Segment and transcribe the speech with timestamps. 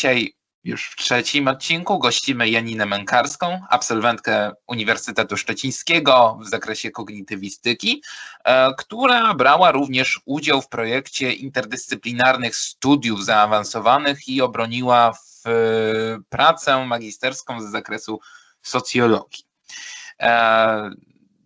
[0.00, 0.34] dzisiaj
[0.64, 8.02] już w trzecim odcinku gościmy Janinę Mękarską, absolwentkę Uniwersytetu Szczecińskiego w zakresie kognitywistyki,
[8.44, 15.50] e, która brała również udział w projekcie interdyscyplinarnych studiów zaawansowanych i obroniła w e,
[16.28, 18.20] pracę magisterską z zakresu
[18.62, 19.44] socjologii.
[20.20, 20.90] E,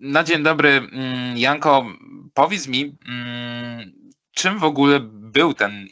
[0.01, 1.87] na dzień dobry, mm, Janko,
[2.35, 4.04] powiedz mi, mm,
[4.35, 5.89] czym w ogóle był ten,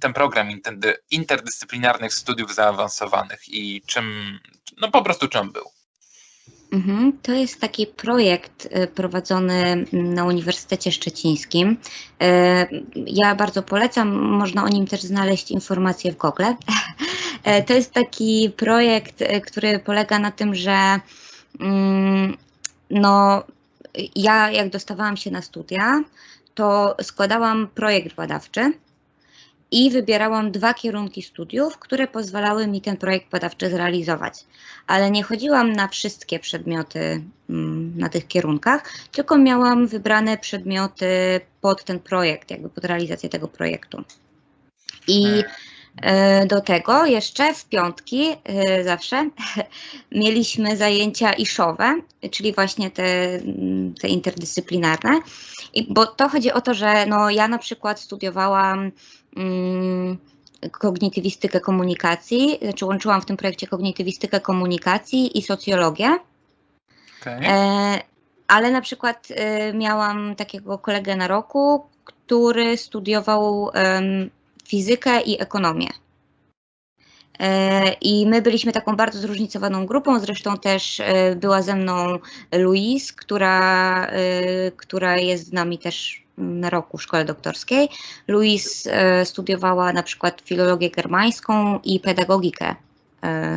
[0.00, 0.48] ten program
[1.10, 4.38] interdyscyplinarnych studiów zaawansowanych i czym,
[4.80, 5.64] no po prostu czym był?
[6.72, 11.70] Mhm, to jest taki projekt y, prowadzony na Uniwersytecie Szczecińskim.
[11.70, 12.26] Y,
[12.94, 16.44] ja bardzo polecam, można o nim też znaleźć informacje w Google.
[17.44, 21.00] E, to jest taki projekt, y, który polega na tym, że
[21.60, 22.36] mm,
[22.90, 23.42] no,
[24.14, 26.02] ja jak dostawałam się na studia,
[26.54, 28.72] to składałam projekt badawczy
[29.70, 34.44] i wybierałam dwa kierunki studiów, które pozwalały mi ten projekt badawczy zrealizować.
[34.86, 41.84] Ale nie chodziłam na wszystkie przedmioty mm, na tych kierunkach, tylko miałam wybrane przedmioty pod
[41.84, 44.04] ten projekt, jakby pod realizację tego projektu.
[45.08, 45.42] I
[46.02, 49.30] e, do tego jeszcze w piątki e, zawsze
[50.12, 53.40] mieliśmy zajęcia iszowe, czyli właśnie te,
[54.00, 55.20] te interdyscyplinarne.
[55.74, 58.92] I, bo to chodzi o to, że no, ja na przykład studiowałam
[59.36, 60.18] mm,
[60.70, 66.18] kognitywistykę komunikacji, znaczy łączyłam w tym projekcie kognitywistykę komunikacji i socjologię.
[67.20, 67.40] Okay.
[67.46, 68.00] E,
[68.48, 74.02] ale na przykład e, miałam takiego kolegę na roku, który studiował e,
[74.68, 75.88] fizykę i ekonomię.
[77.40, 82.18] E, I my byliśmy taką bardzo zróżnicowaną grupą, zresztą też e, była ze mną
[82.52, 84.10] Louise, która, e,
[84.70, 87.88] która jest z nami też na roku w szkole doktorskiej.
[88.28, 88.90] Louise
[89.24, 92.74] studiowała na przykład filologię germańską i pedagogikę,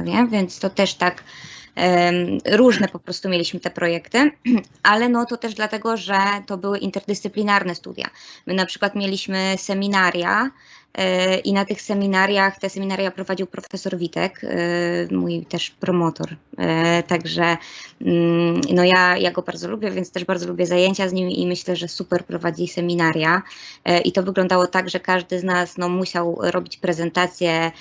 [0.04, 0.28] nie?
[0.32, 1.24] więc to też tak
[2.52, 4.32] różne po prostu mieliśmy te projekty,
[4.84, 8.10] ale no to też dlatego, że to były interdyscyplinarne studia.
[8.48, 10.52] My na przykład mieliśmy seminaria,
[11.44, 16.36] I na tych seminariach, te seminaria prowadził profesor Witek, e, mój też promotor.
[16.58, 17.58] E, także
[18.02, 21.48] mm, no ja, ja go bardzo lubię, więc też bardzo lubię zajęcia z nim i
[21.48, 23.42] myślę, że super prowadzi seminaria.
[24.06, 27.72] I to wyglądało tak, że każdy z nas no, musiał robić prezentacje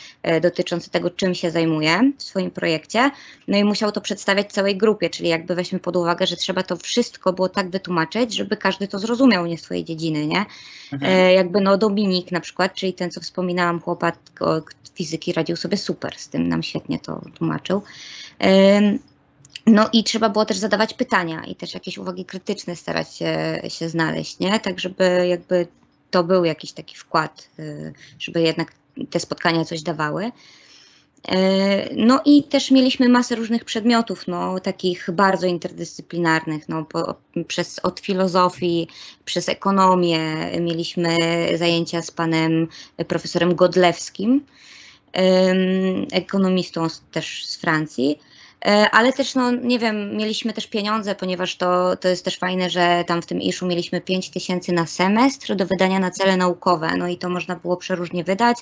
[0.41, 3.11] dotyczące tego, czym się zajmuje w swoim projekcie.
[3.49, 6.77] No i musiał to przedstawiać całej grupie, czyli jakby weźmy pod uwagę, że trzeba to
[6.77, 10.45] wszystko było tak wytłumaczyć, żeby każdy to zrozumiał, nie swojej dziedziny, nie?
[10.93, 11.35] Mhm.
[11.35, 14.17] Jakby no Dominik na przykład, czyli ten, co wspominałam, chłopak
[14.95, 17.83] fizyki radził sobie super z tym, nam świetnie to tłumaczył.
[19.67, 23.89] No i trzeba było też zadawać pytania i też jakieś uwagi krytyczne starać się, się
[23.89, 24.61] znaleźć, nie?
[24.61, 25.67] Tak, żeby jakby
[26.11, 28.73] to był jakiś taki wkład, y, żeby jednak
[29.11, 30.33] te spotkania coś dawały.
[31.29, 37.15] E, no i też mieliśmy masę różnych przedmiotów, no, takich bardzo interdyscyplinarnych, no, po,
[37.47, 38.89] przez, od filozofii,
[39.25, 40.21] przez ekonomię.
[40.61, 41.17] Mieliśmy
[41.55, 42.69] zajęcia z panem
[43.09, 44.47] profesorem Godlewskim,
[46.13, 48.19] ekonomistą też z Francji.
[48.65, 52.71] E, ale też, no nie wiem, mieliśmy też pieniądze, ponieważ to, to jest też fajne,
[52.71, 56.97] że tam w tym iszu mieliśmy 5 tysięcy na semestr do wydania na cele naukowe,
[56.97, 58.59] no i to można było przeróżnie wydać.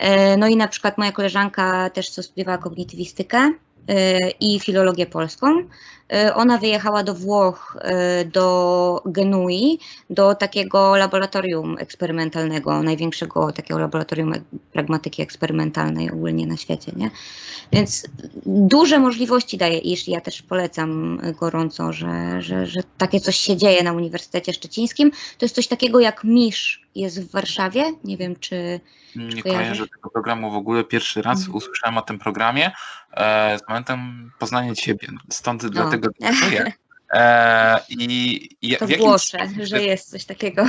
[0.00, 3.52] E, no i na przykład moja koleżanka też co studiowała kognitywistykę
[3.88, 5.46] e, i filologię polską.
[6.12, 7.76] E, ona wyjechała do Włoch,
[8.32, 9.78] do Genui,
[10.10, 14.32] do takiego laboratorium eksperymentalnego, największego takiego laboratorium
[14.72, 17.10] pragmatyki eksperymentalnej ogólnie na świecie, nie?
[17.72, 18.06] Więc
[18.46, 23.82] duże możliwości daje i ja też polecam gorąco, że, że, że takie coś się dzieje
[23.82, 25.10] na Uniwersytecie Szczecińskim.
[25.10, 28.80] To jest coś takiego jak MISZ jest w Warszawie, nie wiem czy
[29.16, 30.84] nie kojarzę tego programu w ogóle.
[30.84, 31.56] Pierwszy raz mhm.
[31.56, 32.70] usłyszałem o tym programie
[33.12, 35.08] e, z momentem poznania siebie.
[35.30, 35.70] Stąd no.
[35.70, 36.72] dlatego dziękuję.
[37.12, 40.66] E, i, i to w Włoszę, sposób, że jest coś takiego.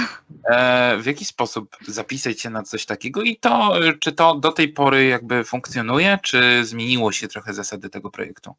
[0.52, 4.70] E, w jaki sposób zapisać się na coś takiego i to, czy to do tej
[4.70, 8.56] pory jakby funkcjonuje, czy zmieniło się trochę zasady tego projektu?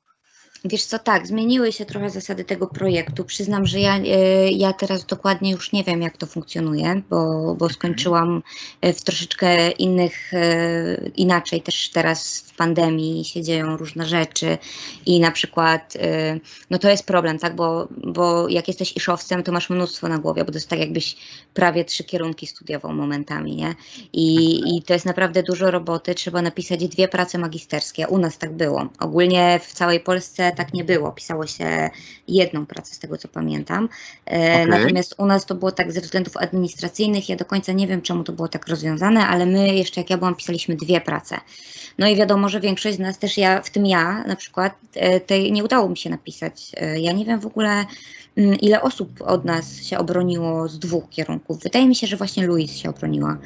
[0.65, 3.25] Wiesz co, tak, zmieniły się trochę zasady tego projektu.
[3.25, 7.53] Przyznam, że ja, e, ja teraz dokładnie już nie wiem, jak to funkcjonuje, bo, bo
[7.53, 7.71] mhm.
[7.71, 8.43] skończyłam
[8.81, 14.59] e, w troszeczkę innych, e, inaczej też teraz w pandemii się dzieją różne rzeczy
[15.07, 15.95] i na przykład,
[16.71, 20.45] no to jest problem, tak, bo, bo jak jesteś iszowcem, to masz mnóstwo na głowie,
[20.45, 21.17] bo to jest tak jakbyś
[21.55, 23.75] prawie trzy kierunki studiował momentami, nie?
[24.13, 28.09] I, i to jest naprawdę dużo roboty, trzeba napisać dwie prace magisterskie.
[28.09, 28.89] U nas tak było.
[29.01, 31.13] Ogólnie w całej Polsce tak nie było.
[31.13, 31.91] Pisało się
[32.29, 33.89] jedną pracę z tego, co pamiętam.
[34.27, 34.67] E, Okej.
[34.67, 37.29] Natomiast u nas to było tak ze względów administracyjnych.
[37.29, 40.19] Ja do końca nie wiem, czemu to było tak rozwiązane, ale my jeszcze jak ja
[40.19, 41.37] byłam, pisaliśmy dwie prace.
[41.99, 45.21] No i wiadomo, że większość z nas też ja, w tym ja na przykład, e,
[45.21, 46.73] tej nie udało mi się napisać.
[46.77, 47.85] E, Ja nie wiem w ogóle,
[48.37, 51.63] mm, ile osób od nas się obroniło z dwóch kierunków.
[51.63, 53.39] Wydaje mi się, że właśnie Louise się obroniła,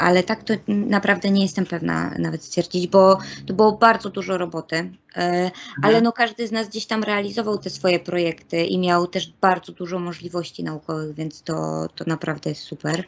[0.00, 4.90] ale tak to naprawdę nie jestem pewna nawet stwierdzić, bo to było bardzo dużo roboty.
[5.16, 5.50] E,
[5.82, 9.72] Ale no każdy z nas gdzieś tam realizował te swoje projekty i miał też bardzo
[9.72, 13.04] dużo możliwości naukowych, więc to, to naprawdę jest super.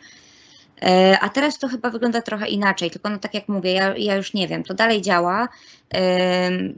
[0.82, 4.16] E, A teraz to chyba wygląda trochę inaczej, tylko no tak jak mówię, ja, ja
[4.16, 5.49] już nie wiem, to dalej działa.
[5.90, 6.75] Em,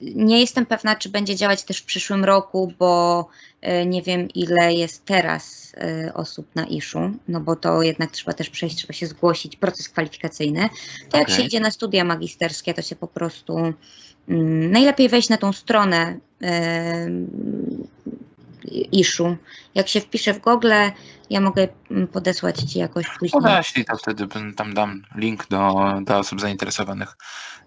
[0.00, 3.51] Nie jestem pewna, czy będzie działać też w przyszłym roku, bo e,
[3.86, 6.98] nie wiem, ile jest teraz e, osób na iszu,
[7.28, 10.68] no bo to jednak trzeba też przejść, trzeba się zgłosić, proces kwalifikacyjny.
[11.10, 11.36] To jak Okej.
[11.36, 13.56] się idzie na studia magisterskie, to się po prostu
[14.28, 17.28] mm, najlepiej wejść na tą stronę em,
[18.92, 19.36] iszu.
[19.74, 20.72] Jak się wpisze w Google,
[21.30, 23.42] ja mogę mm, podesłać Ci jakoś później.
[23.42, 24.26] Podeślij to wtedy
[24.56, 27.16] tam dam link do, do osób zainteresowanych.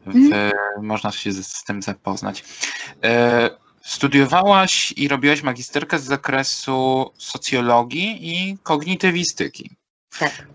[0.06, 0.52] W, Mhm.
[0.82, 2.44] Można się z, z tym zapoznać.
[3.04, 3.50] E,
[3.86, 9.70] studiowałaś i robiłaś magisterkę z zakresu socjologii i kognitywistyki.
[10.20, 10.48] Tak.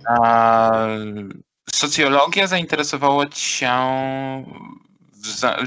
[1.75, 3.73] Socjologia zainteresowała Cię,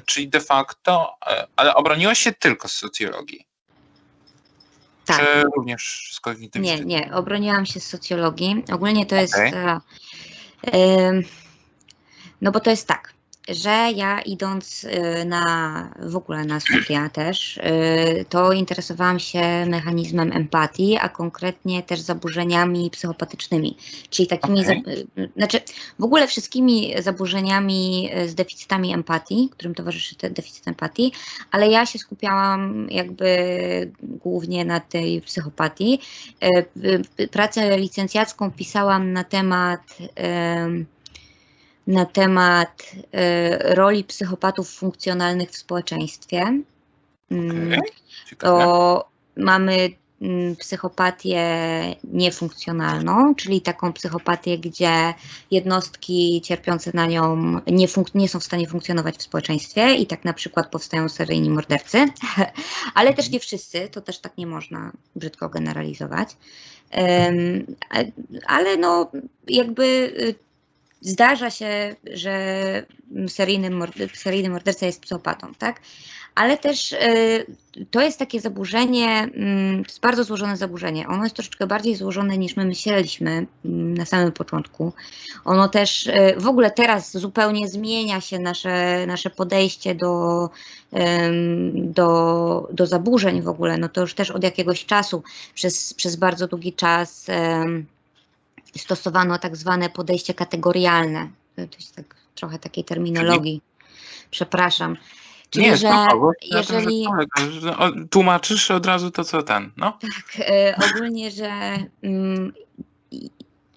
[0.05, 3.45] czyli de facto, e, ale obroniłaś się tylko z socjologii,
[5.05, 5.19] Tak.
[5.19, 6.85] czy również z Nie, kognitywistyki?
[6.85, 8.63] nie, obroniłam się z socjologii.
[8.71, 9.33] Ogólnie to jest.
[9.35, 9.53] Okej.
[9.53, 9.79] e,
[10.63, 11.21] em,
[12.41, 13.13] no bo to jest tak,
[13.47, 20.31] że ja idąc e, na w ogóle na studia też, e, to interesowałam się mechanizmem
[20.31, 23.77] empatii, a konkretnie też zaburzeniami psychopatycznymi,
[24.09, 24.73] czyli takimi, e,
[25.37, 25.59] znaczy
[25.99, 31.11] w ogóle wszystkimi zaburzeniami e, z deficytami empatii, którym towarzyszy ten deficyt empatii,
[31.51, 33.27] ale ja się skupiałam jakby
[34.01, 35.99] głównie na tej psychopatii.
[36.43, 40.85] Y, Pracę licencjacką pisałam na temat em,
[41.87, 46.61] na temat e, roli psychopatów funkcjonalnych w społeczeństwie.
[47.31, 47.81] Mm,
[48.29, 48.63] Ciekawe.
[48.63, 49.89] To mamy
[50.21, 51.45] mm, psychopatię
[52.03, 55.13] niefunkcjonalną, czyli taką psychopatię, gdzie
[55.51, 57.35] jednostki cierpiące na nią
[57.67, 62.05] nie, nie są w stanie funkcjonować w społeczeństwie i tak na przykład powstają seryjni mordercy,
[62.95, 66.29] ale też nie wszyscy, to też tak nie można brzydko generalizować.
[67.89, 68.03] A-
[68.47, 69.11] Ale no
[69.47, 70.35] jakby y,
[71.03, 72.85] zdarza się, że
[73.27, 75.81] seryjny, mord- seryjny morderca jest psychopatą, tak?
[76.35, 77.45] Ale też y,
[77.91, 81.07] to jest takie zaburzenie, mm, to jest bardzo złożone zaburzenie.
[81.07, 83.31] Ono jest troszeczkę bardziej złożone niż my myśleliśmy
[83.65, 84.93] mm, na samym początku.
[85.45, 90.49] Ono też y, w ogóle teraz zupełnie zmienia się nasze, nasze podejście do,
[91.73, 93.77] do, do zaburzeń w ogóle.
[93.77, 95.23] No to już też od jakiegoś czasu,
[95.53, 97.25] przez, przez bardzo długi czas
[98.79, 101.29] stosowano tak zwane podejście kategorialne.
[101.55, 103.61] To jest tak trochę takiej terminologii.
[104.31, 104.97] Przepraszam.
[105.49, 107.05] Czyli, Nie, że spoko, tym, jeżeli
[108.09, 109.97] tłumaczysz od razu to, co ten, no.
[110.01, 112.53] tak, e, ogólnie, że mm,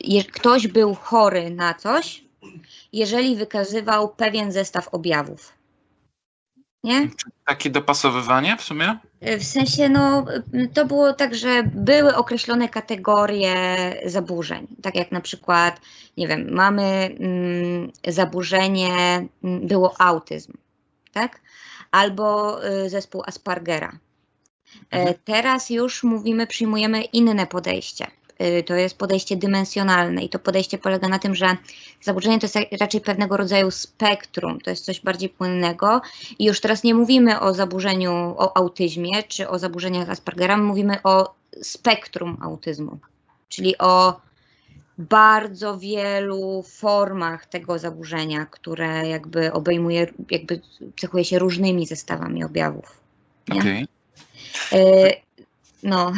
[0.01, 2.25] je, ktoś był chory na coś,
[2.93, 5.56] jeżeli wykazywał pewien zestaw objawów.
[6.87, 7.09] Nie?
[7.45, 8.99] Takie dopasowywanie w sumie?
[9.23, 10.25] W sensie, no,
[10.75, 13.55] to było tak, że były określone kategorie
[14.05, 14.67] zaburzeń.
[14.83, 15.81] Tak jak na przykład,
[16.17, 16.83] nie wiem, mamy
[17.21, 20.53] mm, zaburzenie, mm, było autyzm,
[21.13, 21.41] tak?
[21.91, 23.93] Albo y, zespół Aspergera.
[24.91, 25.15] E, Mhm.
[25.25, 28.07] Teraz już mówimy, przyjmujemy inne podejście.
[28.43, 31.57] Y, To jest podejście dymensjonalne i to podejście polega na tym, że
[32.03, 36.01] zaburzenie to jest ra- raczej pewnego rodzaju spektrum, to jest coś bardziej płynnego
[36.39, 41.03] i już teraz nie mówimy o zaburzeniu, o autyzmie czy o zaburzeniach Aspergera, my mówimy
[41.03, 42.99] o spektrum autyzmu,
[43.49, 44.21] czyli o
[44.99, 50.61] bardzo wielu formach tego zaburzenia, które jakby obejmuje, jakby
[51.01, 53.01] cechuje się różnymi zestawami objawów.
[53.59, 53.87] Okej.
[54.73, 55.11] E,
[55.83, 56.13] No,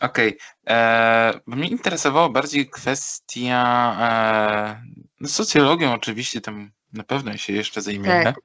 [0.00, 0.38] Okej.
[0.68, 3.96] E, mnie interesowała bardziej kwestia.
[4.00, 4.82] E,
[5.20, 8.24] no socjologią oczywiście tam na pewno się jeszcze zajmiemy.
[8.24, 8.36] Tak.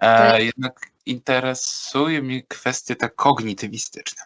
[0.00, 4.22] E, To- jednak interesuje mnie kwestia ta kognitywistyczna.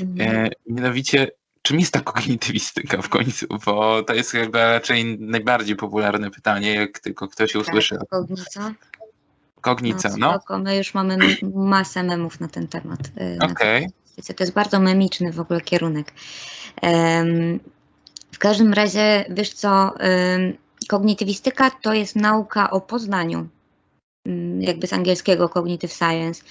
[0.00, 0.44] mhm.
[0.46, 1.30] E, mianowicie,
[1.62, 3.46] czym jest ta kognitywistyka w końcu?
[3.66, 7.96] Bo to jest chyba raczej najbardziej popularne pytanie, jak tylko ktoś usłyszy.
[7.98, 8.74] Tak, Kognica.
[9.60, 10.32] Kognica, no, no.
[10.32, 11.18] spoko, my już mamy
[11.54, 13.00] masę memów na ten temat.
[13.20, 13.54] y, na
[14.18, 14.22] Okej.
[14.22, 16.12] Wiecie, To jest bardzo memiczny w ogóle kierunek.
[18.32, 19.94] W każdym razie, wiesz co,
[20.88, 23.48] kognitywistyka to jest nauka o poznaniu,
[24.26, 26.42] mm, jakby z angielskiego cognitive science.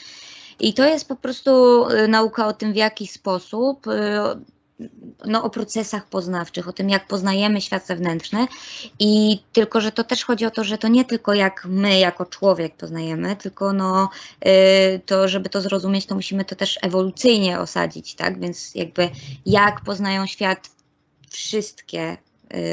[0.59, 3.91] I to jest po prostu y, nauka o tym, w jaki sposób, y,
[5.25, 8.47] no, o procesach poznawczych, o tym, jak poznajemy świat zewnętrzny.
[8.99, 12.25] I tylko, że to też chodzi o to, że to nie tylko jak my, jako
[12.25, 14.09] człowiek poznajemy, tylko no,
[14.47, 18.39] y, to, żeby to zrozumieć, to musimy to też ewolucyjnie osadzić, tak?
[18.39, 19.09] Więc jakby
[19.45, 20.69] jak poznają świat
[21.29, 22.17] wszystkie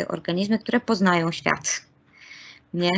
[0.08, 1.80] organizmy, które poznają świat.
[2.74, 2.90] Nie?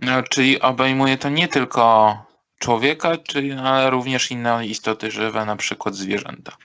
[0.00, 2.16] No, czyli obejmuje to nie tylko
[2.58, 6.56] człowieka, czy, ale również inne istoty żywe, na przykład zwierzęta.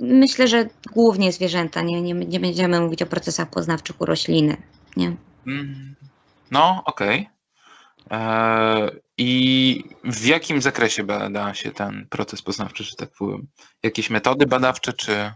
[0.00, 1.82] Myślę, że głównie zwierzęta.
[1.82, 4.56] Nie, nie, nie będziemy mówić o procesach poznawczych u rośliny.
[4.96, 5.16] Nie?
[5.46, 5.94] Mm,
[6.50, 7.28] no, okej.
[8.06, 8.18] Okay.
[8.18, 13.46] E, I w jakim zakresie bada się ten proces poznawczy, że tak powiem?
[13.82, 15.32] Jakieś metody badawcze, czy.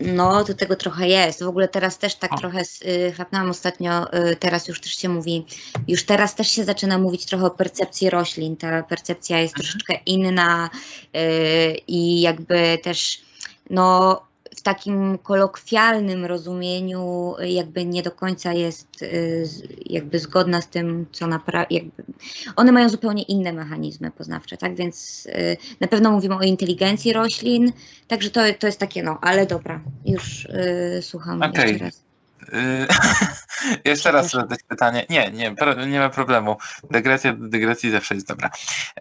[0.00, 1.42] No, do tego trochę jest.
[1.42, 2.38] W ogóle teraz też tak o.
[2.38, 5.46] trochę y, chlapnęłam ostatnio, y, teraz już też się mówi,
[5.88, 8.56] już teraz też się zaczyna mówić trochę o percepcji roślin.
[8.56, 9.62] Ta percepcja jest mhm.
[9.62, 10.70] troszeczkę inna
[11.16, 13.20] y, i jakby też,
[13.70, 14.20] no,
[14.64, 19.44] takim kolokwialnym rozumieniu jakby nie do końca jest y,
[19.86, 21.76] jakby zgodna z tym, co naprawdę,
[22.56, 27.72] one mają zupełnie inne mechanizmy poznawcze, tak, więc y, na pewno mówimy o inteligencji roślin,
[28.08, 31.66] także to, to jest takie, no, ale dobra, już y, słucham okay.
[31.68, 32.04] jeszcze raz.
[33.84, 35.06] Jeszcze raz zadać pytanie.
[35.10, 35.54] Nie, nie,
[35.86, 36.56] nie ma problemu.
[36.90, 38.50] Dygresja do dygresji zawsze jest dobra.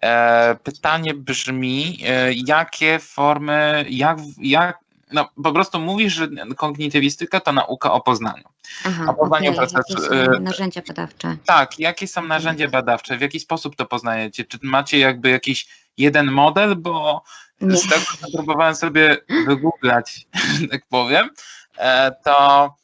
[0.02, 4.83] E, pytanie brzmi, e, jakie formy, jak, jak,
[5.14, 6.28] no, po prostu mówisz, że
[6.58, 8.44] kognitywistyka to nauka o poznaniu.
[8.86, 9.68] Aha, o poznaniu okay.
[9.78, 11.38] Jakie są narzędzia badawcze?
[11.46, 13.18] Tak, jakie są narzędzia badawcze?
[13.18, 14.46] W jaki sposób to poznajecie?
[14.46, 15.68] Czy macie jakby jakiś
[15.98, 16.76] jeden model?
[16.76, 17.24] Bo
[17.62, 17.78] Nie.
[17.78, 19.18] z tego, co próbowałem sobie
[19.48, 20.28] wygooglać,
[20.72, 21.30] tak powiem,
[21.78, 22.76] e, to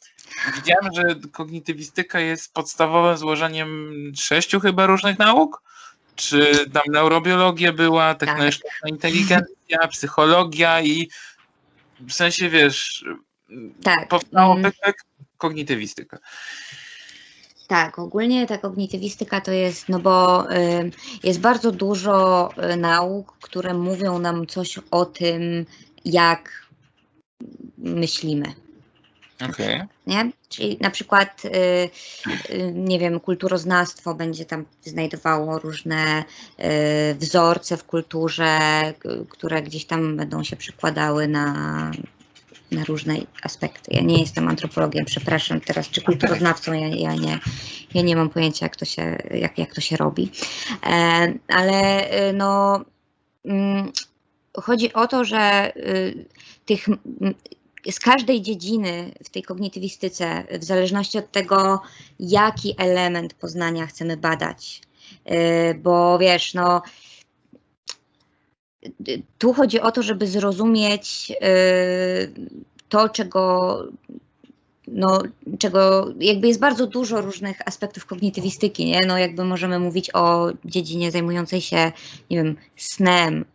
[0.55, 5.61] widziałem, że kognitywistyka jest podstawowym złożeniem sześciu chyba różnych nauk.
[6.15, 8.91] Czy tam neurobiologia była, technologiczna tak.
[8.91, 11.09] inteligencja, psychologia i
[11.99, 13.05] w sensie, wiesz,
[13.83, 14.07] tak.
[14.07, 14.71] powstało mm.
[15.37, 16.19] kognitywistyka.
[17.67, 20.91] Tak, ogólnie ta kognitywistyka to jest, no bo y,
[21.23, 25.65] jest bardzo dużo y, nauk, które mówią nam coś o tym,
[26.05, 26.69] jak
[27.77, 28.53] myślimy.
[29.41, 29.87] Okay.
[30.07, 30.31] Nie?
[30.49, 31.49] Czyli na przykład, y,
[32.53, 36.23] y, nie wiem, kulturoznawstwo będzie tam znajdowało różne
[36.59, 38.59] y, wzorce w kulturze,
[39.29, 41.53] które gdzieś tam będą się przykładały na,
[42.71, 43.91] na różne aspekty.
[43.93, 47.39] Ja nie jestem antropologiem, przepraszam teraz, czy kulturoznawcą, ja, ja, nie,
[47.93, 50.31] ja nie mam pojęcia, jak to się, jak, jak to się robi.
[50.85, 52.81] E, ale no,
[53.45, 53.91] mm,
[54.57, 55.73] chodzi o to, że
[56.65, 56.87] tych
[57.91, 61.81] z każdej dziedziny w tej kognitywistyce, w zależności od tego,
[62.19, 64.81] jaki element poznania chcemy badać.
[65.31, 66.81] Y, bo wiesz, no,
[69.37, 72.49] tu chodzi o to, żeby zrozumieć y,
[72.89, 73.83] to, czego
[74.87, 75.23] no,
[75.59, 78.99] czego jakby jest bardzo dużo różnych aspektów kognitywistyki, nie?
[79.07, 81.91] No, jakby możemy mówić o dziedzinie zajmującej się,
[82.29, 83.45] nie wiem, snem,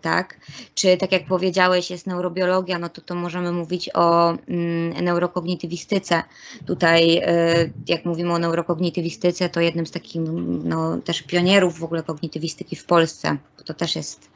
[0.00, 0.40] tak?
[0.74, 6.22] Czy tak jak powiedziałeś, jest neurobiologia, no to to możemy mówić o mm, neurokognitywistyce.
[6.66, 10.22] Tutaj, e, jak mówimy o neurokognitywistyce, to jednym z takich
[10.64, 14.30] no, też pionierów w ogóle kognitywistyki w Polsce, bo to też jest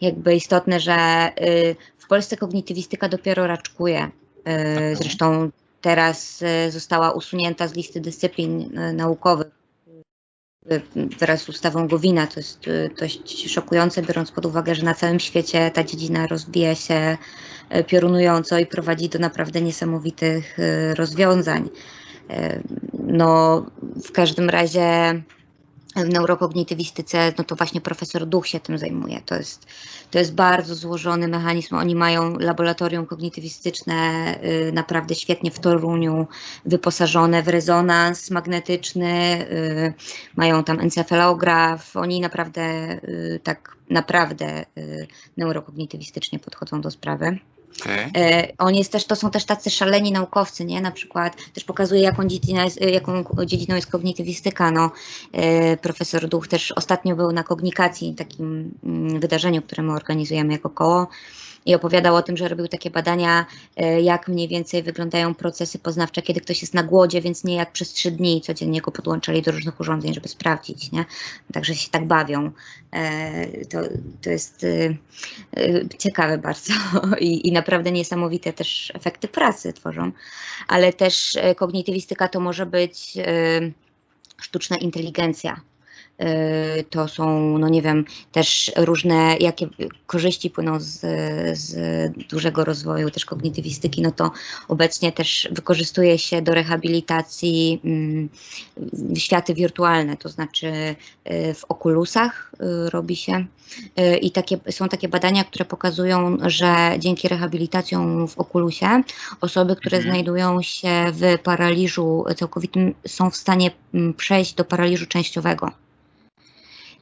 [0.00, 4.10] jakby istotne, że y, w Polsce kognitywistyka dopiero raczkuje.
[4.92, 9.63] Y, zresztą teraz została usunięta z listy dyscyplin naukowych
[11.18, 12.26] wraz z ustawą Gowina.
[12.26, 16.74] To jest y, dość szokujące, biorąc pod uwagę, że na całym świecie ta dziedzina rozwija
[16.74, 17.16] się
[17.76, 21.70] y, piorunująco i prowadzi do naprawdę niesamowitych y, rozwiązań.
[22.92, 23.66] No,
[24.04, 25.22] w każdym razie
[25.96, 29.20] w neurokognitywistyce, no to właśnie profesor Duch się tym zajmuje.
[29.26, 29.66] To jest,
[30.10, 31.74] to jest bardzo złożony mechanizm.
[31.74, 33.94] Oni mają laboratorium kognitywistyczne
[34.44, 36.26] y, naprawdę świetnie w Toruniu,
[36.64, 39.94] wyposażone w rezonans magnetyczny, y,
[40.36, 41.96] mają tam encefalograf.
[41.96, 44.64] Oni naprawdę y, tak naprawdę
[45.36, 47.38] neurokognitywistycznie podchodzą do sprawy.
[47.80, 48.10] Okay.
[48.16, 50.80] E, on jest też, to są też tacy szaleni naukowcy, nie?
[50.80, 52.22] Na przykład też pokazuje, jaką,
[52.64, 54.70] jest, jaką dziedziną jest kognitywistyka.
[54.70, 54.90] No,
[55.32, 60.70] e, profesor Duch też ostatnio był na kognikacji, takim mm, wydarzeniu, które my organizujemy jako
[60.70, 61.08] koło
[61.66, 66.22] i opowiadał o tym, że robił takie badania, e, jak mniej więcej wyglądają procesy poznawcze,
[66.22, 69.52] kiedy ktoś jest na głodzie, więc nie jak przez trzy dni codziennie go podłączali do
[69.52, 71.04] różnych urządzeń, żeby sprawdzić, nie?
[71.52, 72.50] Także się tak bawią.
[72.92, 73.78] E, to,
[74.22, 74.64] to jest
[75.56, 76.72] e, ciekawe bardzo
[77.20, 80.12] I, i naprawdę niesamowite też efekty pracy tworzą,
[80.68, 83.14] ale też kognitywistyka to może być
[84.36, 85.60] sztuczna inteligencja
[86.90, 89.68] to są, no nie wiem, też różne, jakie
[90.06, 91.00] korzyści płyną z,
[91.58, 91.76] z
[92.28, 94.30] dużego rozwoju też kognitywistyki, no to
[94.68, 98.28] obecnie też wykorzystuje się do rehabilitacji mm,
[99.16, 100.72] światy wirtualne, to znaczy
[101.54, 102.52] w okulusach
[102.92, 103.46] robi się
[104.20, 109.02] i takie, są takie badania, które pokazują, że dzięki rehabilitacjom w okulusie
[109.40, 110.14] osoby, które mhm.
[110.14, 115.70] znajdują się w paraliżu całkowitym są w stanie mm, przejść do paraliżu częściowego.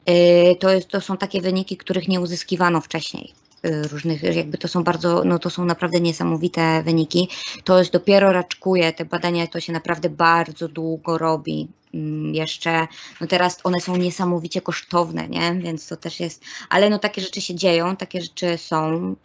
[0.09, 3.33] Y, to, jest, to są takie wyniki, których nie uzyskiwano wcześniej
[3.65, 7.29] y, różnych, jakby to są bardzo, no to są naprawdę niesamowite wyniki.
[7.63, 11.67] To jest dopiero raczkuje, te badania to się naprawdę bardzo długo robi.
[11.93, 12.87] Mm, jeszcze,
[13.21, 15.55] no teraz one są niesamowicie kosztowne, nie?
[15.55, 19.15] Więc to też jest, ale no takie rzeczy się dzieją, takie rzeczy są.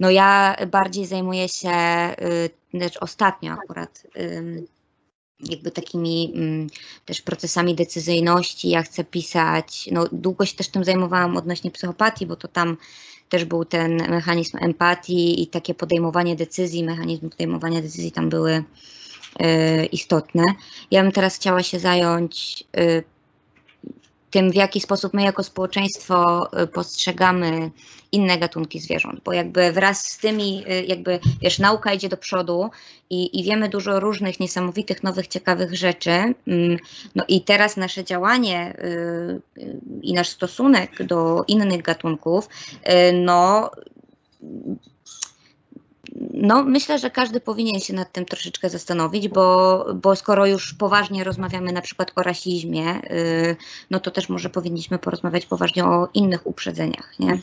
[0.00, 1.70] No ja bardziej zajmuję się,
[2.22, 4.06] y, znaczy ostatnio akurat,
[5.48, 6.66] jakby takimi mm,
[7.04, 8.68] też procesami decyzyjności.
[8.68, 12.76] Ja chcę pisać, no długo się też tym zajmowałam odnośnie psychopatii, bo to tam
[13.28, 18.64] też był ten mechanizm empatii i takie podejmowanie decyzji, mechanizmy podejmowania decyzji tam były
[19.40, 20.44] y, istotne.
[20.90, 23.04] Ja bym teraz chciała się zająć y,
[24.30, 27.70] tym, w jaki sposób my jako społeczeństwo y, postrzegamy
[28.12, 32.70] inne gatunki zwierząt, bo jakby wraz z tymi, y, jakby wiesz, nauka idzie do przodu
[33.10, 36.10] i, i wiemy dużo różnych niesamowitych, nowych, ciekawych rzeczy.
[36.10, 36.76] Mm,
[37.14, 39.40] no i teraz nasze działanie y,
[40.02, 42.48] i nasz stosunek do innych gatunków,
[43.12, 43.70] no
[46.34, 51.24] no, myślę, że każdy powinien się nad tym troszeczkę zastanowić, bo, bo skoro już poważnie
[51.24, 53.56] rozmawiamy na przykład o rasizmie, yy,
[53.90, 57.38] no to też może powinniśmy porozmawiać poważnie o innych uprzedzeniach, nie?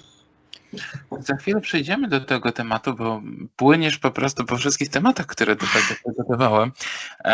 [1.20, 3.22] Za chwilę przejdziemy do tego tematu, bo
[3.56, 6.72] płyniesz po prostu po wszystkich tematach, które tutaj przygotowałem,
[7.20, 7.26] e,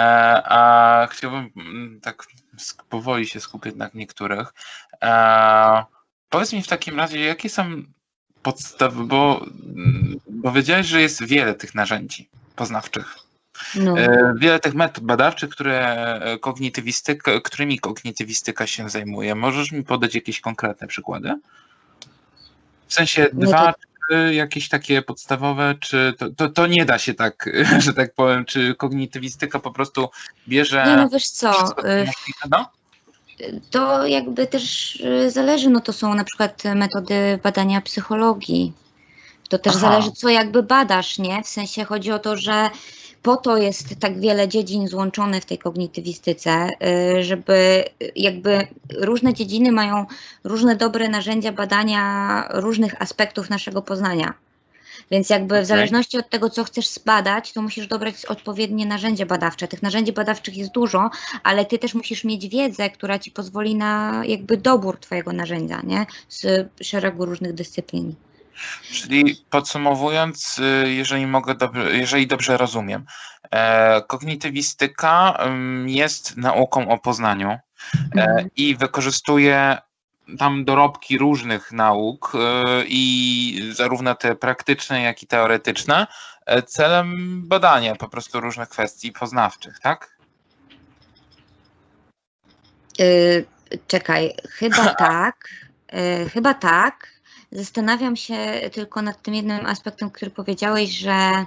[0.46, 2.24] a chciałbym mm, tak
[2.90, 4.54] powoli się skupić na niektórych.
[5.04, 5.84] E,
[6.30, 7.84] powiedz mi w takim razie, jakie są
[8.42, 9.46] podstawy, bo,
[10.44, 13.16] bo wiedziałeś, że jest wiele tych narzędzi poznawczych.
[13.76, 14.00] No.
[14.00, 19.36] E, wiele tych metod badawczych, które kognitywistyka, którymi kognitywistyka się zajmuje.
[19.36, 21.40] Możesz mi podać jakieś konkretne przykłady?
[22.88, 23.74] W sensie no dwa,
[24.10, 24.16] to...
[24.16, 27.50] jakieś takie podstawowe, czy to, to, to, nie da się tak,
[27.86, 30.10] że tak powiem, czy kognitywistyka po prostu
[30.48, 30.86] bierze.
[30.88, 31.70] Nie, no wiesz co.
[32.50, 32.70] No?
[33.72, 38.74] To jakby też zależy, no to są na przykład metody badania psychologii.
[39.54, 39.82] To też Aha.
[39.82, 41.44] zależy, co jakby badasz, nie?
[41.44, 42.70] W sensie chodzi o to, że
[43.22, 46.70] po to jest tak wiele dziedzin złączonych w tej kognitywistyce,
[47.20, 47.84] y, żeby
[48.16, 48.68] jakby
[49.00, 50.06] różne dziedziny mają
[50.44, 54.34] różne dobre narzędzia badania różnych aspektów naszego poznania.
[55.12, 59.68] Więc jakby w zależności od tego, co chcesz zbadać, to musisz dobrać odpowiednie narzędzie badawcze.
[59.68, 61.10] Tych narzędzi badawczych jest dużo,
[61.44, 66.06] ale ty też musisz mieć wiedzę, która ci pozwoli na jakby dobór twojego narzędzia, nie?
[66.30, 68.16] Z szeregu różnych dyscyplin.
[68.92, 73.06] Czyli podsumowując, y, jeżeli mogę dobrze, jeżeli dobrze rozumiem,
[73.52, 75.38] e, kognitywistyka
[75.86, 77.60] jest nauką o poznaniu e,
[78.16, 78.50] mhm.
[78.56, 79.78] i wykorzystuje
[80.40, 82.40] tam dorobki różnych nauk e,
[82.88, 86.08] i zarówno te praktyczne, jak i teoretyczne,
[86.46, 90.18] e, celem badania po prostu różnych kwestii poznawczych, tak?
[93.00, 93.46] Yy,
[93.88, 95.50] czekaj, chyba tak.
[95.94, 97.13] Yy, chyba tak.
[97.56, 101.46] Zastanawiam się tylko nad tym jednym aspektem, który powiedziałeś, że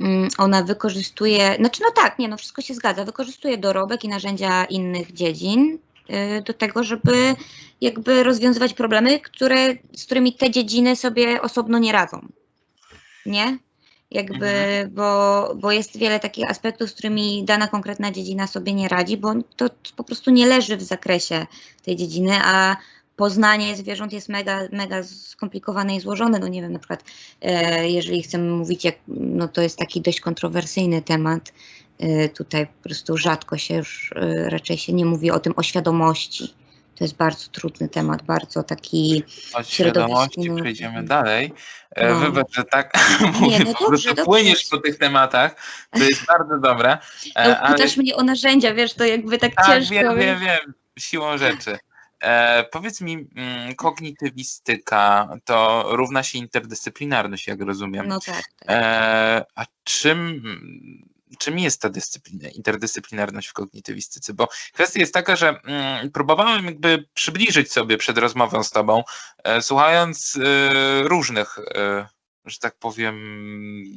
[0.00, 4.64] mm, ona wykorzystuje, znaczy no tak, nie, no wszystko się zgadza, wykorzystuje dorobek i narzędzia
[4.64, 5.78] innych dziedzin,
[6.10, 7.34] Y, do tego, żeby
[7.80, 12.26] jakby rozwiązywać problemy, które, z którymi te dziedziny sobie osobno nie radzą.
[13.26, 13.58] Nie?
[14.10, 14.90] Jakby, mhm.
[14.90, 19.34] bo, bo jest wiele takich aspektów, z którymi dana konkretna dziedzina sobie nie radzi, bo
[19.56, 21.46] to po prostu nie leży w zakresie
[21.84, 22.76] tej dziedziny, a
[23.20, 26.38] poznanie zwierząt jest mega, mega skomplikowane i złożone.
[26.38, 27.04] No nie wiem, na przykład
[27.42, 31.52] e, jeżeli chcemy mówić, jak, no to jest taki dość kontrowersyjny temat,
[32.04, 35.62] Y, tutaj po prostu rzadko się już y, raczej się nie mówi o tym, o
[35.62, 36.54] świadomości.
[36.96, 39.24] To jest bardzo trudny temat, bardzo taki.
[39.54, 41.52] O świadomości przejdziemy dalej.
[41.90, 42.20] E, no.
[42.20, 43.74] Wybacz, że tak mówię, nie, no
[44.16, 45.56] po płyniesz po tych tematach,
[45.90, 46.98] to jest bardzo dobre.
[47.34, 47.76] E, no, ale...
[47.76, 49.94] Pytasz mnie o narzędzia, wiesz, to jakby tak, tak ciężko.
[49.94, 51.78] wiem, wiem, wiem, siłą rzeczy.
[52.20, 58.08] E, powiedz mi, mm, kognitywistyka to równa się interdyscyplinarność, jak rozumiem.
[58.08, 58.44] No tak.
[58.58, 58.70] tak.
[58.70, 60.42] E, a czym
[61.38, 64.34] czym jest ta dyscyplina, interdyscyplinarność w kognitywistyce?
[64.34, 69.02] Bo kwestia jest taka, że mm, próbowałem jakby przybliżyć sobie przed rozmową z tobą,
[69.44, 72.06] e, słuchając e, różnych e,
[72.44, 73.16] że tak powiem,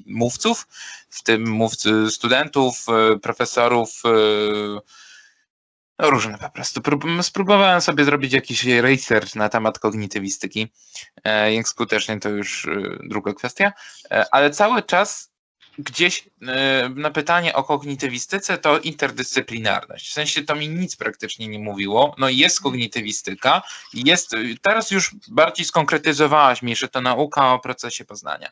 [0.05, 0.67] mówców,
[1.09, 2.85] w tym mówcy studentów,
[3.21, 4.03] profesorów,
[5.99, 6.81] no różne po prostu.
[7.21, 10.71] Spróbowałem sobie zrobić jakiś research na temat kognitywistyki.
[11.23, 13.73] E, jak skutecznie to już e, druga kwestia,
[14.11, 15.33] e, ale cały czas
[15.77, 16.29] gdzieś
[16.95, 20.09] na pytanie o kognitywistyce to interdyscyplinarność.
[20.09, 22.15] W sensie to mi nic praktycznie nie mówiło.
[22.17, 23.61] No jest kognitywistyka,
[23.93, 28.49] jest, teraz już bardziej skonkretyzowałaś mi, że to nauka o procesie poznania.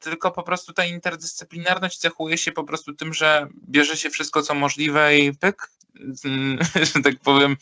[0.00, 4.54] Tylko po prostu ta interdyscyplinarność cechuje się po prostu tym, że bierze się wszystko co
[4.54, 5.70] możliwe i pyk,
[6.94, 7.56] że tak powiem,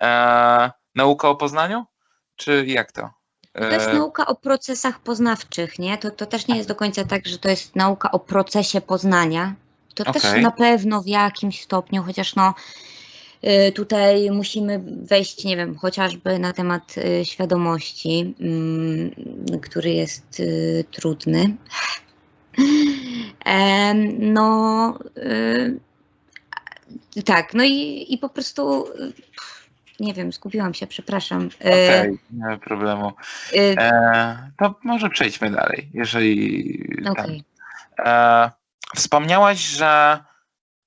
[0.00, 1.84] e, nauka o poznaniu?
[2.36, 3.10] Czy jak to?
[3.52, 5.98] To jest e, nauka o procesach poznawczych, nie?
[5.98, 9.54] To, to też nie jest do końca tak, że to jest nauka o procesie poznania.
[9.94, 10.20] To okay.
[10.20, 12.54] też na pewno w jakimś stopniu, chociaż no
[13.44, 19.10] y, tutaj musimy wejść, nie wiem, chociażby na temat y, świadomości, mm,
[19.62, 21.56] który jest y, trudny.
[24.18, 24.98] No,
[27.24, 28.84] tak, no i, i po prostu
[30.00, 31.42] nie wiem, skupiłam się, przepraszam.
[31.42, 33.12] E, Okej, okay, nie ma problemu.
[33.52, 36.84] E, e, to może przejdźmy dalej, jeżeli.
[37.10, 37.42] Okay.
[37.98, 38.50] E,
[38.96, 40.24] wspomniałaś, że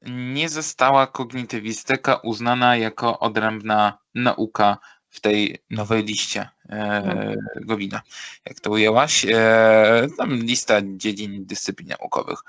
[0.02, 4.78] nie została kognitywistyka uznana jako odrębna nauka
[5.10, 6.50] w tej nowej liście.
[7.56, 8.02] Gowina,
[8.46, 9.26] jak to ujęłaś.
[9.30, 12.40] E, tam lista dziedzin dyscyplin naukowych.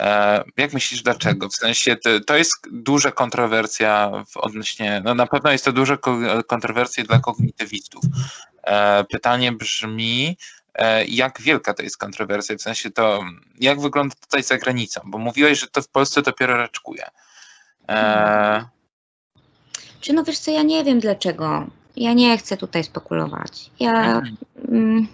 [0.00, 1.48] E, jak myślisz, dlaczego?
[1.48, 5.96] W sensie to, to jest duża kontrowersja w odnośnie, no na pewno jest to duża
[6.46, 8.04] kontrowersja dla kognitywistów.
[8.62, 10.36] E, pytanie brzmi,
[10.74, 13.24] e, jak wielka to jest kontrowersja, w sensie to,
[13.60, 17.04] jak wygląda tutaj za granicą, bo mówiłeś, że to w Polsce dopiero raczkuje.
[17.88, 18.64] E,
[20.00, 21.66] Czy no wiesz co, ja nie wiem dlaczego.
[21.96, 23.70] Ja nie chcę tutaj spekulować.
[23.80, 24.22] Ja
[24.68, 25.06] mm,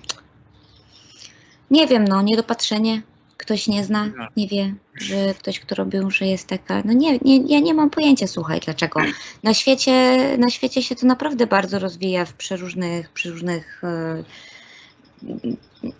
[1.70, 3.02] nie wiem, no, niedopatrzenie.
[3.37, 4.28] Ktoś nie zna, no.
[4.37, 6.82] nie wie, że ktoś, kto robił, że jest taka.
[6.84, 9.00] No nie, nie, ja nie mam pojęcia, słuchaj, dlaczego.
[9.42, 14.24] Na świecie, na świecie się to naprawdę bardzo rozwija w przeróżnych, przeróżnych e,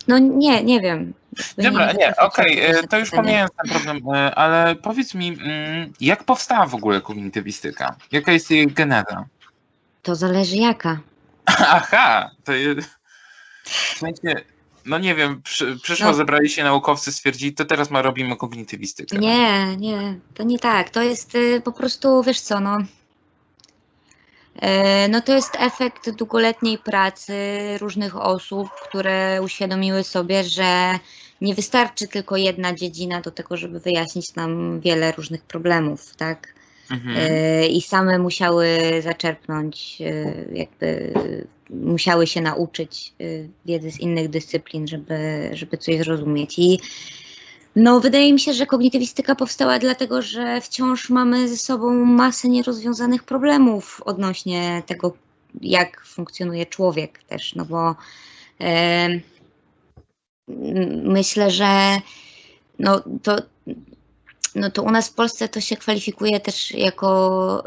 [0.09, 1.15] no nie, nie wiem.
[1.59, 2.89] Dobra, nie, nie okej, okay.
[2.89, 7.97] to już pomijając ten problem, e, ale powiedz mi, mm, jak powstała w ogóle kognitywistyka?
[8.13, 9.25] Jaka jest jej geneza?
[10.05, 11.01] To zależy jaka.
[11.47, 12.91] Aha, to jest.
[13.65, 14.45] W sensie,
[14.87, 16.15] no nie wiem, przy, przyszło, no.
[16.15, 19.19] zebrali się naukowcy, stwierdzili, to teraz ma robimy kognitywistykę.
[19.19, 20.91] Nie, nie, to nie tak.
[20.91, 22.79] To jest y, po prostu, wiesz co, no.
[22.79, 22.83] Y,
[25.09, 27.35] no to jest efekt długoletniej pracy
[27.81, 30.99] różnych osób, które uświadomiły sobie, że
[31.41, 36.55] nie wystarczy tylko jedna dziedzina do tego, żeby wyjaśnić nam wiele różnych problemów, tak?
[36.91, 37.17] Mhm.
[37.17, 38.69] E, I same musiały
[39.03, 41.15] zaczerpnąć, e, jakby
[41.71, 43.25] musiały się nauczyć e,
[43.67, 46.59] wiedzy z innych dyscyplin, żeby, żeby coś zrozumieć.
[46.59, 46.81] I
[47.77, 53.23] no, wydaje mi się, że kognitywistyka powstała dlatego, że wciąż mamy ze sobą masę nierozwiązanych
[53.23, 55.17] problemów odnośnie tego,
[55.61, 57.95] jak funkcjonuje człowiek też, no bo
[58.61, 59.09] e,
[61.05, 62.01] myślę, że
[62.79, 63.37] no, to
[64.55, 67.63] no to u nas w Polsce to się kwalifikuje też jako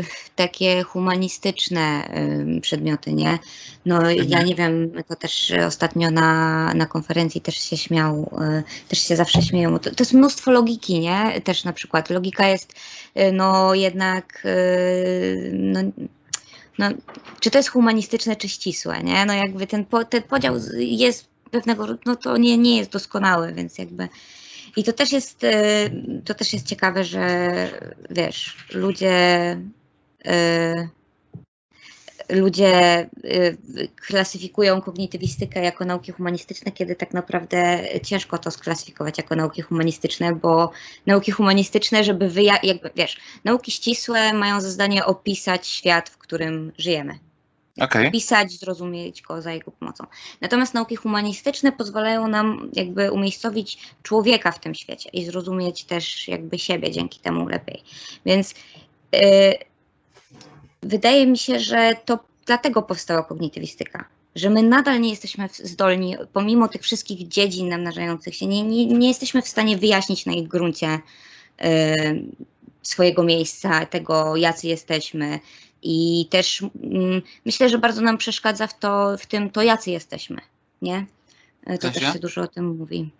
[0.00, 0.04] y,
[0.36, 2.08] takie humanistyczne
[2.56, 3.38] y, przedmioty, nie?
[3.86, 4.28] No mhm.
[4.28, 9.16] ja nie wiem, to też ostatnio na, na konferencji też się śmiał, y, też się
[9.16, 9.78] zawsze śmieją.
[9.78, 11.40] To, to, jest mnóstwo logiki, nie?
[11.44, 12.72] Też na przykład logika jest
[13.18, 15.80] y, no jednak y, no,
[16.78, 16.88] no,
[17.40, 19.26] czy to jest humanistyczne, czy ścisłe, nie?
[19.26, 23.78] No jakby ten, po, ten podział jest pewnego, no to nie, nie jest doskonały, więc
[23.78, 24.08] jakby
[24.76, 25.50] i to też jest, y,
[26.24, 27.48] to też jest ciekawe, że
[28.10, 29.52] wiesz, ludzie
[30.26, 30.88] y,
[32.28, 39.62] ludzie y, klasyfikują kognitywistykę jako nauki humanistyczne, kiedy tak naprawdę ciężko to sklasyfikować jako nauki
[39.62, 40.70] humanistyczne, bo
[41.06, 46.72] nauki humanistyczne, żeby wyja- jakby, wiesz, nauki ścisłe mają za zadanie opisać świat, w którym
[46.78, 47.18] żyjemy
[47.80, 48.10] okay.
[48.10, 50.06] pisać, zrozumieć go za jego pomocą.
[50.40, 56.58] Natomiast nauki humanistyczne pozwalają nam jakby umiejscowić człowieka w tym świecie i zrozumieć też jakby
[56.58, 57.82] siebie dzięki temu lepiej.
[58.26, 58.54] Więc
[59.12, 59.20] yy,
[60.82, 64.04] wydaje mi się, że to dlatego powstała kognitywistyka.
[64.34, 69.08] Że my nadal nie jesteśmy zdolni, pomimo tych wszystkich dziedzin namnażających się, nie, nie, nie
[69.08, 70.98] jesteśmy w stanie wyjaśnić na ich gruncie
[71.60, 71.68] yy,
[72.82, 75.40] swojego miejsca, tego, jacy jesteśmy,
[75.84, 80.40] i też mm, myślę, że bardzo nam przeszkadza w, to, w tym to, jacy jesteśmy,
[80.82, 81.06] nie?
[81.66, 83.10] E, to też się dużo o tym mówi.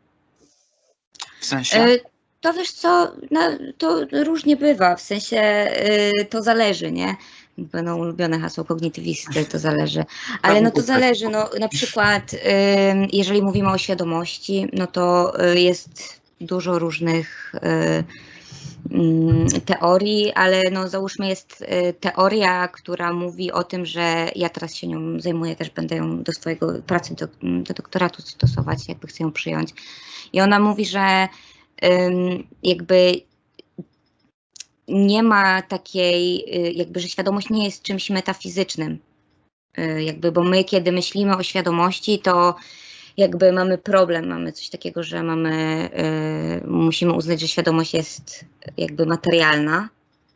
[1.41, 1.79] W sensie?
[1.79, 1.99] E,
[2.41, 3.41] to wiesz co, no,
[3.79, 7.17] to różnie bywa, w sensie e, to zależy, nie?
[7.59, 10.05] Będą ulubione hasło kognitywisty, to zależy.
[10.43, 12.35] Ale no to zależy, no na przykład
[13.13, 17.53] jeżeli mówimy o świadomości, no to jest dużo różnych
[19.65, 24.87] teorii, ale no załóżmy jest y, teoria, która mówi o tym, że ja teraz się
[24.87, 29.33] nią zajmuję, też będę ją do swojego pracy, do, do doktoratu stosować, jakby chcę ją
[29.33, 29.71] przyjąć.
[30.33, 31.29] I ona mówi, że
[32.63, 33.21] jakby
[34.89, 38.99] nie ma takiej, y, jakby, że świadomość nie jest czymś metafizycznym.
[39.79, 42.55] Y, jakby, bo my, kiedy myślimy o świadomości, to
[43.17, 45.89] jakby mamy problem, mamy coś takiego, że mamy,
[46.65, 48.45] y, musimy uznać, że świadomość jest
[48.77, 49.89] jakby materialna,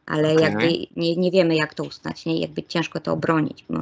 [0.06, 0.42] ale okay.
[0.42, 2.40] jakby nie, nie wiemy, jak to uznać, nie?
[2.40, 3.78] jakby ciężko to obronić, bo,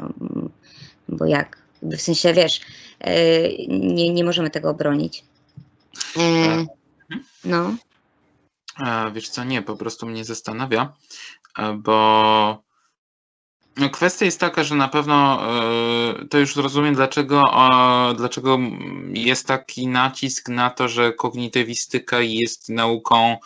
[1.09, 2.61] bo jak, w sensie, wiesz,
[3.69, 5.25] nie, nie możemy tego obronić.
[7.45, 7.77] No.
[9.13, 10.93] Wiesz co, nie, po prostu mnie zastanawia,
[11.59, 12.66] e, bo
[13.93, 15.43] kwestia jest taka, że na pewno
[16.21, 17.43] e, to już zrozumiem, dlaczego,
[18.17, 18.59] dlaczego
[19.09, 23.37] jest taki nacisk na to, że kognitywistyka jest nauką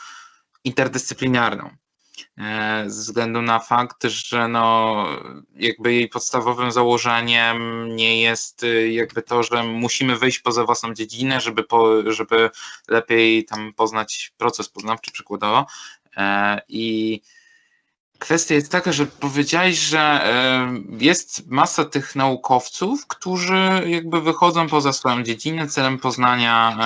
[0.64, 1.70] interdyscyplinarną.
[2.38, 5.06] E, ze względu na fakt, że no,
[5.56, 11.40] jakby jej podstawowym założeniem nie jest y, jakby to, że musimy wyjść poza własną dziedzinę,
[11.40, 12.50] żeby, po, żeby
[12.88, 15.66] lepiej tam poznać proces poznawczy przykładowo.
[16.16, 17.20] E, I
[18.20, 24.92] kwestia jest taka, że powiedziałeś, że e, jest masa tych naukowców, którzy jakby wychodzą poza
[24.92, 26.78] swoją dziedzinę celem poznania,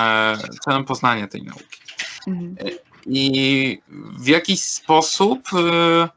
[0.65, 1.81] celem poznania tej nauki.
[2.27, 2.57] Mhm
[3.07, 3.79] i
[4.19, 6.09] w jakiś sposób, e,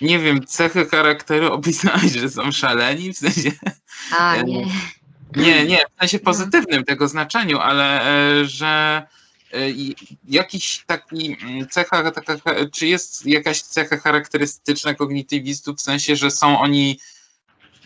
[0.00, 3.50] nie wiem, cechy charakteru opisałeś, że są szaleni, w sensie...
[4.18, 4.66] A, e, nie.
[5.36, 9.02] Nie, nie, w sensie pozytywnym tego znaczeniu, ale e, że
[10.28, 12.36] jakiś taki mm, cecha, taka,
[12.72, 17.00] czy jest jakaś cecha charakterystyczna kognitywistów, w sensie, że są oni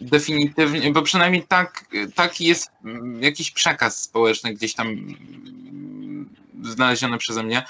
[0.01, 6.29] definitywnie, bo przynajmniej tak, taki jest mm, jakiś przekaz społeczny gdzieś tam mm,
[6.63, 7.63] znaleziony przeze mnie,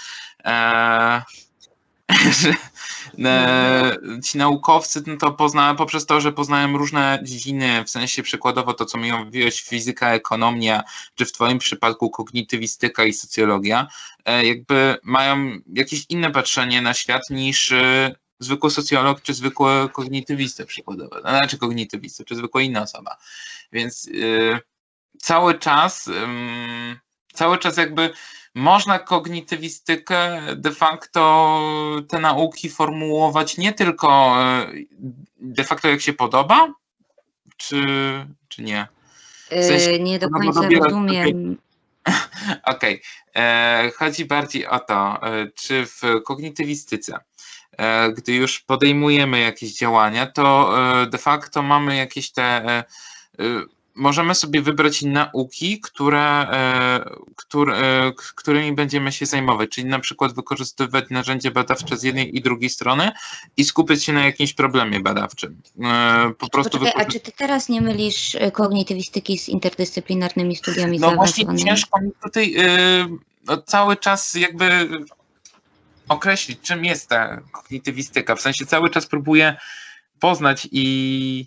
[0.44, 1.22] e,
[2.40, 2.55] że
[3.25, 8.75] e, ci naukowcy no to poznałem poprzez to, że poznałem różne dziedziny, w sensie przykładowo
[8.75, 10.83] to, co mi mówiłeś, fizyka, ekonomia,
[11.14, 13.88] czy w twoim przypadku kognitywistyka i socjologia,
[14.25, 20.66] e, jakby mają jakieś inne patrzenie na świat niż e, zwykły socjolog, czy zwykły kognitywista
[20.66, 23.16] przykładowo, no, znaczy kognitywista, czy zwykła inna osoba.
[23.72, 24.61] Więc yy,
[25.18, 26.96] cały czas, yy,
[27.35, 28.12] cały czas jakby
[28.55, 31.61] można kognitywistykę de facto
[32.09, 34.67] te nauki formułować nie tylko e,
[35.41, 36.75] de facto jak się podoba,
[37.57, 37.87] czy,
[38.49, 38.87] czy nie?
[39.51, 41.57] W sensie, nie do końca rozumiem.
[42.65, 42.95] Okej.
[42.95, 43.01] Okay.
[43.35, 47.19] E, chodzi bardziej o to, e, czy w kognitywistyce,
[48.17, 50.75] gdy już podejmujemy jakieś działania, to
[51.11, 52.85] de facto mamy jakieś te
[53.94, 57.05] możemy sobie wybrać nauki, które, e,
[57.37, 62.40] które, e, którymi będziemy się zajmować, czyli na przykład wykorzystywać narzędzia badawcze z jednej i
[62.40, 63.12] drugiej strony
[63.57, 65.62] i skupić się na jakimś problemie badawczym.
[65.83, 71.14] E, po prostu Poczekaj, a czy ty teraz nie mylisz kognitywistyki z interdyscyplinarnymi studiami No
[71.14, 72.57] właśnie ciężko mi tutaj
[73.46, 74.88] no, cały czas jakby
[76.09, 78.37] określić, czym jest ta kognitywistyka.
[78.37, 79.57] W sensie cały czas próbuję
[80.20, 81.46] poznać i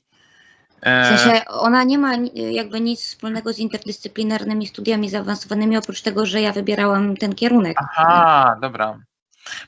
[0.86, 6.42] w sensie ona nie ma jakby nic wspólnego z interdyscyplinarnymi studiami zaawansowanymi, oprócz tego, że
[6.42, 7.78] ja wybierałam ten kierunek.
[7.80, 9.00] Aha, dobra.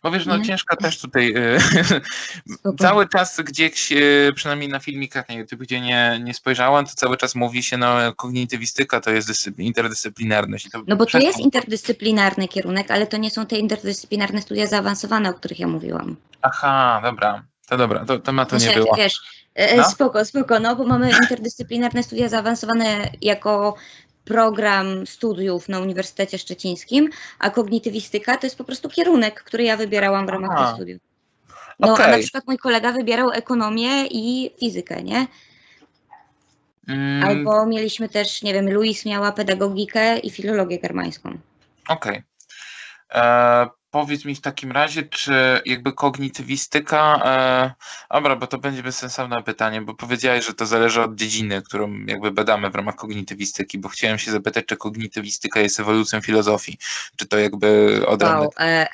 [0.04, 0.46] Bo wiesz, no nie?
[0.46, 1.58] ciężko też tutaj y,
[2.80, 7.18] cały czas gdzieś, y, przynajmniej na filmikach na YouTube, gdzie nie, nie spojrzałam, to cały
[7.18, 10.68] czas mówi się, no kognitywistyka to jest interdyscyplinarność.
[10.88, 15.34] No bo to jest interdyscyplinarny kierunek, ale to nie są te interdyscyplinarne studia zaawansowane, o
[15.34, 16.16] których ja mówiłam.
[16.42, 17.44] Aha, dobra.
[17.68, 18.96] To dobra, to tematu nie było.
[18.96, 19.37] Wiesz, e, e,
[19.78, 19.84] no?
[19.84, 23.76] spoko, spoko, no bo mamy interdyscyplinarne studia zaawansowane jako
[24.26, 30.26] program studiów na Uniwersytecie Szczecińskim, a kognitywistyka to jest po prostu kierunek, który ja wybierałam
[30.26, 31.02] w ramach tych studiów.
[31.80, 32.06] No okay.
[32.06, 35.28] a na przykład mój kolega wybierał ekonomię i fizykę, nie?
[36.88, 37.24] Mm.
[37.24, 41.38] Albo mieliśmy też, nie wiem, Luis miała pedagogikę i filologię germańską.
[41.90, 42.24] Okej.
[43.10, 43.77] Okay.
[43.98, 47.72] Powiedz mi w takim razie, czy jakby kognitywistyka, e,
[48.14, 52.32] dobra, bo to będzie bezsensowne pytanie, bo powiedziałeś, że to zależy od dziedziny, którą jakby
[52.32, 56.78] badamy w ramach kognitywistyki, bo chciałem się zapytać, czy kognitywistyka jest ewolucją filozofii,
[57.16, 58.40] czy to jakby odrębne...
[58.40, 58.88] Wow, e,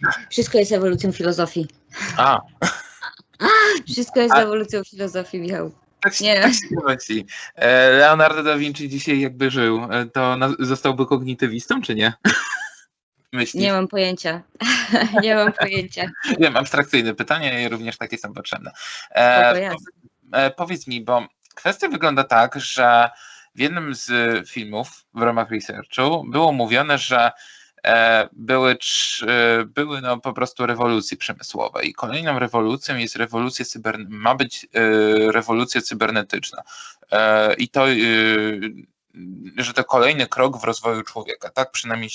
[0.00, 0.10] no.
[0.30, 1.66] Wszystko jest ewolucją filozofii.
[2.16, 2.38] A.
[3.92, 4.42] Wszystko jest A.
[4.42, 5.72] ewolucją filozofii, Michał.
[6.00, 6.40] Tak się, nie.
[6.40, 7.26] Tak się myśli.
[7.54, 12.12] E, Leonardo da Vinci dzisiaj jakby żył, e, to zostałby kognitywistą, czy nie?
[13.32, 13.62] myślisz?
[13.62, 14.42] Nie mam pojęcia.
[15.22, 16.10] nie mam pojęcia.
[16.38, 18.72] Wiem, abstrakcyjne pytanie i również takie są potrzebne.
[19.10, 19.70] E,
[20.32, 23.10] e, powiedz mi, bo kwestia wygląda tak, że
[23.54, 24.08] w jednym z
[24.48, 27.30] filmów w ramach researchu było mówione, że
[27.84, 28.76] e, były,
[29.28, 34.66] e, były no po prostu rewolucje przemysłowe i kolejną rewolucją jest rewolucja cyberne, ma być
[35.28, 36.62] rewolucja cybernetyczna
[37.58, 37.86] i to
[39.56, 42.10] że to kolejny krok w rozwoju człowieka, tak przynajmniej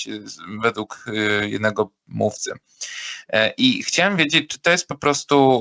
[0.62, 1.04] według
[1.42, 2.52] jednego mówcy.
[3.56, 5.60] I chciałem wiedzieć, czy to jest po prostu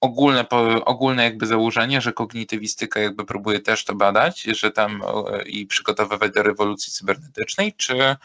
[0.00, 0.48] ogólne,
[0.84, 5.02] ogólne jakby założenie, że kognitywistyka jakby próbuje też to badać, że tam
[5.46, 8.16] i przygotowywać do rewolucji cybernetycznej, czy,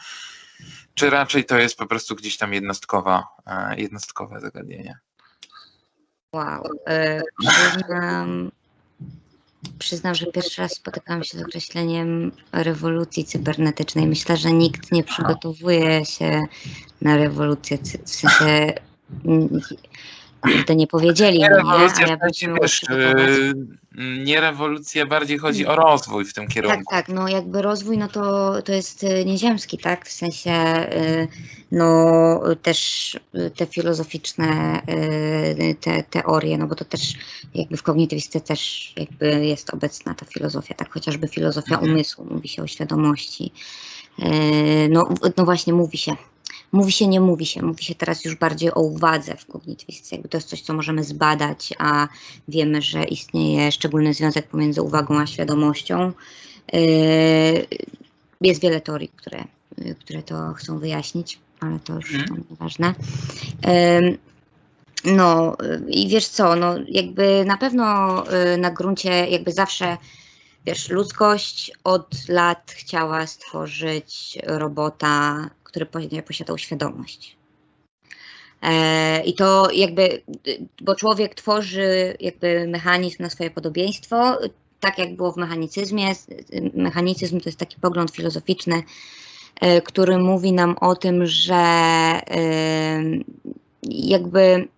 [0.94, 4.98] czy raczej to jest po prostu gdzieś tam jednostkowa, e, jednostkowe zagadnienie?
[6.32, 6.64] Wow.
[6.86, 7.22] E,
[9.78, 14.06] przyznam, że pierwszy raz spotykam się z określeniem rewolucji cybernetycznej.
[14.06, 16.42] Myślę, że nikt nie przygotowuje się
[17.02, 18.72] na rewolucję, w sensie
[20.40, 22.18] kurde, nie powiedzieli nie, rewolucja, nie?
[22.42, 23.54] Ja wiesz, yy,
[24.24, 26.76] nie rewolucja, bardziej chodzi o rozwój w tym kierunku.
[26.76, 31.28] Tak, tak, no jakby rozwój, no to, to jest y, nieziemski, tak, w sensie, yy,
[31.72, 34.82] no też y, te filozoficzne
[35.80, 37.14] te teorie, no bo to też
[37.54, 41.92] jakby w kognitywistyce też jakby jest obecna ta filozofia, tak, chociażby filozofia mhm.
[41.92, 43.52] umysłu, mówi się o świadomości,
[44.90, 46.16] no, no właśnie mówi się
[46.76, 47.62] Mówi się, nie mówi się.
[47.62, 50.16] Mówi się teraz już bardziej o uwadze w kognitywistyce.
[50.16, 52.08] Jakby to jest coś, co możemy zbadać, a
[52.48, 56.12] wiemy, że istnieje szczególny związek pomiędzy uwagą a świadomością.
[56.72, 56.80] Yy,
[58.40, 59.44] jest wiele teorii, które,
[60.00, 62.44] które to chcą wyjaśnić, ale to już mm.
[62.50, 62.94] nieważne.
[63.66, 64.18] Yy,
[65.04, 65.56] no
[65.88, 69.96] i wiesz co, no jakby na pewno yy, na gruncie jakby zawsze
[70.66, 75.86] wiesz, ludzkość od lat chciała stworzyć robota, który
[76.22, 77.36] posiadał świadomość.
[78.62, 80.22] E, I to jakby,
[80.80, 84.38] bo człowiek tworzy jakby mechanizm na swoje podobieństwo,
[84.80, 86.12] tak jak było w mechanicyzmie.
[86.74, 88.82] Mechanicyzm to jest taki pogląd filozoficzny,
[89.60, 93.02] e, który mówi nam o tym, że e,
[93.82, 94.68] jakby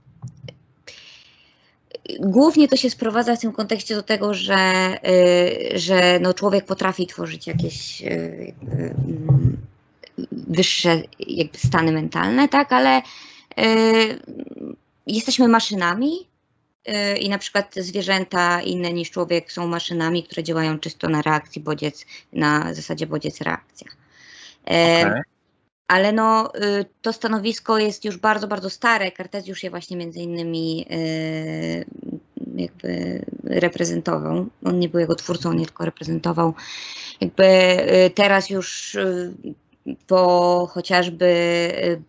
[2.21, 4.97] głównie to się sprowadza w tym kontekście do tego, że,
[5.75, 8.03] że no człowiek potrafi tworzyć jakieś
[10.33, 13.03] wyższe jakby stany mentalne, tak, ale y,
[15.07, 16.29] jesteśmy maszynami
[16.89, 21.63] y, i na przykład zwierzęta inne niż człowiek są maszynami, które działają czysto na reakcji
[21.63, 23.87] bodziec, na zasadzie bodziec-reakcja.
[24.65, 25.23] Okay.
[25.89, 26.53] Ale no,
[27.03, 29.13] to stanowisko jest już bardzo, bardzo stare.
[29.13, 30.87] Kartezjusz je właśnie między innymi
[32.55, 34.47] jakby reprezentował.
[34.65, 36.55] On nie był jego twórcą, nie tylko reprezentował.
[37.21, 37.47] Jakby
[38.15, 38.97] teraz już
[40.07, 42.03] po chociażby y,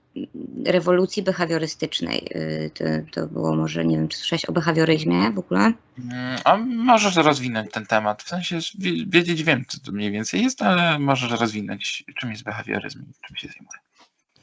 [0.65, 2.27] rewolucji behawiorystycznej.
[2.35, 5.59] Y, to, to, było może, nie wiem, czy słyszałeś o behawioryzmie w ogóle?
[5.59, 8.23] Mm, a możesz rozwinąć ten temat.
[8.23, 8.59] W sensie
[9.07, 13.35] wiedzieć wiem, co to mniej więcej jest, ale możesz rozwinąć, czym jest behawioryzm i czym
[13.35, 13.88] się zajmuje.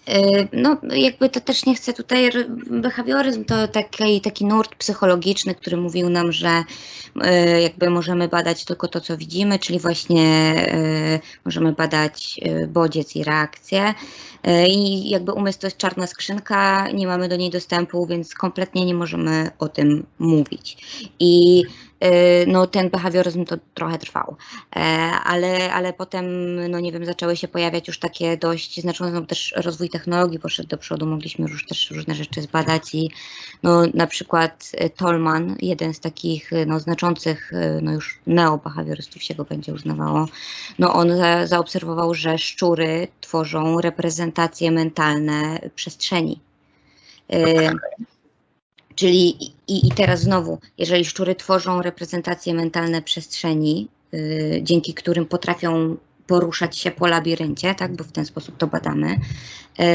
[0.08, 2.30] Y, no, jakby to też nie chcę tutaj.
[2.70, 6.64] Behawioryzm to taki, taki nurt psychologiczny, który mówił nam, że
[7.16, 13.24] y, jakby możemy badać tylko to, co widzimy, czyli właśnie y, możemy badać bodziec i
[13.24, 13.94] reakcję.
[14.68, 18.94] I jakby umysł to jest czarna skrzynka, nie mamy do niej dostępu, więc kompletnie nie
[18.94, 20.76] możemy o tym mówić.
[21.18, 21.62] I
[22.46, 24.36] no ten behawioryzm to trochę trwał,
[24.76, 24.80] e,
[25.24, 26.26] ale, ale potem,
[26.70, 30.68] no nie wiem, zaczęły się pojawiać już takie dość znaczące, no też rozwój technologii poszedł
[30.68, 33.10] do przodu, mogliśmy już też różne rzeczy zbadać i
[33.62, 39.34] no na przykład e, Tolman, jeden z takich e, no, znaczących, no już neobehawiorystów się
[39.34, 40.28] go będzie uznawało,
[40.78, 46.40] no on za, zaobserwował, że szczury tworzą reprezentacje mentalne przestrzeni.
[48.96, 55.96] Czyli i, i teraz znowu, jeżeli szczury tworzą reprezentacje mentalne przestrzeni, yy, dzięki którym potrafią
[56.26, 59.20] poruszać się po labiryncie, tak, bo w ten sposób to badamy,
[59.78, 59.86] yy,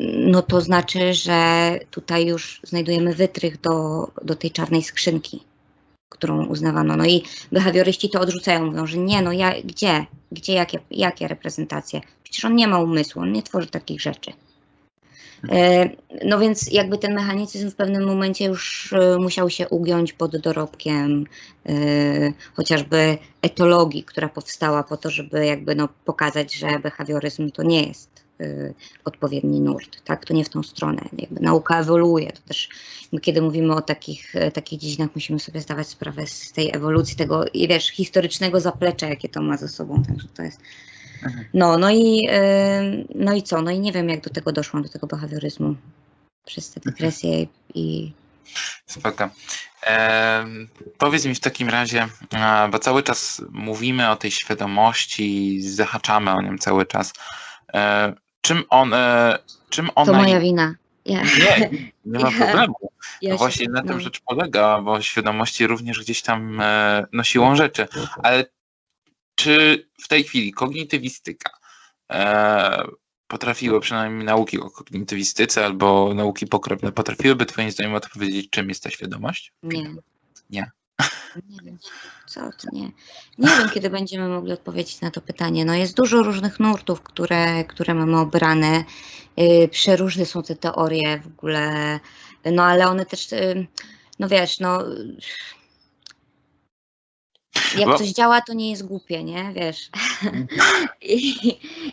[0.00, 5.42] no to znaczy, że tutaj już znajdujemy wytrych do, do tej czarnej skrzynki,
[6.08, 6.96] którą uznawano.
[6.96, 12.00] No i behawioryści to odrzucają, mówią, że nie, no ja, gdzie, gdzie, jakie, jakie reprezentacje?
[12.22, 14.32] Przecież on nie ma umysłu, on nie tworzy takich rzeczy.
[15.48, 15.90] E,
[16.24, 21.26] no więc jakby ten mechanicyzm w pewnym momencie już e, musiał się ugiąć pod dorobkiem
[21.66, 21.72] e,
[22.54, 28.10] chociażby etologii, która powstała po to, żeby jakby no pokazać, że behawioryzm to nie jest
[29.04, 30.24] odpowiedni nurt, tak?
[30.24, 31.02] To nie w tą stronę.
[31.18, 32.32] Jakby nauka ewoluuje.
[32.32, 32.68] To też
[33.22, 37.88] kiedy mówimy o takich, takich dziedzinach, musimy sobie zdawać sprawę z tej ewolucji, tego wiesz,
[37.90, 40.02] historycznego zaplecza, jakie to ma ze sobą.
[40.02, 40.60] Także to jest.
[41.54, 42.28] No, no i,
[43.14, 43.62] no i co?
[43.62, 45.74] No i nie wiem, jak do tego doszłam, do tego behawioryzmu
[46.46, 47.48] przez tę depresję mhm.
[47.74, 48.12] i...
[48.86, 49.28] Spoko.
[49.86, 50.46] E,
[50.98, 52.08] powiedz mi w takim razie,
[52.70, 57.12] bo cały czas mówimy o tej świadomości, zahaczamy o nią cały czas.
[57.74, 60.12] E, czym one, czym ona...
[60.12, 60.74] To moja wina.
[61.04, 61.22] Ja.
[61.22, 61.70] Nie,
[62.04, 62.74] nie ma problemu.
[63.22, 64.00] Ja No się- właśnie na tym no.
[64.00, 67.88] rzecz polega, bo świadomości również gdzieś tam e, no, siłą rzeczy.
[68.22, 68.44] Ale
[69.40, 71.50] czy w tej chwili kognitywistyka
[72.10, 72.84] e,
[73.26, 78.90] potrafiły, przynajmniej nauki o kognitywistyce albo nauki pokrewne, potrafiłyby twoim zdaniem odpowiedzieć, czym jest ta
[78.90, 79.52] świadomość?
[79.62, 79.94] Nie.
[80.50, 80.70] Nie.
[81.48, 81.78] Nie wiem.
[82.26, 82.90] Co ty, nie.
[83.38, 85.64] Nie wiem, kiedy będziemy mogli odpowiedzieć na to pytanie.
[85.64, 88.84] No jest dużo różnych nurtów, które, które mamy obrane.
[89.36, 92.00] Yy, przeróżne są te teorie w ogóle.
[92.44, 93.66] No ale one też, yy,
[94.18, 94.84] no wiesz, no.
[97.78, 99.52] Jak Bo- coś działa, to nie jest głupie, nie?
[99.54, 99.90] Wiesz.
[101.02, 101.48] I,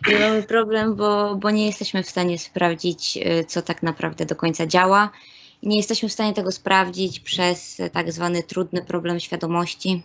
[0.09, 4.35] I mamy problem, bo, bo nie jesteśmy w stanie sprawdzić, yy, co tak naprawdę do
[4.35, 5.09] końca działa.
[5.61, 10.03] I nie jesteśmy w stanie tego sprawdzić przez tak zwany trudny problem świadomości.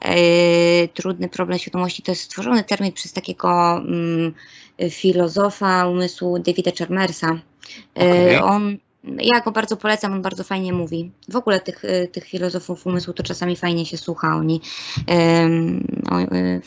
[0.00, 4.34] E, trudny problem świadomości to jest stworzony termin przez takiego mm,
[4.90, 7.28] filozofa umysłu Davida Chalmersa.
[7.28, 7.38] E,
[7.94, 8.36] Okej.
[8.36, 8.78] On,
[9.20, 11.10] ja go bardzo polecam, on bardzo fajnie mówi.
[11.28, 14.36] W ogóle tych, e, tych filozofów umysłu to czasami fajnie się słucha.
[14.36, 14.60] Oni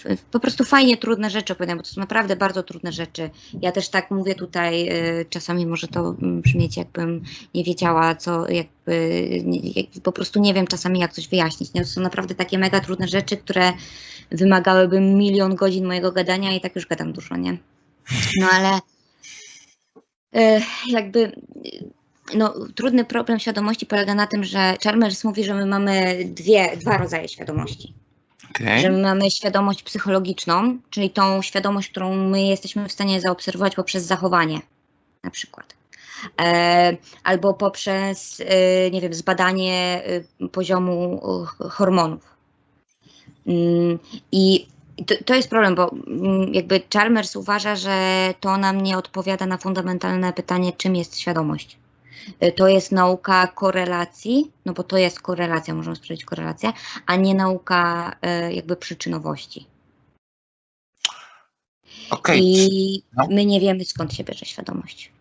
[0.06, 3.30] f- po prostu fajnie trudne rzeczy opowiadają, bo to są naprawdę bardzo trudne rzeczy.
[3.62, 7.24] Ja też tak mówię tutaj, e, czasami może to mm, brzmieć jakbym
[7.56, 8.94] nie wiedziała, co jakby,
[10.04, 11.74] po prostu nie wiem czasami jak coś wyjaśnić.
[11.74, 11.82] Nie?
[11.82, 13.74] To są naprawdę takie mega trudne rzeczy, które
[14.32, 17.58] wymagałyby milion godzin mojego gadania i tak już gadam dużo, nie?
[18.40, 18.80] No ale
[20.88, 21.32] jakby
[22.36, 26.98] no, trudny problem świadomości polega na tym, że Chalmers mówi, że my mamy dwie, dwa
[26.98, 27.94] rodzaje świadomości.
[28.50, 28.82] Okej.
[28.82, 34.04] Że my mamy świadomość psychologiczną, czyli tą świadomość, którą my jesteśmy w stanie zaobserwować poprzez
[34.04, 34.62] zachowanie,
[35.24, 35.76] na przykład.
[36.42, 40.02] E, albo poprzez, e, nie wiem, zbadanie
[40.42, 41.22] e, poziomu
[41.70, 42.36] hormonów.
[43.48, 44.00] Mm,
[44.32, 44.68] I
[45.06, 49.58] to, to jest problem, bo mm, jakby Chalmers uważa, że to nam nie odpowiada na
[49.58, 51.81] fundamentalne pytanie, czym jest świadomość.
[52.40, 56.74] E, To jest nauka korelacji, no bo to jest korelacja, możemy sprawdzić korelację,
[57.06, 59.68] a nie nauka e, jakby przyczynowości.
[62.10, 62.42] Okej.
[62.44, 63.28] I No.
[63.30, 65.12] my nie wiemy skąd się bierze świadomość.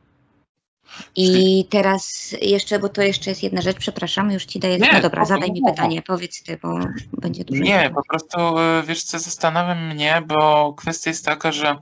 [1.17, 4.79] I teraz jeszcze, bo to jeszcze jest jedna rzecz, przepraszam, już ci daję.
[4.79, 6.79] Nie, no dobra, zadaj mi pytanie, powiedz ty, bo
[7.13, 7.63] będzie dużo.
[7.63, 11.77] Nie, po prostu e, wiesz co, zastanawia mnie, bo kwestia jest taka, że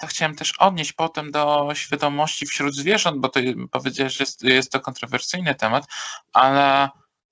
[0.00, 4.72] to chciałem też odnieść potem do świadomości wśród zwierząt, bo to powiedziałeś, że jest, jest
[4.72, 5.84] to kontrowersyjny temat,
[6.32, 6.88] ale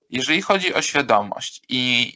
[0.09, 2.13] jeżeli chodzi o świadomość i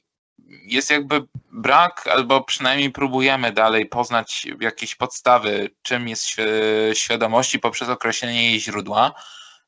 [0.65, 7.89] jest jakby brak, albo przynajmniej próbujemy dalej poznać jakieś podstawy, czym jest świ- świadomości poprzez
[7.89, 9.13] określenie jej źródła,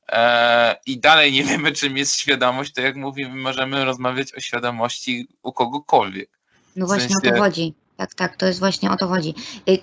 [0.09, 5.27] e, i dalej nie wiemy, czym jest świadomość, to jak mówimy, możemy rozmawiać o świadomości
[5.43, 6.29] u kogokolwiek.
[6.75, 7.73] No w właśnie o sensie- to chodzi.
[7.99, 9.33] Tak, tak, to jest właśnie o to chodzi.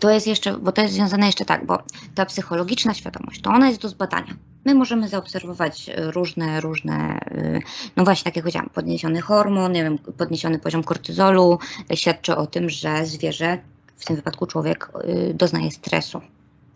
[0.01, 1.79] To jest jeszcze, bo to jest związane jeszcze tak, bo
[2.15, 4.37] ta psychologiczna świadomość, to ona jest do zbadania.
[4.65, 7.61] My możemy zaobserwować y, różne, różne, y,
[7.97, 11.59] no właśnie, tak jak powiedziałam, podniesiony hormon, nie wiem, podniesiony poziom kortyzolu
[11.93, 13.59] y, świadczy o tym, że zwierzę,
[13.97, 14.93] w tym wypadku człowiek,
[15.35, 16.21] doznaje stresu,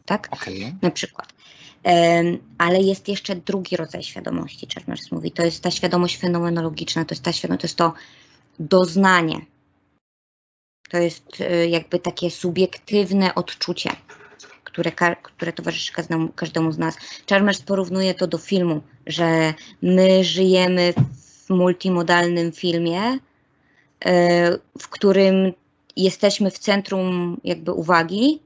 [0.07, 0.29] tak?
[0.31, 0.75] Okej.
[0.83, 1.33] na przykład.
[2.59, 5.31] Ale jest jeszcze drugi rodzaj świadomości, Chalmers mówi.
[5.31, 7.93] To jest ta świadomość fenomenologiczna, to jest ta świadomość, to jest to
[8.59, 9.41] doznanie.
[10.91, 13.91] To jest y, jakby takie subiektywne odczucie,
[14.65, 16.97] które, które towarzyszy każdemu, każdemu z nas.
[17.29, 20.95] Chalmers porównuje to do filmu, że my żyjemy
[21.47, 23.19] w multimodalnym filmie, y,
[24.79, 25.53] w którym
[25.97, 28.41] jesteśmy w centrum jakby uwagi,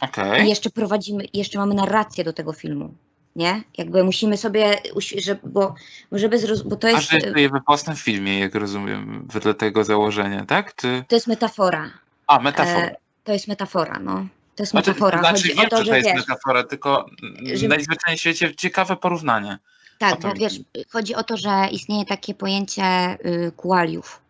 [0.00, 0.44] Okej.
[0.44, 2.94] i jeszcze prowadzimy, jeszcze mamy narrację do tego filmu,
[3.36, 3.62] nie?
[3.78, 5.74] Jakby musimy sobie, uś- że, bo,
[6.12, 9.84] żeby zroz, bo to A jest, że żyje we własnym filmie, jak rozumiem, wedle tego
[9.84, 10.72] założenia, tak?
[11.08, 11.90] To jest metafora.
[12.26, 12.86] A, metafora.
[12.86, 14.26] E, to jest metafora, no.
[14.56, 15.18] To jest Znaczy, metafora.
[15.18, 17.06] znaczy Chodzi wiem, o to, że to jest wiesz, metafora, tylko
[17.52, 19.58] że- najzwyczajniej w świecie ciekawe porównanie.
[19.98, 20.60] tak, to bo mi wiesz,
[20.90, 24.20] chodzi o to, że istnieje takie pojęcie y, kualiów.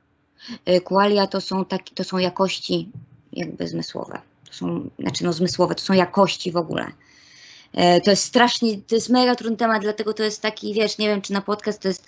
[0.68, 2.88] Y, kualia to są, taki, to są jakości
[3.32, 4.20] jakby zmysłowe.
[4.48, 6.86] To są, znaczy no zmysłowe, to są jakości w ogóle.
[7.74, 11.08] E, To jest strasznie, to jest mega trudny temat, dlatego to jest taki, wiesz, nie
[11.08, 12.06] wiem, czy na podcast to jest.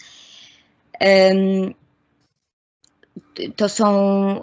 [3.34, 3.88] t- to są,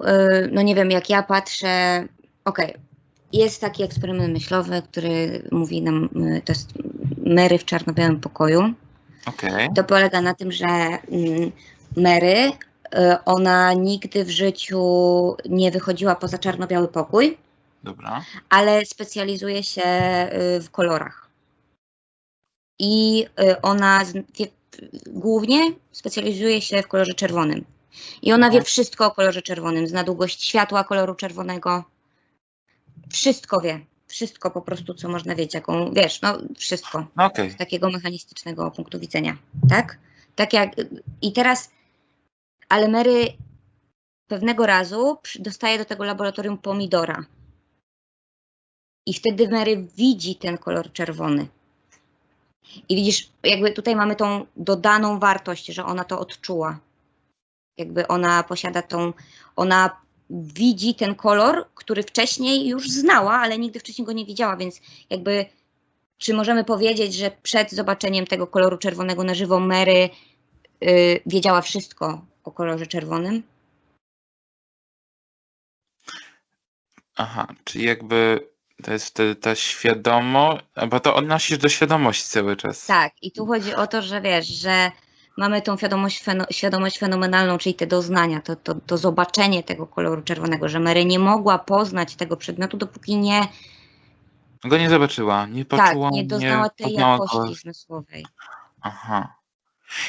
[0.02, 2.08] e, no nie wiem, jak ja patrzę.
[2.46, 2.74] Okej,
[3.34, 6.70] jest taki eksperyment myślowy, który mówi nam, e, to jest
[7.26, 8.74] Mary w czarno-białym pokoju.
[9.26, 9.70] Okej.
[9.76, 11.52] To polega na tym, że mm,
[11.98, 12.52] Mary,
[13.26, 14.82] ona nigdy w życiu
[15.50, 17.38] nie wychodziła poza czarno-biały pokój
[17.84, 18.26] Dobra.
[18.50, 19.82] ale specjalizuje się
[20.58, 21.30] y, w kolorach.
[22.80, 24.06] I y, ona
[25.08, 27.66] głównie specjalizuje się w kolorze czerwonym.
[28.22, 31.84] I ona wie wszystko o kolorze czerwonym, zna długość światła koloru czerwonego.
[33.12, 33.80] Wszystko wie.
[34.08, 37.52] wszystko po prostu, co można wiedzieć, jaką, wiesz, no wszystko No okej.
[37.52, 39.38] z takiego mechanistycznego punktu widzenia,
[39.70, 39.98] tak?
[40.36, 40.72] Tak jak,
[41.22, 41.72] i teraz,
[42.70, 43.28] ale Mary
[44.28, 47.26] pewnego razu dostaje do tego laboratorium pomidora.
[49.06, 51.48] I wtedy Mary widzi ten kolor czerwony.
[52.90, 56.80] I widzisz, jakby tutaj mamy tą dodaną wartość, że ona to odczuła.
[57.78, 59.14] Jakby ona posiada tą,
[59.56, 64.82] ona widzi ten kolor, który wcześniej już znała, ale nigdy wcześniej go nie widziała, więc
[65.10, 65.46] jakby
[66.18, 70.10] czy możemy powiedzieć, że przed zobaczeniem tego koloru czerwonego na żywo Mary
[70.84, 73.44] y, wiedziała wszystko o kolorze czerwonym?
[77.16, 78.51] Aha, czyli jakby
[78.82, 82.86] to jest wtedy ta świadomość, bo to odnosisz do świadomości cały czas.
[82.86, 84.92] Tak, i tu chodzi o to, że wiesz, że
[85.38, 90.70] mamy tą świadomość, świadomość fenomenalną, czyli te doznania, to, to, to zobaczenie tego koloru czerwonego,
[90.70, 93.48] że Mary nie mogła poznać tego przedmiotu, dopóki nie,
[94.64, 97.24] Go nie zobaczyła, nie tak, poczuła, nie doznała tej poznała go.
[97.24, 98.26] jakości zmysłowej.
[98.82, 99.36] Aha.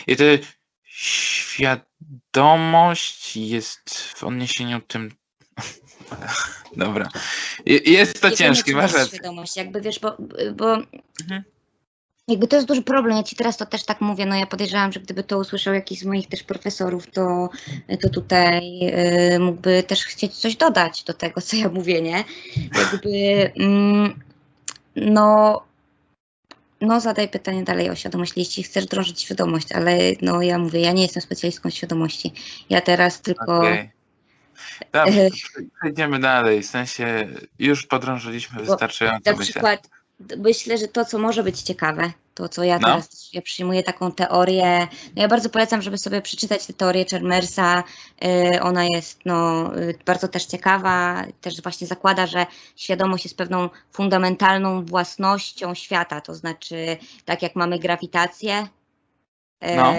[0.06, 0.24] I to
[2.22, 5.14] świadomość jest w odniesieniu tym.
[6.76, 7.08] Dobra.
[7.66, 9.06] Je- Jest to Nie ciężkie, masz rację.
[9.18, 10.16] świadomość, jakby wiesz, bo,
[10.56, 10.74] bo
[11.22, 11.42] Mhm.
[12.28, 13.16] jakby to jest duży problem.
[13.16, 15.98] Ja ci teraz to też tak mówię, no ja podejrzewam, że gdyby to usłyszał jakiś
[15.98, 17.48] z moich też profesorów, to,
[18.02, 18.80] to tutaj
[19.34, 22.24] y, mógłby też chcieć coś dodać do tego, co ja mówię, nie?
[22.78, 24.20] Jakby mm,
[24.96, 25.62] no
[26.80, 30.92] no zadaj pytanie dalej o świadomość, jeśli chcesz drążyć świadomość, ale no ja mówię, ja
[30.92, 32.32] nie jestem specjalistką świadomości.
[32.70, 33.90] Ja teraz tylko Okej.
[34.92, 35.28] Dobrze,
[35.80, 36.62] przejdziemy dalej.
[36.62, 37.28] W sensie
[37.58, 39.88] już podrążyliśmy wystarczająco, Na przykład
[40.38, 42.88] myślę, że to, co może być ciekawe, to co ja No.
[42.88, 44.88] teraz ja przyjmuję taką teorię.
[45.16, 47.84] No ja bardzo polecam, żeby sobie przeczytać tę teorię Chalmersa.
[48.22, 52.46] Yy, ona jest no, yy, bardzo też ciekawa, też właśnie zakłada, że
[52.76, 56.20] świadomość jest pewną fundamentalną własnością świata.
[56.20, 58.66] To znaczy, tak jak mamy grawitację.
[59.62, 59.94] yy, No.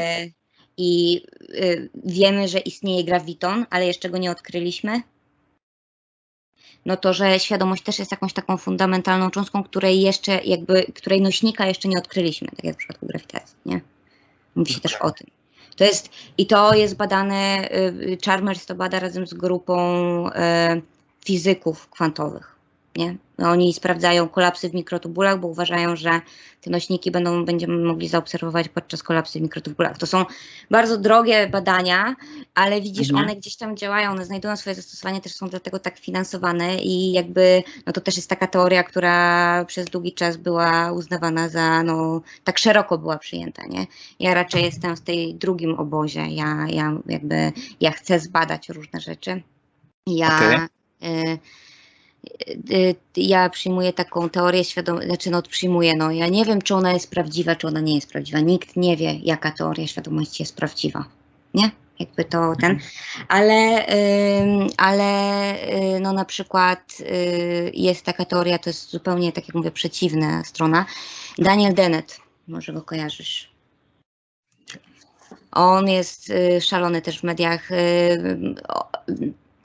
[0.78, 1.14] I
[1.50, 5.02] yy, wiemy, że istnieje grawiton, ale jeszcze go nie odkryliśmy
[6.86, 11.68] no to, że świadomość też jest jakąś taką fundamentalną cząstką, której jeszcze jakby, której nośnika
[11.68, 13.82] jeszcze nie odkryliśmy, tak jak w przypadku grawitacji, nie?
[14.56, 15.28] Mówi się też o tym.
[15.76, 20.32] To jest, i to jest badane, y, Chalmers to bada razem z grupą y,
[21.26, 22.53] fizyków kwantowych,
[22.96, 23.16] nie?
[23.38, 26.22] No, oni sprawdzają kolapsy w mikrotubulach, bo uważają, że
[26.62, 29.98] te nośniki będą, będziemy mogli zaobserwować podczas kolapsy w mikrotubulach.
[29.98, 30.26] To są
[30.72, 32.16] bardzo drogie badania,
[32.56, 33.26] ale widzisz, Mhm.
[33.26, 37.64] one gdzieś tam działają, one znajdują swoje zastosowanie, też są dlatego tak finansowane i jakby,
[37.86, 42.58] no to też jest taka teoria, która przez długi czas była uznawana za, no, tak
[42.60, 43.88] szeroko była przyjęta, nie?
[44.20, 49.42] Ja raczej jestem w tej drugim obozie, ja, ja jakby, ja chcę zbadać różne rzeczy.
[50.08, 50.58] Ja, Okej.
[50.58, 51.40] y, y,
[53.18, 57.10] ja przyjmuję taką teorię świadomości, znaczy no przyjmuję, no ja nie wiem, czy ona jest
[57.10, 58.40] prawdziwa, czy ona nie jest prawdziwa.
[58.40, 61.06] Nikt nie wie, jaka teoria świadomości jest prawdziwa,
[61.54, 61.72] nie?
[62.00, 62.80] Jakby to ten,
[63.28, 63.86] ale,
[64.78, 65.54] ale
[65.96, 70.44] y, no na przykład y, jest taka teoria, to jest zupełnie, tak jak mówię, przeciwna
[70.44, 70.86] strona.
[71.38, 73.54] Daniel Dennett, może go kojarzysz.
[75.52, 77.70] On jest y, szalony też w mediach.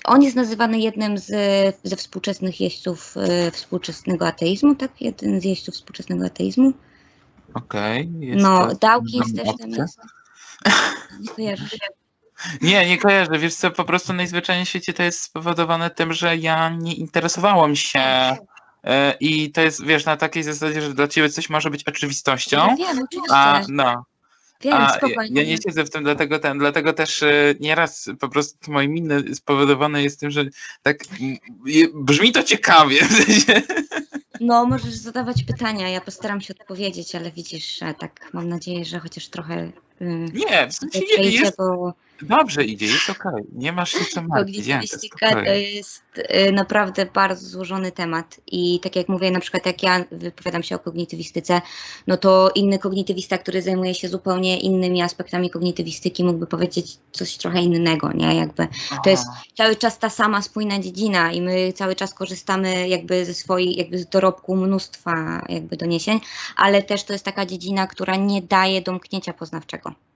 [0.09, 1.26] On jest nazywany jednym z,
[1.82, 5.00] ze współczesnych jeźdźców y, współczesnego ateizmu, tak?
[5.00, 6.72] Jeden z jeźdźców współczesnego ateizmu.
[7.54, 8.11] Okej.
[8.20, 10.00] jest No, Dawkins też tam jest.
[11.20, 11.78] Nie kojarzysz?
[12.62, 13.38] Nie, nie kojarzę.
[13.38, 17.76] Wiesz co, po prostu najzwyczajniej w świecie to jest spowodowane tym, że ja nie interesowałam
[17.76, 18.00] się
[18.84, 22.56] e, i to jest, wiesz, na takiej zasadzie, że dla ciebie coś może być oczywistością,
[22.56, 23.34] Ja wiem, oczywiście.
[23.34, 24.04] a no,
[24.61, 25.42] wiem, a spokojnie.
[25.42, 29.34] ja nie siedzę w tym, dlatego ten, dlatego też e, nieraz po prostu moje miny
[29.34, 30.44] spowodowane jest tym, że
[30.82, 30.98] tak
[31.94, 33.62] brzmi to ciekawie, w sensie,
[34.40, 38.98] No, możesz zadawać pytania, ja postaram się odpowiedzieć, ale widzisz, że tak mam nadzieję, że
[38.98, 40.04] chociaż trochę y,
[40.34, 44.66] nie, w sensie nie, jest, bo dobrze idzie, jest okej, nie masz się co martwić,
[44.66, 45.74] ja, to jest kognitywistyka to okej.
[45.74, 50.62] jest y, naprawdę bardzo złożony temat i tak jak mówię, na przykład jak ja wypowiadam
[50.62, 51.60] się o kognitywistyce,
[52.06, 57.60] no to inny kognitywista, który zajmuje się zupełnie innymi aspektami kognitywistyki mógłby powiedzieć coś trochę
[57.60, 58.34] innego, nie?
[58.34, 58.68] Jakby
[59.04, 59.24] to jest
[59.56, 63.98] cały czas ta sama spójna dziedzina i my cały czas korzystamy jakby ze swoich, jakby
[63.98, 66.20] z dorobku mnóstwa jakby doniesień,
[66.56, 70.07] ale też to jest taka dziedzina, która nie daje domknięcia poznawczego.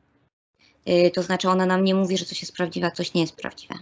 [0.89, 3.37] Y, To znaczy ona nam nie mówi, że coś jest prawdziwe, a coś nie jest
[3.37, 3.74] prawdziwe.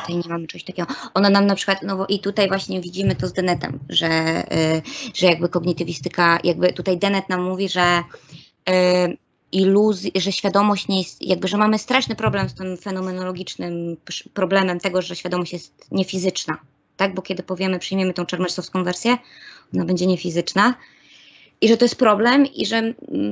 [0.00, 0.88] Tutaj nie mamy czegoś takiego.
[1.14, 4.82] Ona nam na przykład, no bo i tutaj właśnie widzimy to z Dennetem, że, y,
[5.14, 8.02] że jakby kognitywistyka, jakby tutaj Dennett nam mówi, że
[8.70, 9.16] y,
[9.52, 13.96] iluzji, że świadomość nie jest, jakby, że mamy straszny problem z tym fenomenologicznym
[14.34, 16.58] problemem tego, że świadomość jest niefizyczna,
[16.96, 17.14] tak?
[17.14, 19.18] Bo kiedy powiemy, przyjmiemy tą czarnorsowską wersję,
[19.74, 20.74] ona będzie niefizyczna
[21.60, 22.82] i że to jest problem i że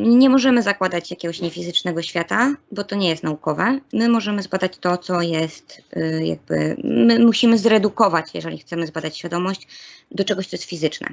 [0.09, 3.81] nie możemy zakładać jakiegoś niefizycznego świata, bo to nie jest naukowe.
[3.93, 9.68] My możemy zbadać to, co jest y, jakby, my musimy zredukować, jeżeli chcemy zbadać świadomość,
[10.11, 11.09] do czegoś, co jest fizyczne.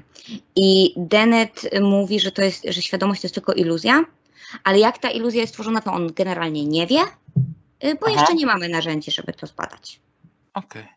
[0.55, 4.05] I Dennett mówi, że to jest, że świadomość to jest tylko iluzja,
[4.63, 7.01] ale jak ta iluzja jest stworzona, to on generalnie nie wie,
[7.83, 8.19] y, bo Aha.
[8.19, 9.99] jeszcze nie mamy narzędzi, żeby to zbadać.
[10.53, 10.87] Okej.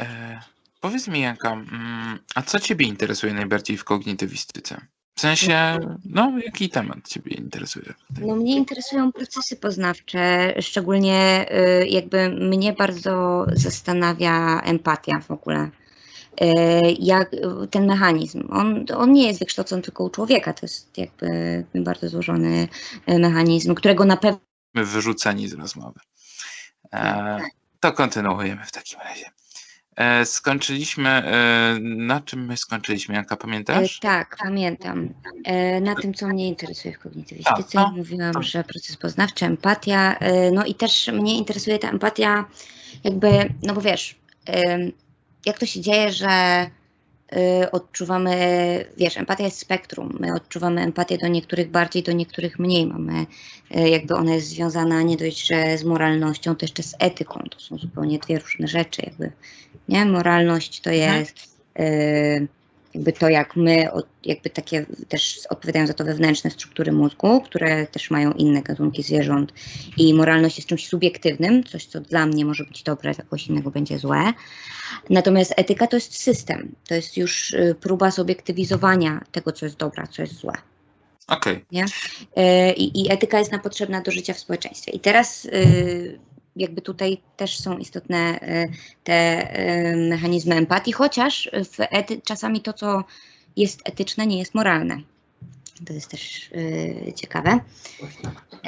[0.00, 0.40] E,
[0.80, 4.86] Powiedz mi, Janka, mm, a co Ciebie interesuje najbardziej w kognitywistyce?
[5.18, 7.94] W sensie, no, jaki temat Ciebie interesuje?
[8.20, 11.46] No mnie interesują procesy poznawcze, szczególnie
[11.82, 15.70] y, jakby mnie bardzo zastanawia empatia w ogóle.
[16.42, 16.46] Y,
[16.98, 17.30] Jak
[17.70, 22.68] ten mechanizm, on, on nie jest wykształcony tylko u człowieka, to jest jakby bardzo złożony
[23.10, 24.40] y, mechanizm, którego na pewno
[24.74, 26.00] My wyrzuceni z rozmowy.
[26.92, 27.38] E,
[27.80, 29.30] to kontynuujemy w takim razie.
[29.98, 33.98] E, skończyliśmy, e, na czym my skończyliśmy, Janka, E, pamiętasz?
[34.00, 35.08] Tak, pamiętam.
[35.44, 40.14] E, Na tym, co mnie interesuje w kognitywistyce, A, no, mówiłam, że proces poznawczy, empatia.
[40.18, 42.44] e, No i też mnie interesuje ta empatia,
[43.04, 44.16] jakby, no bo wiesz,
[45.46, 46.70] jak to się dzieje, że e,
[47.72, 48.34] odczuwamy,
[48.96, 50.16] wiesz, empatia jest spektrum.
[50.20, 52.86] My odczuwamy empatię do niektórych bardziej, do niektórych mniej.
[52.86, 53.26] Mamy,
[53.70, 57.44] e, jakby ona jest związana nie dość, że z moralnością, to jeszcze z etyką.
[57.50, 59.32] To są zupełnie dwie różne rzeczy, jakby,
[59.88, 60.04] nie?
[60.04, 61.20] Moralność to Mhm.
[61.20, 62.46] jest e,
[62.94, 63.88] jakby to, jak my,
[64.24, 69.52] jakby takie też odpowiadają za to wewnętrzne struktury mózgu, które też mają inne gatunki zwierząt
[69.96, 73.70] i moralność jest czymś subiektywnym, coś, co dla mnie może być dobre, dla kogoś innego
[73.70, 74.32] będzie złe.
[75.10, 80.06] Natomiast etyka to jest system, to jest już y, próba zobiektywizowania tego, co jest dobre,
[80.10, 80.54] co jest złe.
[81.28, 81.64] Okej.
[82.36, 84.92] E, I, I etyka jest nam potrzebna do życia w społeczeństwie.
[84.92, 86.18] I teraz y,
[86.58, 88.72] jakby tutaj też są istotne y,
[89.04, 89.48] te
[89.92, 91.50] y, mechanizmy empatii, chociaż
[92.24, 93.04] czasami to, co
[93.56, 95.00] jest etyczne, nie jest moralne.
[95.86, 97.60] To jest też y, ciekawe.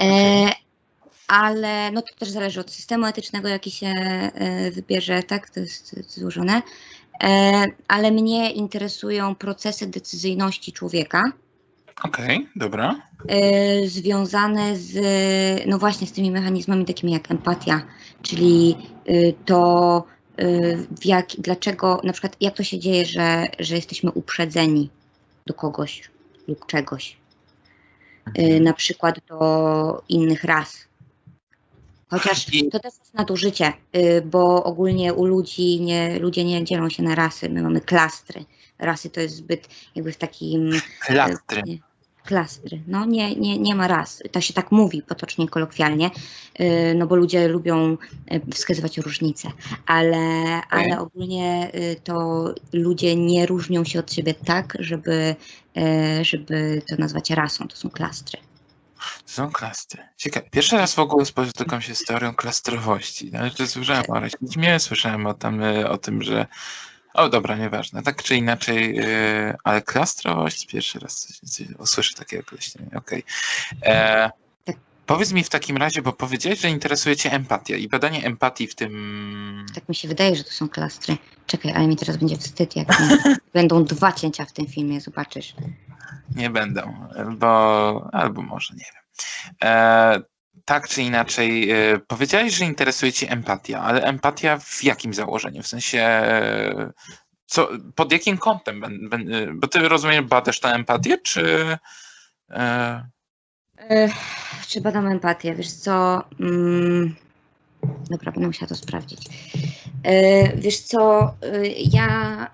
[0.01, 0.53] E,
[1.31, 5.51] ale no to też zależy od systemu etycznego, jaki się e, wybierze, tak?
[5.51, 6.63] To jest e, złożone.
[7.23, 11.33] E, ale mnie interesują procesy decyzyjności człowieka,
[12.03, 13.01] Okej, dobra.
[13.29, 14.99] e, związane z,
[15.67, 17.83] no właśnie z tymi mechanizmami takimi jak empatia,
[18.23, 18.77] czyli
[19.07, 20.05] e, to
[21.01, 24.91] w jak, dlaczego, na przykład jak to się dzieje, że, że jesteśmy uprzedzeni
[25.47, 26.11] do kogoś
[26.49, 27.17] lub czegoś,
[28.35, 30.91] e, na przykład do innych ras.
[32.11, 37.03] Chociaż to też jest nadużycie, y, bo ogólnie u ludzi nie, ludzie nie dzielą się
[37.03, 38.45] na rasy, my mamy klastry.
[38.79, 40.71] Rasy to jest zbyt jakby w takim
[41.01, 41.63] Klastry.
[41.67, 41.79] nie,
[42.31, 42.83] Klastry.
[42.87, 44.23] No nie, nie, nie ma raz.
[44.33, 46.11] To się tak mówi potocznie, kolokwialnie,
[46.59, 47.97] yy, no bo ludzie lubią
[48.31, 49.49] yy, wskazywać różnice,
[49.87, 50.19] ale,
[50.71, 55.37] ale ogólnie yy, to ludzie nie różnią się od siebie tak, żeby,
[56.23, 57.69] żeby to nazwać rasą.
[57.69, 58.39] To są klastry.
[59.27, 60.03] Są klastry.
[60.17, 60.47] Ciekawe.
[60.51, 63.33] Pierwszy raz w ogóle spotykam się z teorią klastrowości.
[63.59, 66.47] Że słyszałem o rasizmie, słyszałem o, tam, y, o tym, że.
[67.15, 68.03] O dobra, nieważne.
[68.03, 72.91] Tak czy inaczej, y, ale klastrowość pierwszy raz coś, coś, usłyszę takie określenie.
[72.97, 73.25] Okej.
[73.83, 74.31] E,
[74.65, 74.77] Tak.
[75.07, 78.75] Powiedz mi w takim razie, bo powiedziałeś, że interesuje Cię empatia i badanie empatii w
[78.75, 79.67] tym.
[79.75, 81.17] Tak mi się wydaje, że to są klastry.
[81.47, 82.89] Czekaj, ale mi teraz będzie wstyd, jak
[83.55, 85.55] będą dwa cięcia w tym filmie, zobaczysz.
[86.37, 87.09] Nie będą,
[87.39, 89.03] bo albo może nie wiem.
[89.65, 90.21] E,
[90.65, 95.63] tak czy inaczej, e, powiedziałeś, że interesuje Cię empatia, ale empatia w jakim założeniu?
[95.63, 96.93] W sensie, e,
[97.47, 98.85] co, pod jakim kątem?
[98.85, 101.79] E, bo Ty rozumiem, badasz tę empatię, czy.
[104.69, 105.55] Czy badam empatię?
[105.55, 106.25] Wiesz co?
[106.41, 107.15] Mm,
[108.11, 109.21] dobra, będę musiała to sprawdzić.
[110.57, 111.35] Wiesz co?
[111.77, 112.49] Ja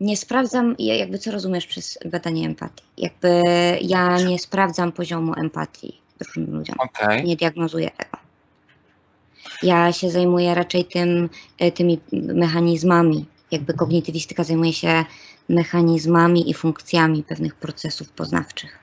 [0.00, 2.84] nie sprawdzam, ja- jakby co rozumiesz przez badanie empatii.
[2.98, 3.42] Jakby
[3.82, 6.76] ja nie sprawdzam poziomu empatii różnym ludziom.
[6.78, 8.16] Okej, Nie diagnozuję tego.
[9.62, 11.28] Ja się zajmuję raczej tym,
[11.58, 13.26] e, tymi mechanizmami.
[13.50, 15.04] Jakby kognitywistyka zajmuje się
[15.48, 18.78] mechanizmami i funkcjami pewnych procesów poznawczych.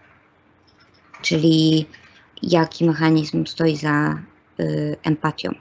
[1.21, 1.85] Czyli
[2.43, 4.19] jaki mechanizm stoi za
[4.59, 5.51] y, empatią.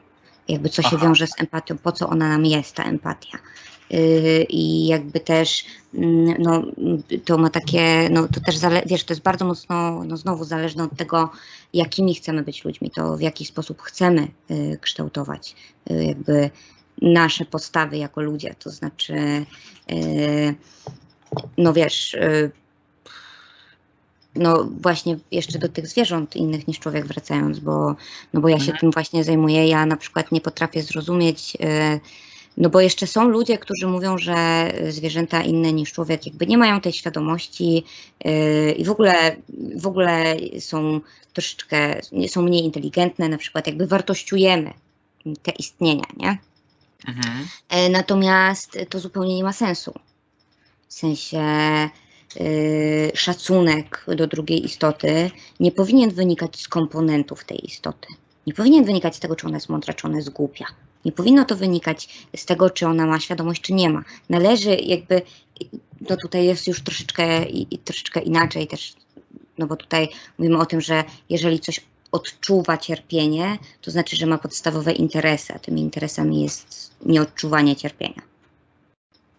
[0.48, 1.06] Jakby co się Aha.
[1.06, 3.38] wiąże z empatią, po co ona nam jest, ta empatia.
[3.94, 5.64] Y, I jakby też
[5.94, 6.62] mm, no,
[7.24, 10.84] to ma takie, no to też zale- wiesz, to jest bardzo mocno, no znowu zależne
[10.84, 11.30] od tego,
[11.72, 15.54] jakimi chcemy być ludźmi, to w jaki sposób chcemy y, kształtować
[15.90, 16.50] y, jakby
[17.02, 19.14] nasze postawy jako ludzie, to znaczy
[21.58, 22.16] no wiesz,
[24.34, 27.94] no właśnie jeszcze do tych zwierząt innych niż człowiek wracając, bo,
[28.32, 28.78] no bo ja się Mhm.
[28.78, 29.68] tym właśnie zajmuję.
[29.68, 32.00] Ja na przykład nie potrafię zrozumieć, y,
[32.56, 36.80] No bo jeszcze są ludzie, którzy mówią, że zwierzęta inne niż człowiek jakby nie mają
[36.80, 37.84] tej świadomości
[38.24, 39.36] yy, i w ogóle,
[39.76, 41.00] w ogóle są
[41.32, 44.72] troszeczkę, są mniej inteligentne, na przykład jakby wartościujemy
[45.42, 46.38] te istnienia, nie?
[47.08, 47.46] Mhm.
[47.72, 49.94] Yy, natomiast to zupełnie nie ma sensu.
[50.88, 51.40] W sensie
[52.40, 55.30] yy, szacunek do drugiej istoty
[55.60, 58.08] nie powinien wynikać z komponentów tej istoty.
[58.46, 60.66] Nie powinien wynikać z tego, czy ona jest mądra, czy ona jest głupia
[61.04, 64.04] nie powinno to wynikać z tego, czy ona ma świadomość, czy nie ma.
[64.30, 65.22] Należy jakby,
[66.10, 68.94] no tutaj jest już troszeczkę, i, troszeczkę inaczej też,
[69.58, 71.80] no bo tutaj mówimy o tym, że jeżeli coś
[72.12, 78.22] odczuwa cierpienie, to znaczy, że ma podstawowe interesy, a tymi interesami jest nieodczuwanie cierpienia.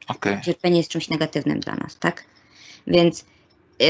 [0.07, 0.41] Okay.
[0.41, 2.23] Cierpienie jest czymś negatywnym dla nas, tak?
[2.87, 3.25] Więc
[3.79, 3.87] yy,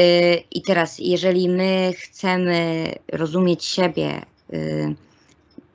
[0.52, 4.96] i teraz, jeżeli my chcemy rozumieć siebie yy,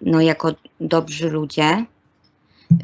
[0.03, 1.85] no, jako dobrzy ludzie,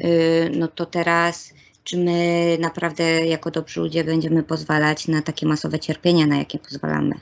[0.03, 1.53] Y, no to teraz
[1.83, 7.15] czy my naprawdę jako dobrzy ludzie będziemy pozwalać na takie masowe cierpienia, na jakie pozwalamy?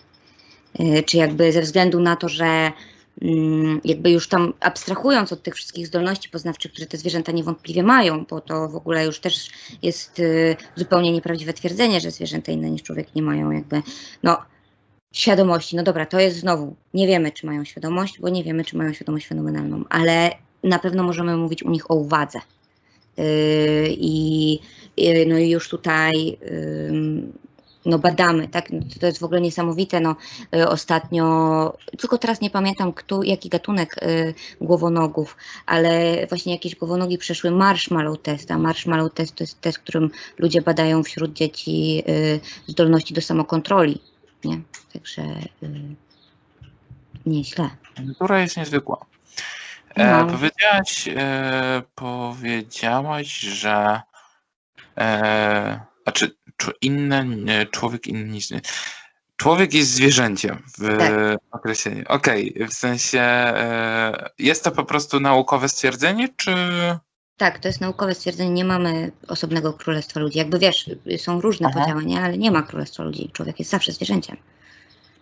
[0.79, 2.71] Y, czy jakby ze względu na to, że
[3.21, 8.25] mm, jakby już tam abstrahując od tych wszystkich zdolności poznawczych, które te zwierzęta niewątpliwie mają,
[8.25, 9.49] bo to w ogóle już też
[9.81, 13.81] jest y, zupełnie nieprawdziwe twierdzenie, że zwierzęta inne niż człowiek nie mają jakby,
[14.23, 14.37] no
[15.11, 15.75] świadomości.
[15.75, 18.93] No dobra, to jest znowu, nie wiemy, czy mają świadomość, bo nie wiemy, czy mają
[18.93, 20.31] świadomość fenomenalną, ale
[20.63, 22.39] na pewno możemy mówić u nich o uwadze.
[23.17, 23.25] Yy,
[23.89, 24.59] I
[25.27, 26.37] no i już tutaj
[27.87, 28.69] no badamy, tak?
[28.99, 29.99] To jest w ogóle niesamowite.
[29.99, 30.15] No,
[30.55, 37.17] y, ostatnio, tylko teraz nie pamiętam, kto, jaki gatunek y, głowonogów, ale właśnie jakieś głowonogi
[37.17, 42.03] przeszły marshmallow test, a marshmallow test to jest test, którym ludzie badają wśród dzieci
[42.67, 44.01] zdolności do samokontroli,
[44.43, 44.61] nie?
[44.93, 45.21] Także
[47.25, 47.69] nieźle.
[47.99, 49.05] Natura jest niezwykła.
[49.95, 50.25] E, no.
[50.25, 54.01] powiedziałaś, e, powiedziałaś, że
[54.97, 56.35] e, znaczy
[56.81, 57.25] inne,
[57.71, 58.49] człowiek inny niż
[59.37, 61.11] Człowiek jest zwierzęciem w tak.
[61.51, 62.03] określeniu.
[62.07, 62.67] Okej, okay.
[62.67, 66.55] w sensie e, jest to po prostu naukowe stwierdzenie, czy.
[67.37, 68.49] Tak, to jest naukowe stwierdzenie.
[68.49, 70.37] Nie mamy osobnego królestwa ludzi.
[70.37, 71.79] Jakby wiesz, są różne Aha.
[71.79, 72.21] podziały, nie?
[72.21, 73.29] ale nie ma królestwa ludzi.
[73.33, 74.37] Człowiek jest zawsze zwierzęciem.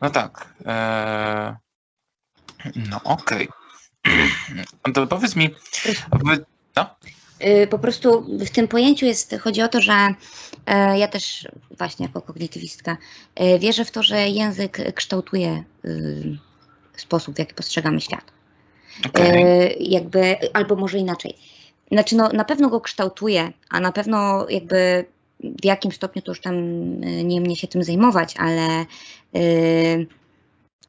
[0.02, 0.54] No tak.
[0.66, 1.56] E,
[2.76, 3.50] no okej.
[3.50, 4.66] Okay.
[4.94, 5.50] To powiedz mi,
[6.76, 6.96] no?
[7.70, 10.14] Po prostu w tym pojęciu jest, chodzi o to, że
[10.66, 11.48] e, ja też
[11.78, 12.98] właśnie jako kognitywistka
[13.36, 16.38] e, wierzę w to, że język kształtuje y,
[16.98, 18.32] sposób, w jaki postrzegamy świat.
[19.06, 19.26] Okay.
[19.26, 21.38] E, jakby, albo może inaczej.
[21.96, 25.06] Znaczy, no, na pewno go kształtuje, a na pewno jakby
[25.40, 26.56] w jakim stopniu to już tam
[27.24, 28.86] nie mnie się tym zajmować, ale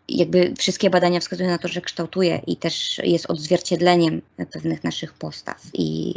[0.09, 5.63] jakby wszystkie badania wskazują na to, że kształtuje i też jest odzwierciedleniem pewnych naszych postaw.
[5.75, 6.15] I,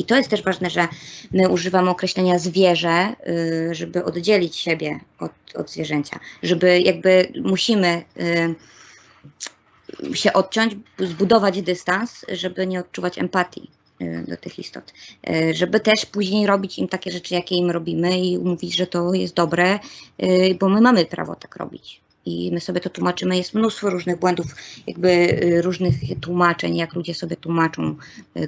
[0.00, 0.88] i to jest też ważne, że
[1.32, 10.16] my używamy określenia zwierzę, y, żeby oddzielić siebie od, od zwierzęcia, żeby jakby musimy y,
[10.16, 13.85] się odciąć, zbudować dystans, żeby nie odczuwać empatii y,
[14.28, 14.92] do tych istot.
[15.52, 19.34] Żeby też później robić im takie rzeczy, jakie im robimy i mówić, że to jest
[19.34, 19.78] dobre,
[20.60, 23.36] bo my mamy prawo tak robić i my sobie to tłumaczymy.
[23.36, 24.46] Jest mnóstwo różnych błędów,
[24.86, 27.96] jakby różnych tłumaczeń, jak ludzie sobie tłumaczą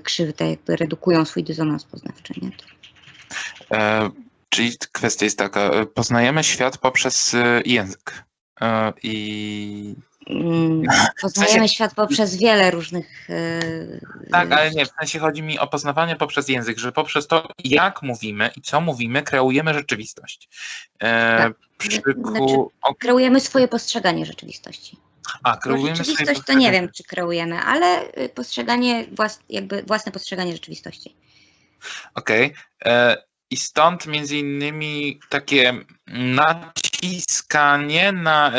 [0.03, 2.35] krzywdę, jakby redukują swój dysonans poznawczy.
[2.43, 2.51] Nie?
[3.73, 4.11] E,
[4.49, 8.25] czyli kwestia jest taka, e, poznajemy świat poprzez e, język.
[8.61, 9.95] E, I
[11.23, 13.29] poznajemy w sensie, świat poprzez wiele różnych.
[13.29, 14.01] Yy,
[14.31, 18.03] tak, ale nie, w sensie chodzi mi o poznawanie poprzez język, że poprzez to, jak
[18.03, 20.49] mówimy i co mówimy, kreujemy rzeczywistość.
[21.01, 21.53] E, tak.
[21.81, 22.03] znaczy,
[22.99, 24.97] kreujemy swoje postrzeganie rzeczywistości.
[25.43, 30.53] A, kreujemy rzeczywistość to nie wiem, czy kreujemy, ale y, postrzeganie, włas, jakby własne postrzeganie
[30.53, 31.17] rzeczywistości.
[32.15, 32.55] Okej.
[32.81, 33.17] Okay.
[33.49, 38.53] E, i stąd między innymi takie naciskanie na,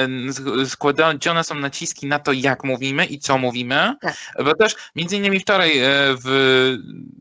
[0.65, 3.95] składane są naciski na to, jak mówimy i co mówimy.
[4.01, 4.15] Tak.
[4.45, 5.83] Bo też między innymi wczoraj e,
[6.23, 6.77] w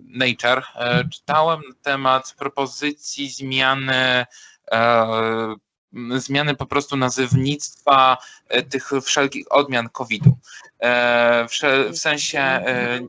[0.08, 4.26] Nature e, czytałem na temat propozycji zmiany
[4.72, 5.54] e,
[6.16, 8.16] zmiany po prostu nazywnictwa
[8.70, 10.38] tych wszelkich odmian COVID-u.
[11.92, 13.08] W, sensie Y,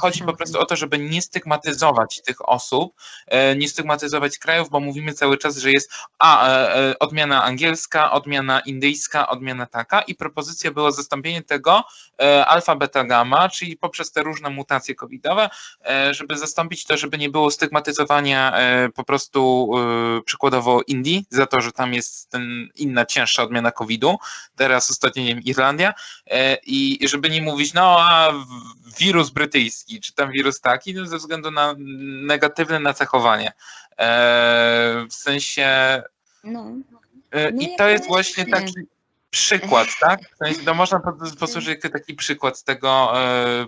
[0.00, 2.94] chodzi po prostu o to, żeby nie stygmatyzować tych osób,
[3.52, 8.12] y, nie stygmatyzować krajów, bo mówimy cały czas, że jest a, e, e, odmiana angielska,
[8.12, 11.84] odmiana indyjska, odmiana taka i propozycja była zastąpienie tego
[12.22, 15.50] e, alfa, beta, gamma, czyli poprzez te różne mutacje covidowe,
[16.10, 18.52] żeby zastąpić to, żeby nie było stygmatyzowania
[18.94, 19.70] po prostu
[20.24, 24.16] przykładowo Indii za to, że tam jest ten inna, cięższa odmiana covidu,
[24.56, 25.94] teraz ostatnio nie wiem, Irlandia
[26.66, 28.32] i żeby nie mówić, no a
[28.98, 31.74] wirus wirus brytyjski, czy tam wirus taki, no ze względu na
[32.26, 33.52] negatywne nacechowanie.
[33.98, 35.66] E, w sensie
[36.44, 36.72] No,
[37.30, 38.74] e, No i to jest właśnie taki
[39.30, 40.20] przykład, tak?
[40.34, 43.66] W sensie, no można po- posłużyć jako taki przykład z tego, e,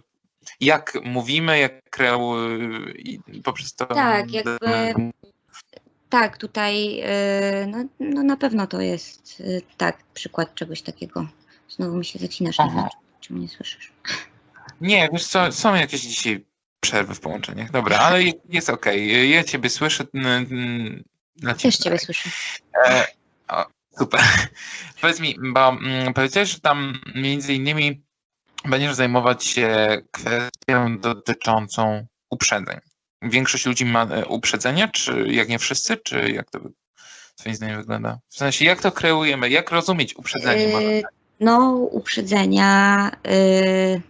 [0.60, 2.34] jak mówimy, jak kreu
[3.44, 3.86] poprzez to.
[3.86, 4.94] Tak, jakby-
[6.08, 7.00] tak, tutaj
[7.62, 9.42] y, no, no na pewno to jest
[9.76, 11.26] tak, przykład czegoś takiego.
[11.68, 12.84] Znowu mi się zacinasz, nie wiem,
[13.20, 13.92] czy mnie słyszysz.
[14.80, 16.44] Nie, wiesz co, są jakieś dzisiaj
[16.80, 17.70] przerwy w połączeniach.
[17.70, 19.30] Dobra, ale je- jest okej.
[19.30, 20.04] Ja ciebie słyszę.
[21.36, 22.30] Dla Też ciebie Ciebie słyszę.
[22.86, 23.06] E,
[23.48, 23.66] o,
[23.98, 24.20] super.
[25.00, 28.02] Powiedz mi, bo mm, powiedziałeś, że tam między innymi
[28.64, 32.78] będziesz zajmować się kwestią dotyczącą uprzedzeń.
[33.22, 36.60] Większość ludzi ma e, uprzedzenia, czy jak nie wszyscy, czy jak to
[37.36, 38.18] twoim zdaniem wygląda?
[38.28, 40.68] W sensie, jak to kreujemy, jak rozumieć uprzedzenie?
[40.68, 40.86] może?
[40.86, 41.02] Y,
[41.40, 43.10] No, uprzedzenia.
[43.26, 44.00] y, y,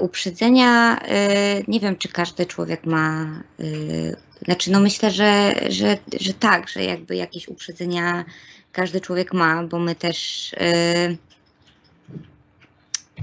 [0.00, 3.26] Uprzedzenia, y, nie wiem, czy każdy człowiek ma.
[3.60, 8.24] y, Znaczy, no myślę, że, że, że tak, że jakby jakieś uprzedzenia
[8.72, 10.52] każdy człowiek ma, bo my też.
[10.52, 11.16] y,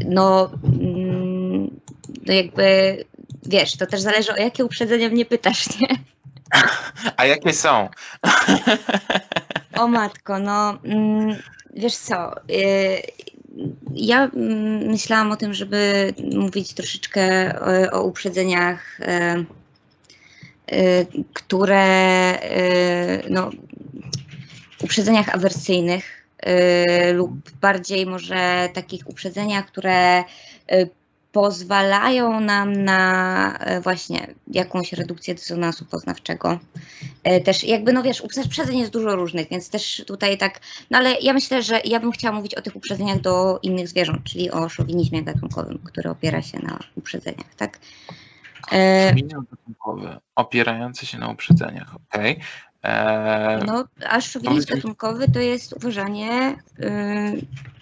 [0.05, 1.79] No, mm,
[2.27, 2.97] no jakby
[3.45, 5.87] wiesz, to też zależy o jakie uprzedzenia mnie pytasz, nie?
[7.17, 7.89] A jakie są?
[9.77, 11.35] O matko, no mm,
[11.73, 13.01] wiesz co, y,
[13.93, 17.53] ja mm, myślałam o tym, żeby mówić troszeczkę
[17.91, 19.45] o, o uprzedzeniach, y,
[20.75, 22.37] y, które,
[23.29, 23.49] no,
[24.83, 26.27] uprzedzeniach awersyjnych
[27.13, 30.23] lub bardziej może takich uprzedzeniach, które
[31.31, 36.59] pozwalają nam na y, właśnie jakąś redukcję dysonansu poznawczego.
[37.23, 40.59] E, Też jakby, no wiesz, uprzedzeń jest dużo różnych, więc też tutaj tak,
[40.89, 44.23] no ale ja myślę, że ja bym chciała mówić o tych uprzedzeniach do innych zwierząt,
[44.23, 47.79] czyli o szowinizmie gatunkowym, który opiera się na uprzedzeniach, tak?
[48.71, 52.31] E, Milion gatunkowy opierający się na uprzedzeniach, okej.
[52.31, 52.70] E,
[53.65, 56.55] No, a szowinizm gatunkowy to jest uważanie,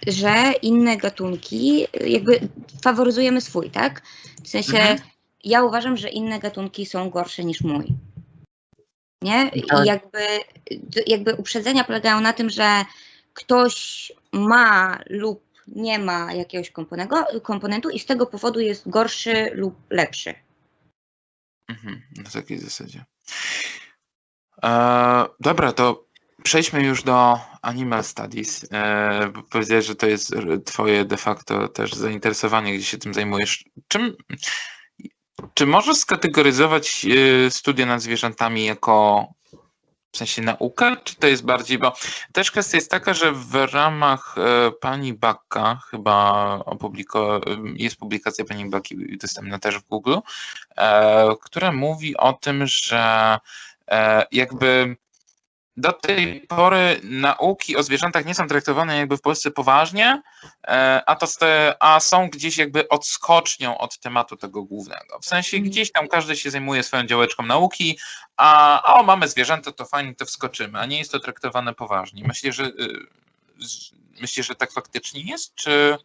[0.08, 2.40] y, że inne gatunki, jakby
[2.84, 4.02] faworyzujemy swój, tak?
[4.44, 5.00] W sensie, Mhm.
[5.44, 7.86] ja uważam, że inne gatunki są gorsze niż mój.
[9.24, 9.52] Nie?
[9.68, 9.86] Tak.
[9.86, 10.20] I jakby,
[11.08, 12.86] jakby uprzedzenia polegają na tym, że
[13.34, 19.76] ktoś ma lub nie ma jakiegoś komponego- komponentu i z tego powodu jest gorszy lub
[19.90, 20.34] lepszy.
[21.70, 23.06] Mhm, na takiej zasadzie.
[24.64, 26.06] E, dobra, to
[26.44, 28.66] przejdźmy już do Animal Studies.
[28.72, 30.36] E, powiedziałeś, że to jest
[30.66, 33.66] twoje de facto też zainteresowanie, gdzie się tym zajmujesz.
[33.88, 34.16] Czym,
[35.54, 39.28] czy możesz skategoryzować e, studia nad zwierzętami jako
[40.12, 41.94] w sensie naukę, czy to jest bardziej, bo
[42.34, 47.42] też kwestia jest taka, że w ramach e, pani Bakka, chyba opubliko,
[47.76, 50.16] jest publikacja pani Baki dostępna też w Google,
[50.78, 53.38] e, która mówi o tym, że
[54.32, 54.96] jakby
[55.80, 60.22] do tej pory nauki o zwierzętach nie są traktowane jakby w Polsce poważnie,
[60.68, 61.28] e, a, to
[61.80, 65.20] a są gdzieś jakby odskocznią od tematu tego głównego.
[65.20, 65.72] W sensie Mhm.
[65.72, 68.00] gdzieś tam każdy się zajmuje swoją działeczką nauki,
[68.38, 72.24] a, a o, mamy zwierzęta, to fajnie, to wskoczymy, a nie jest to traktowane poważnie.
[72.28, 73.08] Myślę, że y,
[74.22, 75.98] myślisz, że tak faktycznie jest, czy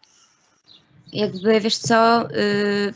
[1.12, 2.94] Jakby wiesz co, y,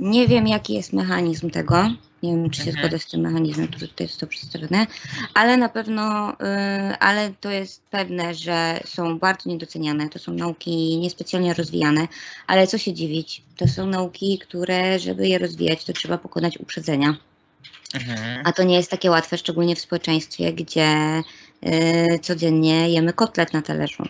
[0.00, 1.90] nie wiem jaki jest mechanizm tego.
[2.22, 2.86] Nie wiem, czy się Mhm.
[2.86, 4.86] zgodzę z tym mechanizmem, który tutaj jest to przedstawione,
[5.34, 6.34] ale na pewno, y,
[6.98, 10.08] ale to jest pewne, że są bardzo niedoceniane.
[10.08, 12.08] To są nauki niespecjalnie rozwijane,
[12.46, 17.16] ale co się dziwić, to są nauki, które, żeby je rozwijać, to trzeba pokonać uprzedzenia.
[17.94, 18.42] Mhm.
[18.44, 21.22] A to nie jest takie łatwe, szczególnie w społeczeństwie, gdzie
[21.66, 24.02] y, codziennie jemy kotlet na talerzu.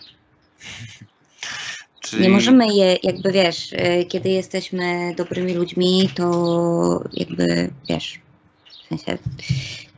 [2.11, 8.21] Czyli, Nie możemy je, jakby wiesz, y, kiedy jesteśmy dobrymi ludźmi, to jakby wiesz,
[8.85, 9.19] w sensie,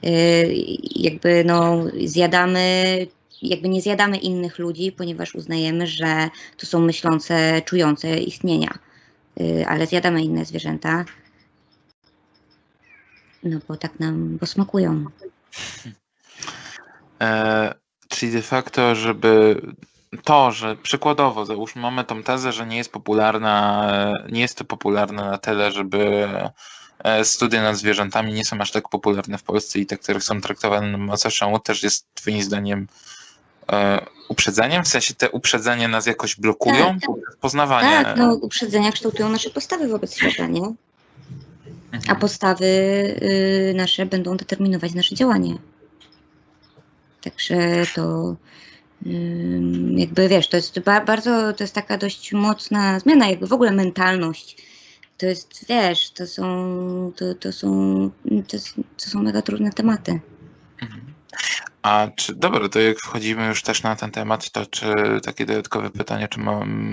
[0.04, 0.54] y,
[0.96, 3.06] jakby no zjadamy,
[3.42, 8.78] jakby nie zjadamy innych ludzi, ponieważ uznajemy, że to są myślące, czujące istnienia,
[9.40, 11.04] Y, ale zjadamy inne zwierzęta,
[13.42, 15.04] no bo tak nam, bo smakują.
[17.20, 17.74] E,
[18.08, 19.60] czyli de facto, żeby
[20.24, 23.92] to, że przykładowo, załóżmy, mamy tą tezę, że nie jest popularna,
[24.32, 26.28] nie jest to popularne na tyle, żeby
[26.98, 30.40] e, studia nad zwierzętami nie są aż tak popularne w Polsce i te, które są
[30.40, 31.16] traktowane na
[31.64, 32.86] też jest twoim zdaniem
[33.72, 34.84] e, uprzedzeniem?
[34.84, 36.84] W sensie te uprzedzenia nas jakoś blokują?
[37.00, 37.36] Tak, tak.
[37.36, 38.04] Poznawanie.
[38.04, 40.74] Tak, no uprzedzenia kształtują nasze postawy wobec świata, nie?
[41.92, 42.18] A Mhm.
[42.18, 45.58] postawy y, nasze będą determinować nasze działanie.
[47.20, 48.36] Także to
[49.96, 53.72] Jakby wiesz, to jest ba- bardzo, to jest taka dość mocna zmiana, jakby w ogóle
[53.72, 54.56] mentalność.
[55.18, 57.68] To jest, wiesz, to są, to, to są,
[58.48, 58.56] to,
[58.96, 60.20] to są mega trudne tematy.
[60.82, 61.00] Mhm.
[61.82, 65.90] A czy, dobra, to jak wchodzimy już też na ten temat, to czy takie dodatkowe
[65.90, 66.40] pytanie, czy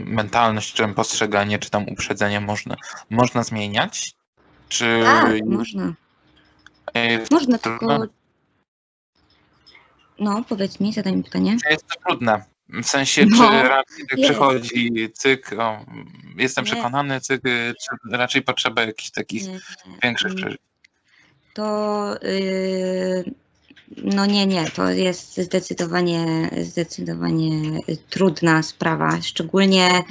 [0.06, 2.76] mentalność, czy postrzeganie, czy tam uprzedzenie można,
[3.10, 4.16] można zmieniać?
[4.70, 5.94] Czy Tak, można.
[7.32, 8.08] Można, tylko...
[10.20, 11.58] No, powiedz mi, zadaj mi pytanie.
[11.64, 12.44] Czy jest to trudne?
[12.70, 15.86] W sensie, No, czy raczej przychodzi cyk, o,
[16.38, 19.44] jestem przekonany, cyk, czy raczej potrzeba jakichś takich
[20.04, 20.38] większych Mm.
[20.38, 20.62] przeżyć?
[21.54, 23.34] To yy,
[23.98, 30.04] no nie, nie, to jest zdecydowanie, zdecydowanie trudna sprawa, szczególnie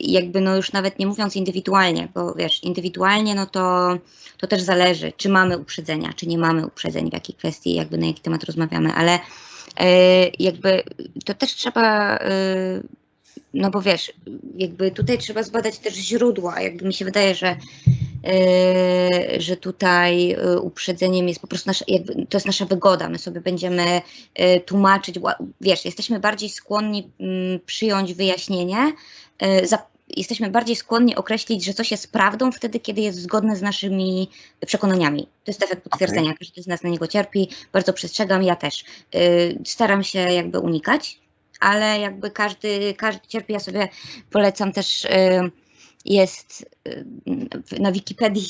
[0.00, 3.96] jakby no już nawet nie mówiąc indywidualnie, bo wiesz, indywidualnie no to,
[4.38, 8.06] to też zależy, czy mamy uprzedzenia, czy nie mamy uprzedzeń, w jakiej kwestii, jakby na
[8.06, 9.18] jaki temat rozmawiamy, ale
[9.80, 9.88] e,
[10.38, 10.82] jakby
[11.24, 12.80] to też trzeba e,
[13.54, 14.12] no bo wiesz,
[14.56, 16.60] jakby tutaj trzeba zbadać też źródła.
[16.60, 17.56] Jakby mi się wydaje, że,
[19.38, 23.08] że tutaj yy, uprzedzeniem jest po prostu nasza, jakby, to jest nasza wygoda.
[23.08, 24.00] My sobie będziemy
[24.38, 25.18] yy, tłumaczyć,
[25.60, 28.92] wiesz, jesteśmy bardziej skłonni mm, przyjąć wyjaśnienie,
[30.16, 34.30] jesteśmy bardziej skłonni określić, że coś jest prawdą wtedy, kiedy jest zgodne z naszymi
[34.66, 35.22] przekonaniami.
[35.22, 36.34] To jest efekt potwierdzenia.
[36.38, 37.48] Każdy z nas na niego cierpi.
[37.72, 38.84] Bardzo przestrzegam, ja też.
[39.64, 41.20] Staram się jakby unikać
[41.60, 43.52] ale jakby każdy, każdy cierpi.
[43.52, 43.88] Ja sobie
[44.30, 45.06] polecam też,
[46.06, 47.04] jest y,
[47.80, 48.46] na Wikipedii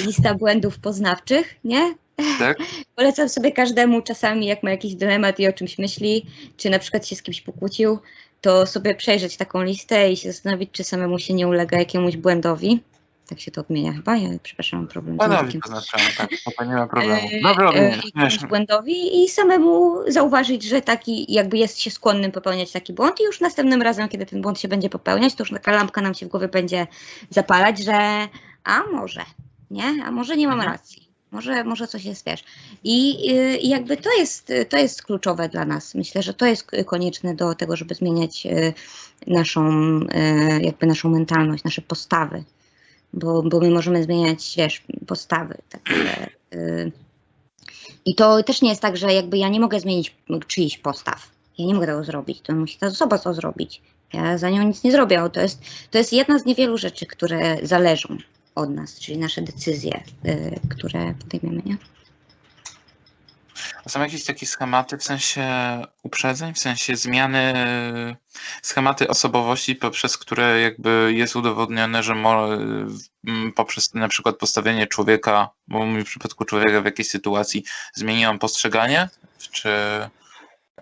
[0.00, 1.94] lista błędów poznawczych, nie?
[2.38, 2.58] Tak?
[2.96, 6.26] Polecam sobie każdemu czasami, jak ma jakiś dylemat i o czymś myśli,
[6.56, 7.98] czy na przykład się z kimś pokłócił,
[8.40, 12.80] to sobie przejrzeć taką listę i się zastanowić, czy samemu się nie ulega jakiemuś błędowi.
[13.28, 15.60] Tak się to odmienia chyba, ja przepraszam, mam problem z Panowie językiem.
[15.60, 17.28] poznaczamy, tak, to nie ma problemu.
[17.32, 22.72] E, Dobrze e, odmieniasz, błędowi i samemu zauważyć, że taki jakby jest się skłonnym popełniać
[22.72, 25.72] taki błąd i już następnym razem, kiedy ten błąd się będzie popełniać, to już taka
[25.72, 26.86] lampka nam się w głowie będzie
[27.30, 28.28] zapalać, że
[28.64, 29.22] a może,
[29.70, 30.04] nie?
[30.06, 30.72] A może nie mam Mhm.
[30.72, 31.08] racji.
[31.30, 32.44] Może, może coś jest, wiesz.
[32.84, 35.94] I, y, jakby to jest, to jest kluczowe dla nas.
[35.94, 38.72] Myślę, że to jest konieczne do tego, żeby zmieniać y,
[39.26, 39.70] naszą,
[40.00, 42.44] y, jakby naszą mentalność, nasze postawy.
[43.12, 45.58] Bo, bo my możemy zmieniać, wiesz, postawy.
[45.68, 46.92] Takie, y,
[48.06, 50.14] i to też nie jest tak, że jakby ja nie mogę zmienić
[50.46, 51.30] czyichś postaw.
[51.58, 53.82] Ja nie mogę tego zrobić, to musi ta osoba to zrobić.
[54.12, 55.30] Ja za nią nic nie zrobię.
[55.32, 58.16] To jest, to jest jedna z niewielu rzeczy, które zależą
[58.54, 61.76] od nas, czyli nasze decyzje, y, które podejmiemy, nie?
[63.84, 65.46] A są jakieś takie schematy w sensie
[66.02, 68.16] uprzedzeń, w sensie zmiany, e,
[68.62, 72.54] schematy osobowości, poprzez które jakby jest udowodnione, że mo,
[73.26, 78.38] m, poprzez na przykład postawienie człowieka, bo w przypadku człowieka w jakiejś sytuacji, zmieni on
[78.38, 79.08] postrzeganie,
[79.52, 79.70] czy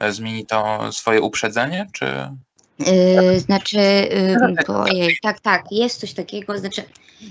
[0.00, 2.30] e, zmieni to swoje uprzedzenie, czy...
[2.78, 4.70] Yy, znaczy, yy, tak.
[4.70, 6.82] ojej, tak, tak, jest coś takiego, znaczy,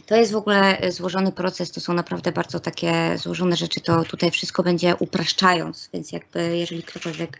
[0.05, 4.31] to jest w ogóle złożony proces, to są naprawdę bardzo takie złożone rzeczy, to tutaj
[4.31, 7.39] wszystko będzie upraszczając, więc jakby, jeżeli ktokolwiek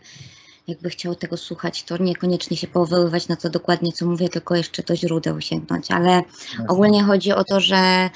[0.68, 4.82] jakby chciał tego słuchać, to niekoniecznie się powoływać na to dokładnie, co mówię, tylko jeszcze
[4.82, 6.22] do źródeł sięgnąć, ale
[6.68, 8.10] ogólnie chodzi o to, że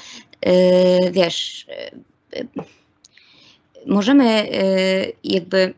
[0.45, 1.67] yy, wiesz,
[2.35, 2.47] yy,
[3.85, 4.49] możemy
[5.23, 5.73] jakby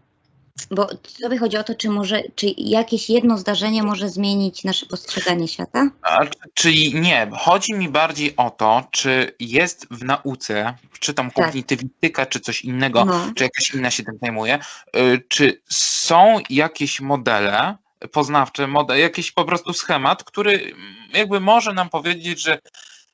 [0.72, 0.88] bo
[1.22, 5.90] tobie chodzi o to, czy może, czy jakieś jedno zdarzenie może zmienić nasze postrzeganie świata?
[6.02, 6.20] A,
[6.54, 11.46] czyli nie, chodzi mi bardziej o to, czy jest w nauce, czy tam Tak.
[11.46, 13.32] kognitywistyka, czy coś innego, No.
[13.36, 14.60] czy jakaś inna się tym zajmuje,
[14.96, 17.78] y, czy są jakieś modele
[18.12, 20.74] poznawcze, model, jakiś po prostu schemat, który
[21.14, 22.60] jakby może nam powiedzieć, że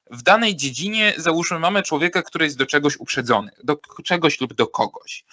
[0.09, 4.67] w danej dziedzinie, załóżmy, mamy człowieka, który jest do czegoś uprzedzony, do czegoś lub do
[4.67, 5.25] kogoś.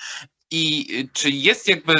[0.51, 1.95] I y, czy jest jakby,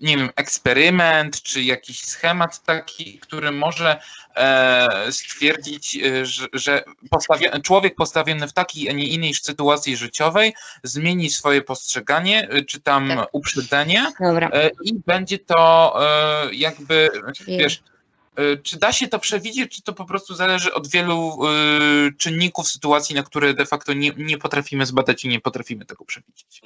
[0.00, 4.00] nie wiem, eksperyment, czy jakiś schemat taki, który może
[4.36, 6.84] e, stwierdzić, e, że, że
[7.62, 13.08] człowiek postawiony w takiej, a nie innej sytuacji życiowej zmieni swoje postrzeganie, e, czy tam
[13.08, 13.28] Tak.
[13.32, 14.50] uprzedzenie Dobra.
[14.52, 17.82] e, i będzie to e, jakby, Czyli wiesz,
[18.62, 21.50] czy da się to przewidzieć, czy to po prostu zależy od wielu e,
[22.18, 26.62] czynników, sytuacji, na które de facto nie, nie potrafimy zbadać i nie potrafimy tego przewidzieć.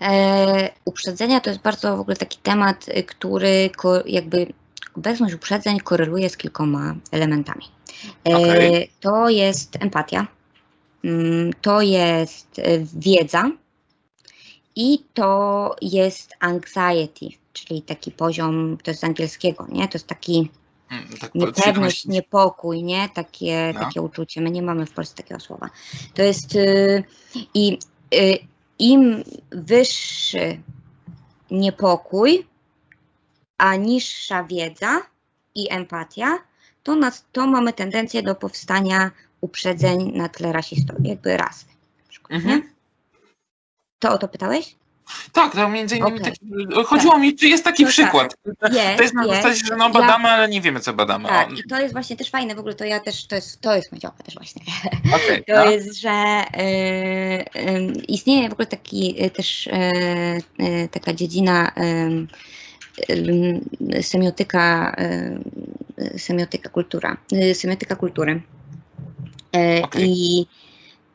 [0.00, 3.70] e, uprzedzenia to jest bardzo w ogóle taki temat, y, który
[4.06, 4.52] jakby
[4.96, 7.64] obecność uprzedzeń koreluje z kilkoma elementami.
[8.28, 8.90] E, Okej.
[9.00, 10.26] To jest empatia,
[11.04, 12.60] mm, to jest
[12.94, 13.50] wiedza
[14.76, 19.88] i to jest anxiety, czyli taki poziom, to jest z angielskiego, nie?
[19.88, 20.50] To jest taki
[21.20, 22.12] Tak, niepewność, nie...
[22.14, 23.08] niepokój, nie?
[23.08, 23.80] Takie, No.
[23.80, 24.40] takie uczucie.
[24.40, 25.70] My nie mamy w Polsce takiego słowa.
[26.14, 27.04] To jest y,
[27.54, 27.78] i
[28.14, 28.38] y,
[28.78, 30.60] im wyższy
[31.50, 32.46] niepokój,
[33.58, 35.02] a niższa wiedza
[35.54, 36.38] i empatia,
[36.82, 39.10] to, nas, to mamy tendencję do powstania
[39.40, 41.66] uprzedzeń na tle rasistowym, jakby rasy.
[42.30, 42.62] Mhm.
[43.98, 44.76] To o to pytałeś?
[45.32, 46.84] Tak, to między innymi okay.
[46.84, 47.22] chodziło tak.
[47.22, 48.36] mi, czy jest taki no przykład.
[48.60, 48.74] Tak.
[48.74, 51.28] Jest, to jest na zasadzie, że no badamy, ja, ale nie wiemy, co badamy.
[51.28, 53.74] Tak, i to jest właśnie też fajne, w ogóle to ja też, to jest, to
[53.74, 54.62] jest moja też właśnie.
[55.14, 55.70] Okay, to no.
[55.70, 61.72] jest, że y, y, istnieje w ogóle taki y, też y, taka dziedzina
[64.02, 64.96] semiotyka,
[66.16, 67.16] semiotyka kultura,
[67.54, 68.42] semiotyka kultury.
[69.82, 70.02] Okay.
[70.06, 70.46] I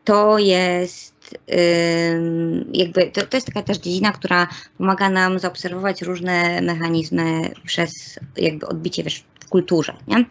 [0.04, 1.14] to jest
[2.74, 4.47] jakby to, to jest taka też dziedzina, która
[4.78, 9.93] pomaga nam zaobserwować różne mechanizmy przez jakby odbicie wiesz, w kulturze.
[10.08, 10.26] Nie?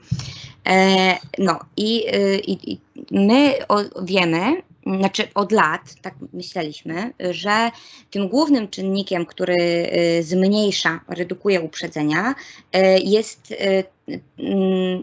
[0.69, 3.55] E, no i, y, i, i my
[4.03, 4.63] wiemy,
[4.99, 7.71] znaczy od lat, tak myśleliśmy, że
[8.11, 12.35] tym głównym czynnikiem, który y, zmniejsza, redukuje uprzedzenia,
[12.77, 13.55] y, jest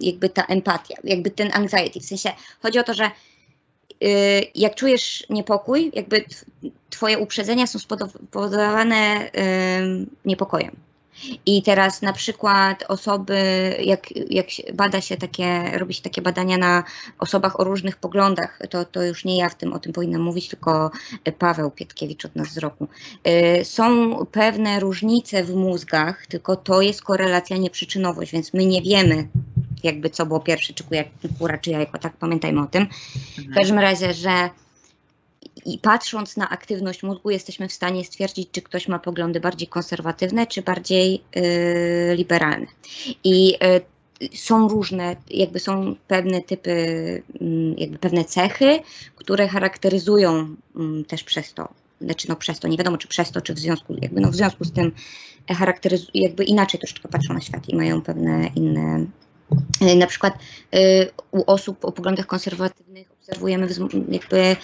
[0.02, 2.00] jakby ta empatia, jakby ten anxiety.
[2.00, 2.30] W sensie
[2.62, 3.12] chodzi o to, że
[4.56, 6.26] jak czujesz niepokój, jakby
[6.90, 9.32] twoje uprzedzenia są spowodowane
[10.26, 10.76] niepokojem.
[11.46, 13.38] I teraz na przykład osoby,
[13.84, 16.84] jak, jak bada się takie, robi się takie badania na
[17.20, 20.48] osobach o różnych poglądach, to, to już nie ja w tym o tym powinnam mówić,
[20.48, 20.92] tylko
[21.40, 22.88] Paweł Pietkiewicz od nas z roku.
[23.28, 28.82] Y, są pewne różnice w mózgach, tylko to jest korelacja, nie przyczynowość, więc my nie
[28.82, 29.28] wiemy,
[29.84, 30.84] jakby co było pierwsze, czy
[31.40, 32.88] kura, czy jajko, tak pamiętajmy o tym.
[33.38, 34.50] W każdym razie, że
[35.66, 40.48] i patrząc na aktywność mózgu, jesteśmy w stanie stwierdzić, czy ktoś ma poglądy bardziej konserwatywne,
[40.48, 42.68] czy bardziej yy, liberalne.
[43.24, 43.48] I
[44.22, 46.72] yy, są różne, jakby są pewne typy,
[47.42, 48.80] yy, jakby pewne cechy,
[49.16, 51.70] które charakteryzują mm, też przez to,
[52.02, 54.36] znaczy no przez to, nie wiadomo czy przez to, czy w związku, jakby no w
[54.36, 54.92] związku z tym
[55.48, 59.06] charakteryzują, jakby inaczej troszeczkę patrzą na świat i mają pewne inne
[59.96, 60.34] na przykład
[60.76, 63.68] y, u osób o poglądach konserwatywnych obserwujemy
[64.10, 64.56] jakby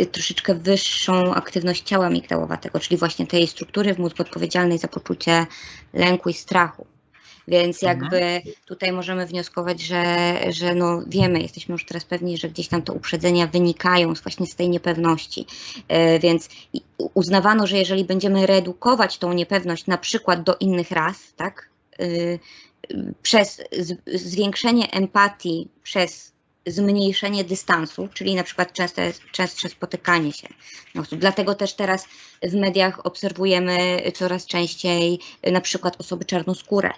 [0.00, 5.46] y, troszeczkę wyższą aktywność ciała migdałowatego, czyli właśnie tej struktury w mózgu odpowiedzialnej za poczucie
[5.92, 6.86] lęku i strachu.
[7.48, 8.00] Więc mhm.
[8.00, 12.82] jakby tutaj możemy wnioskować, że, że no wiemy, jesteśmy już teraz pewni, że gdzieś tam
[12.82, 15.46] te uprzedzenia wynikają właśnie z tej niepewności.
[16.20, 16.48] Więc
[17.14, 21.68] uznawano, że jeżeli będziemy redukować tą niepewność na przykład do innych ras, tak,
[23.22, 23.62] przez
[24.06, 26.32] zwiększenie empatii, przez
[26.66, 30.48] zmniejszenie dystansu, czyli na przykład częste, częstsze spotykanie się
[31.00, 31.18] osób.
[31.18, 32.06] Dlatego też teraz
[32.42, 35.18] w mediach obserwujemy coraz częściej
[35.52, 36.90] na przykład osoby czarnoskóre,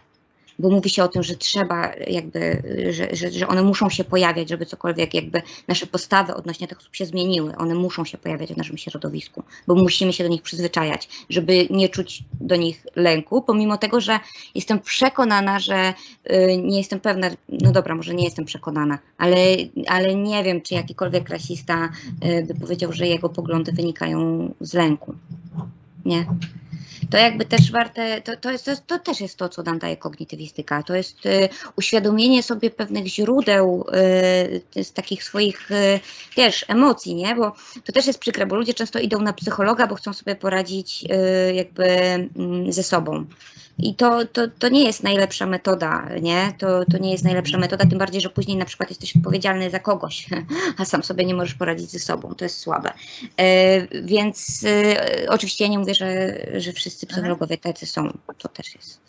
[0.58, 4.48] bo mówi się o tym, że trzeba jakby, że, że, że one muszą się pojawiać,
[4.48, 7.56] żeby cokolwiek jakby nasze postawy odnośnie tych osób się zmieniły.
[7.56, 11.88] One muszą się pojawiać w naszym środowisku, bo musimy się do nich przyzwyczajać, żeby nie
[11.88, 14.20] czuć do nich lęku, pomimo tego, że
[14.54, 15.94] jestem przekonana, że
[16.30, 19.36] y, nie jestem pewna, no dobra, może nie jestem przekonana, ale,
[19.86, 21.88] ale nie wiem, czy jakikolwiek rasista
[22.24, 25.14] y, by powiedział, że jego poglądy wynikają z lęku.
[26.04, 26.26] Nie
[27.10, 29.96] to jakby też warte, to, to, jest, to, to też jest to, co nam daje
[29.96, 30.82] kognitywistyka.
[30.82, 33.86] To jest y, uświadomienie sobie pewnych źródeł
[34.76, 36.00] y, z takich swoich, y,
[36.68, 37.34] emocji, nie?
[37.34, 37.52] Bo
[37.84, 41.04] to też jest przykre, bo ludzie często idą na psychologa, bo chcą sobie poradzić
[41.50, 43.24] y, jakby mm, ze sobą.
[43.78, 46.52] I to, to, to nie jest najlepsza metoda, nie?
[46.58, 49.78] To, to nie jest najlepsza metoda, tym bardziej, że później na przykład jesteś odpowiedzialny za
[49.78, 50.26] kogoś,
[50.78, 52.34] a sam sobie nie możesz poradzić ze sobą.
[52.34, 52.92] To jest słabe.
[53.36, 58.18] E, więc e, oczywiście ja nie mówię, że, że wszyscy psychologowie tacy są.
[58.38, 59.00] To też jest,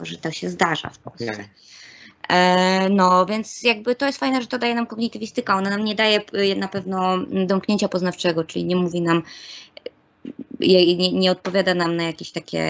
[0.00, 1.44] że to się zdarza w Polsce.
[2.28, 5.56] E, no, więc jakby to jest fajne, że to daje nam kognitywistyka.
[5.56, 6.20] Ona nam nie daje
[6.56, 9.22] na pewno domknięcia poznawczego, czyli nie mówi nam,
[10.60, 12.66] nie, nie odpowiada nam na jakieś takie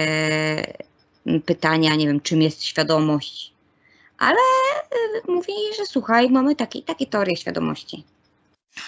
[1.47, 3.53] pytania, nie wiem, czym jest świadomość,
[4.19, 4.39] ale
[5.27, 8.05] y, mówi, że słuchaj, mamy takie, takie teorie świadomości.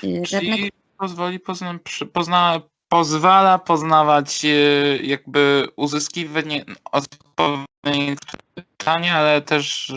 [0.05, 0.57] Y, Żadnego...
[0.57, 1.79] Czyli pozwoli pozna,
[2.13, 8.17] pozna, pozwala poznawać y, jakby uzyskiwanie odpowiedzi
[8.55, 9.93] pytania, ale też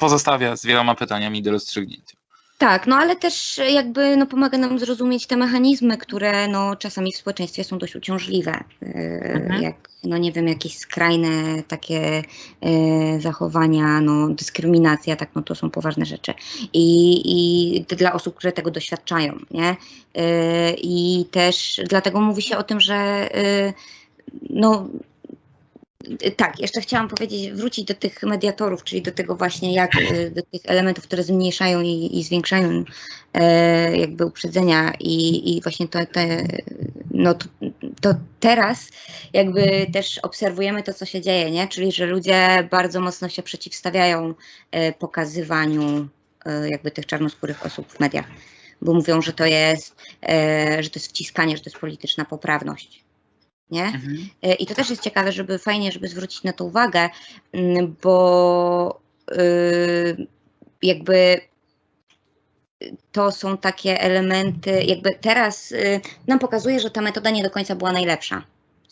[0.00, 2.21] pozostawia z wieloma pytaniami do rozstrzygnięcia.
[2.62, 7.16] Tak, no ale też jakby no, pomaga nam zrozumieć te mechanizmy, które no, czasami w
[7.16, 8.52] społeczeństwie są dość uciążliwe.
[8.82, 8.86] E,
[9.34, 9.62] mhm.
[9.62, 9.74] Jak,
[10.04, 12.22] no nie wiem, jakieś skrajne takie
[12.60, 16.34] e, zachowania, no dyskryminacja, tak, no to są poważne rzeczy.
[16.72, 19.76] I, i dla osób, które tego doświadczają, nie?
[20.14, 23.72] E, I też dlatego mówi się o tym, że e,
[24.50, 24.88] no
[26.36, 30.42] tak, jeszcze chciałam powiedzieć, wrócić do tych mediatorów, czyli do tego właśnie, jak y, do
[30.42, 32.84] tych elementów, które zmniejszają i, i zwiększają
[33.34, 36.46] e, jakby uprzedzenia i, i właśnie to, te,
[37.10, 37.46] no, to,
[38.00, 38.88] to teraz
[39.32, 41.68] jakby też obserwujemy to, co się dzieje, nie?
[41.68, 44.34] Czyli, że ludzie bardzo mocno się przeciwstawiają
[44.70, 46.08] e, pokazywaniu
[46.46, 48.26] e, jakby tych czarnoskórych osób w mediach,
[48.82, 49.96] bo mówią, że to jest,
[50.80, 53.04] że to jest wciskanie, że to jest polityczna poprawność.
[53.72, 53.84] Nie?
[53.84, 54.28] Mhm.
[54.42, 57.10] E, I to też jest ciekawe, żeby fajnie, żeby zwrócić na to uwagę,
[57.52, 59.00] mm, bo
[59.32, 60.26] y,
[60.82, 61.40] jakby
[63.12, 67.76] to są takie elementy, jakby teraz y, nam pokazuje, że ta metoda nie do końca
[67.76, 68.42] była najlepsza.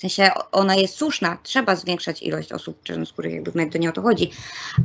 [0.00, 3.88] W sensie ona jest słuszna, trzeba zwiększać ilość osób czarnoskórych, jakby w mediach to nie
[3.88, 4.30] o to chodzi,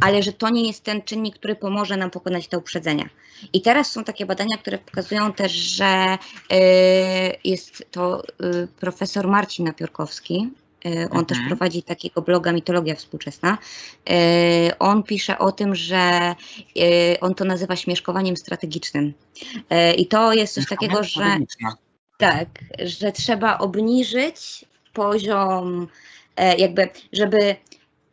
[0.02, 3.10] ale że to nie jest ten czynnik, który pomoże nam pokonać te uprzedzenia.
[3.54, 6.18] I teraz są takie badania, które pokazują też, że
[6.52, 6.58] y,
[7.44, 10.50] jest to y, profesor Marcin Napiórkowski,
[10.86, 11.48] y, on też Mhm.
[11.58, 13.58] prowadzi takiego bloga Mitologia Współczesna.
[14.80, 16.36] On pisze o tym, że
[17.22, 19.14] on to nazywa śmieszkowaniem strategicznym.
[19.98, 21.38] I to jest coś takiego, że
[22.18, 22.48] tak,
[22.80, 24.66] że trzeba obniżyć
[24.96, 25.88] poziom,
[26.36, 27.56] e, jakby, żeby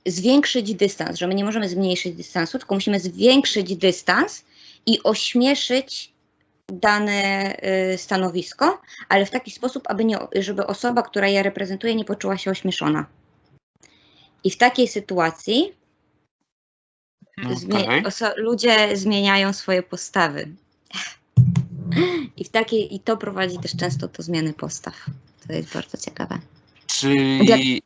[0.06, 4.44] zwiększyć dystans, że my nie możemy zmniejszyć dystansu, tylko musimy zwiększyć dystans
[4.86, 6.12] i ośmieszyć
[6.72, 7.54] dane
[7.94, 12.38] y, stanowisko, ale w taki sposób, aby nie, żeby osoba, która je reprezentuje, nie poczuła
[12.38, 13.06] się ośmieszona.
[14.44, 15.74] I w takiej sytuacji
[17.38, 18.02] Okej.
[18.02, 20.48] oso- ludzie zmieniają swoje postawy.
[22.36, 24.94] I, w takiej, I to prowadzi też często do zmiany postaw.
[25.46, 26.38] To jest bardzo ciekawe.
[27.01, 27.82] Czyli,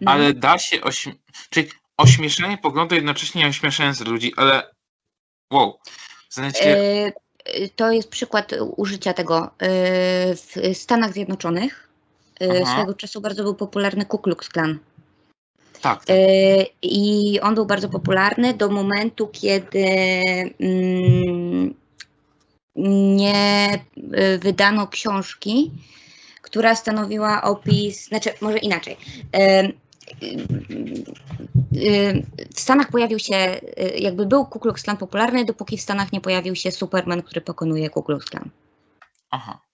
[0.00, 0.10] No.
[0.12, 1.12] ale da się ośm...
[1.50, 4.70] Czyli ośmieszanie poglądu jednocześnie nie ośmieszając ludzi, ale
[5.52, 5.78] wow.
[6.28, 7.12] Sensie, E,
[7.76, 9.50] to jest przykład użycia tego.
[9.58, 11.88] E, W Stanach Zjednoczonych
[12.40, 12.76] e, Aha.
[12.76, 14.78] swego czasu bardzo był popularny Ku Klux Klan.
[15.80, 16.16] tak, tak.
[16.16, 19.84] E, I on był bardzo popularny do momentu, kiedy
[20.60, 21.74] mm,
[23.16, 23.84] nie
[24.38, 25.70] wydano książki,
[26.48, 28.96] która stanowiła opis, znaczy może inaczej.
[32.54, 33.60] W Stanach pojawił się, e,
[33.98, 37.90] jakby był Ku Klux Klan popularny, dopóki w Stanach nie pojawił się Superman, który pokonuje
[37.90, 38.50] Ku Klux Klan
[39.30, 39.67] Aha.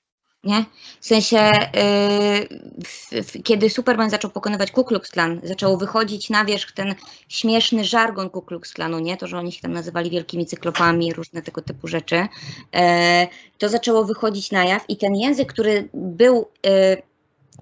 [0.45, 0.65] Nie?
[1.01, 6.45] W sensie, yy, w, w, kiedy Superman zaczął pokonywać Ku Klux Klan, zaczął wychodzić na
[6.45, 6.95] wierzch ten
[7.29, 9.17] śmieszny żargon Ku Klux Klanu, nie?
[9.17, 12.27] To, że oni się tam nazywali wielkimi cyklopami, różne tego typu rzeczy.
[12.75, 16.97] E, to zaczęło wychodzić na jaw i ten język, który był e,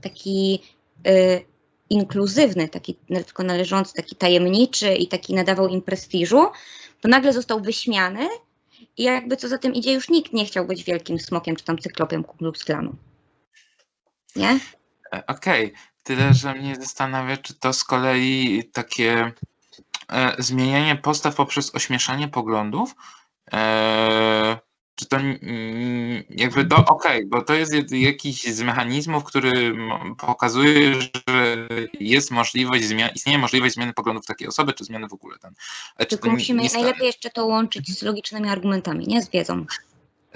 [0.01, 0.63] taki
[1.07, 1.41] e,
[1.91, 2.95] inkluzywny, taki
[3.27, 6.47] tylko należący, taki tajemniczy i taki nadawał im prestiżu,
[7.01, 8.29] to nagle został wyśmiany
[8.97, 11.78] i jakby co za tym idzie, już nikt nie chciał być wielkim smokiem czy tam
[11.78, 12.64] cyklopem Ku Klux.
[14.36, 14.59] Nie?
[15.14, 19.32] E, Okej, tyle, że mnie zastanawia, czy to z kolei takie
[20.12, 22.94] e, zmienianie postaw poprzez ośmieszanie poglądów,
[23.52, 24.59] e,
[24.94, 25.16] czy to
[26.31, 29.74] jakby do, okej, bo to jest jakiś z mechanizmów, który
[30.19, 31.10] pokazuje, że
[32.01, 35.55] jest możliwość zmian, istnieje możliwość zmiany poglądów takiej osoby, czy zmiany w ogóle ten.
[36.09, 39.66] Tylko musimy najlepiej jeszcze to łączyć z logicznymi argumentami, nie z wiedzą.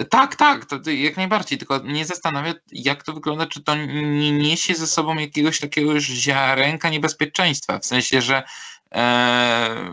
[0.09, 4.31] Tak, tak, to, to jak najbardziej, tylko mnie zastanawia, jak to wygląda, czy to nie
[4.31, 8.43] niesie ze sobą jakiegoś takiego już ziarenka niebezpieczeństwa, w sensie, że
[8.91, 9.91] e,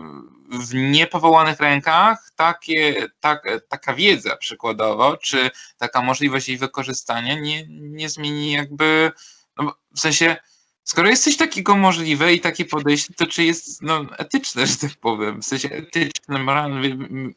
[0.49, 8.09] w niepowołanych rękach takie, tak, taka wiedza przykładowo, czy taka możliwość jej wykorzystania nie, nie
[8.09, 9.11] zmieni jakby,
[9.57, 10.35] no, w sensie,
[10.83, 14.91] skoro jest coś takiego możliwe i takie podejście, to czy jest no, etyczne, że tak
[15.01, 16.81] powiem, w sensie etyczne, moralne,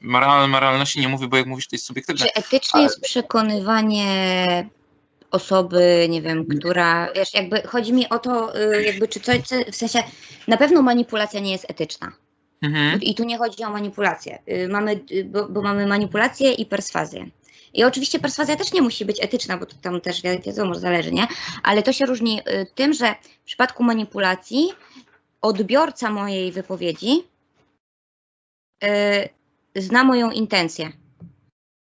[0.00, 4.68] moralne, moralności nie mówię, bo jak mówisz, to jest subiektywne, Czy etyczne jest przekonywanie
[5.30, 9.72] osoby, nie wiem, która, wiesz, jakby chodzi mi o to, y, jakby czy coś, co-
[9.72, 10.02] w sensie,
[10.48, 12.12] na pewno manipulacja nie jest etyczna.
[12.62, 13.02] Mhm.
[13.02, 14.38] I tu nie chodzi o manipulację.
[14.48, 17.26] Y, Mamy, y, bo, bo mamy manipulację i perswazję.
[17.74, 21.12] I oczywiście perswazja też nie musi być etyczna, bo to tam też wi- wiadomo, zależy,
[21.12, 21.26] nie?
[21.62, 24.68] Ale to się różni y, tym, że w przypadku manipulacji
[25.42, 27.22] odbiorca mojej wypowiedzi
[28.84, 29.28] y,
[29.76, 30.92] zna moją intencję.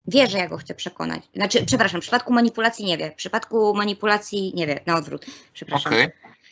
[0.07, 1.23] Wie, że ja go chcę przekonać.
[1.35, 3.11] Znaczy, przepraszam, w przypadku manipulacji nie wie.
[3.11, 5.27] W przypadku manipulacji nie wie, na odwrót.
[5.53, 5.93] Przepraszam.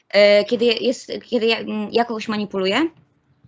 [0.09, 2.89] E, kiedy, jest, kiedy ja, mm, ja kogoś manipuluję,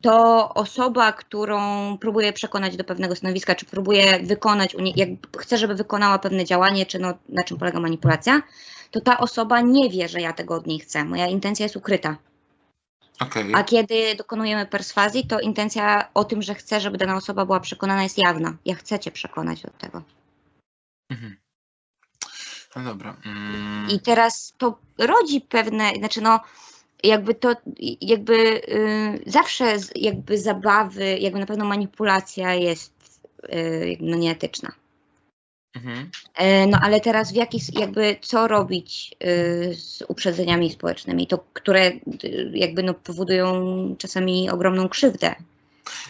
[0.01, 1.59] to osoba, którą
[1.99, 5.09] próbuję przekonać do pewnego stanowiska, czy próbuję wykonać, jak
[5.39, 8.43] chcę, żeby wykonała pewne działanie, czy no, na czym polega manipulacja,
[8.91, 11.05] to ta osoba nie wie, że ja tego od niej chcę.
[11.05, 12.17] Moja intencja jest ukryta.
[13.21, 13.55] Okej.
[13.55, 18.03] A kiedy dokonujemy perswazji, to intencja o tym, że chcę, żeby dana osoba była przekonana,
[18.03, 18.57] jest jawna.
[18.65, 20.03] Ja chcę cię przekonać do tego.
[21.11, 21.37] Mhm.
[22.77, 23.17] No dobra.
[23.27, 23.89] Mm.
[23.91, 26.41] I teraz to rodzi pewne, znaczy no,
[27.05, 27.55] jakby to,
[28.01, 34.73] jakby y, zawsze z, jakby zabawy, jakby na pewno manipulacja jest y, no nieetyczna.
[35.77, 36.11] Mhm.
[36.35, 41.87] E, No ale teraz w jaki, jakby co robić y, z uprzedzeniami społecznymi, to które
[42.25, 45.35] y, jakby no powodują czasami ogromną krzywdę.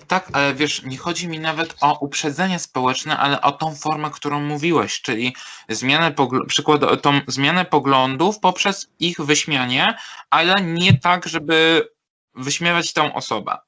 [0.07, 4.41] Tak, ale wiesz, nie chodzi mi nawet o uprzedzenie społeczne, ale o tą formę, którą
[4.41, 5.37] mówiłeś, czyli
[5.69, 6.15] zmianę,
[6.47, 9.99] przykład, tą zmianę poglądów poprzez ich wyśmianie,
[10.31, 11.89] ale nie tak, żeby
[12.35, 13.59] wyśmiewać tą osobę.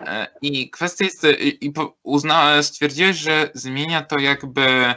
[0.00, 1.72] E, I kwestia jest, i,
[2.02, 4.94] uzna, stwierdziłeś, że zmienia to jakby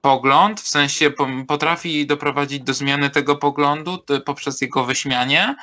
[0.00, 5.56] pogląd, w sensie po, potrafi doprowadzić do zmiany tego poglądu poprzez jego wyśmianie.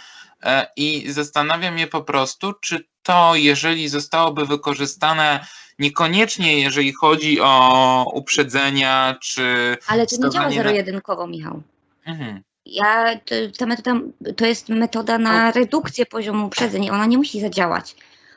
[0.43, 5.45] E, I zastanawiam się po prostu, czy to, jeżeli zostałoby wykorzystane
[5.79, 9.77] niekoniecznie, jeżeli chodzi o uprzedzenia, czy.
[9.87, 11.61] Ale to nie działa na- zero-jedynkowo, Michał.
[12.05, 12.43] Mhm.
[12.65, 13.19] Ja,
[13.57, 13.99] ta metoda
[14.37, 16.89] to jest metoda na redukcję poziomu uprzedzeń.
[16.89, 17.95] Ona nie musi zadziałać.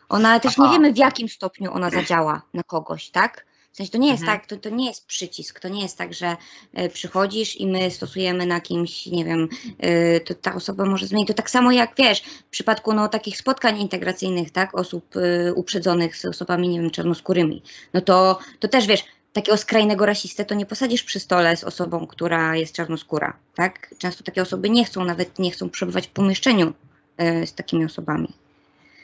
[0.09, 0.73] Ona też nie Aha.
[0.73, 3.47] wiemy, w jakim stopniu ona zadziała na kogoś, tak?
[3.73, 4.39] W sensie to nie jest Mhm.
[4.39, 6.37] tak, to, to nie jest przycisk, to nie jest tak, że
[6.75, 11.29] e, przychodzisz i my stosujemy na kimś, nie wiem, e, to ta osoba może zmienić.
[11.29, 16.17] To tak samo jak wiesz, w przypadku no, takich spotkań integracyjnych, tak, osób e, uprzedzonych
[16.17, 17.63] z osobami, nie wiem, czarnoskórymi,
[17.95, 22.07] no to, to też wiesz, takiego skrajnego rasistę to nie posadzisz przy stole z osobą,
[22.07, 23.95] która jest czarnoskóra, tak?
[23.99, 26.73] Często takie osoby nie chcą, nawet nie chcą przebywać w pomieszczeniu
[27.47, 28.29] z takimi osobami.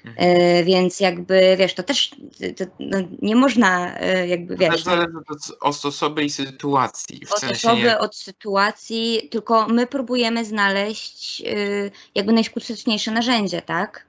[0.04, 0.14] Mhm.
[0.18, 2.10] E, więc jakby, wiesz, to też
[2.56, 5.18] to, no, nie można e, jakby, To też wiesz, zależy
[5.60, 7.26] od, osoby i sytuacji.
[7.26, 13.62] W od sensie osoby, nie, od sytuacji, tylko my próbujemy znaleźć y, jakby najskuteczniejsze narzędzie,
[13.62, 14.08] tak?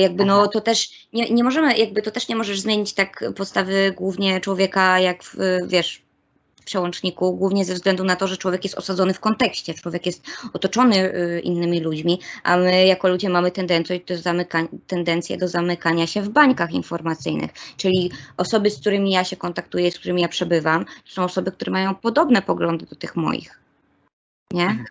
[0.00, 3.92] Jakby no to też nie, nie możemy, jakby to też nie możesz zmienić tak postawy
[3.96, 6.02] głównie człowieka jak w, wiesz,
[6.68, 11.14] przełączniku, głównie ze względu na to, że człowiek jest osadzony w kontekście, człowiek jest otoczony
[11.14, 16.22] y, innymi ludźmi, a my jako ludzie mamy tendencję do, zamyka- tendencję do zamykania się
[16.22, 21.12] w bańkach informacyjnych, czyli osoby, z którymi ja się kontaktuję, z którymi ja przebywam, to
[21.12, 23.60] są osoby, które mają podobne poglądy do tych moich.
[24.52, 24.84] Nie?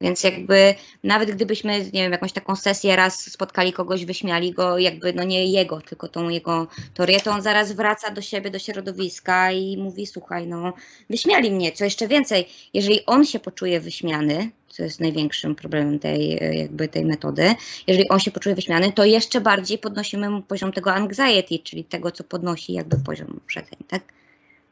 [0.00, 0.74] Więc jakby
[1.04, 5.46] nawet gdybyśmy, nie wiem, jakąś taką sesję raz spotkali kogoś, wyśmiali go, jakby no nie
[5.46, 10.06] jego, tylko tą jego teorię, to on zaraz wraca do siebie, do środowiska i mówi,
[10.06, 10.72] słuchaj, no
[11.10, 16.40] wyśmiali mnie, co jeszcze więcej, jeżeli on się poczuje wyśmiany, co jest największym problemem tej,
[16.58, 17.54] jakby tej metody,
[17.86, 22.10] jeżeli on się poczuje wyśmiany, to jeszcze bardziej podnosimy mu poziom tego anxiety, czyli tego,
[22.10, 24.02] co podnosi jakby poziom uprzedzeń, tak?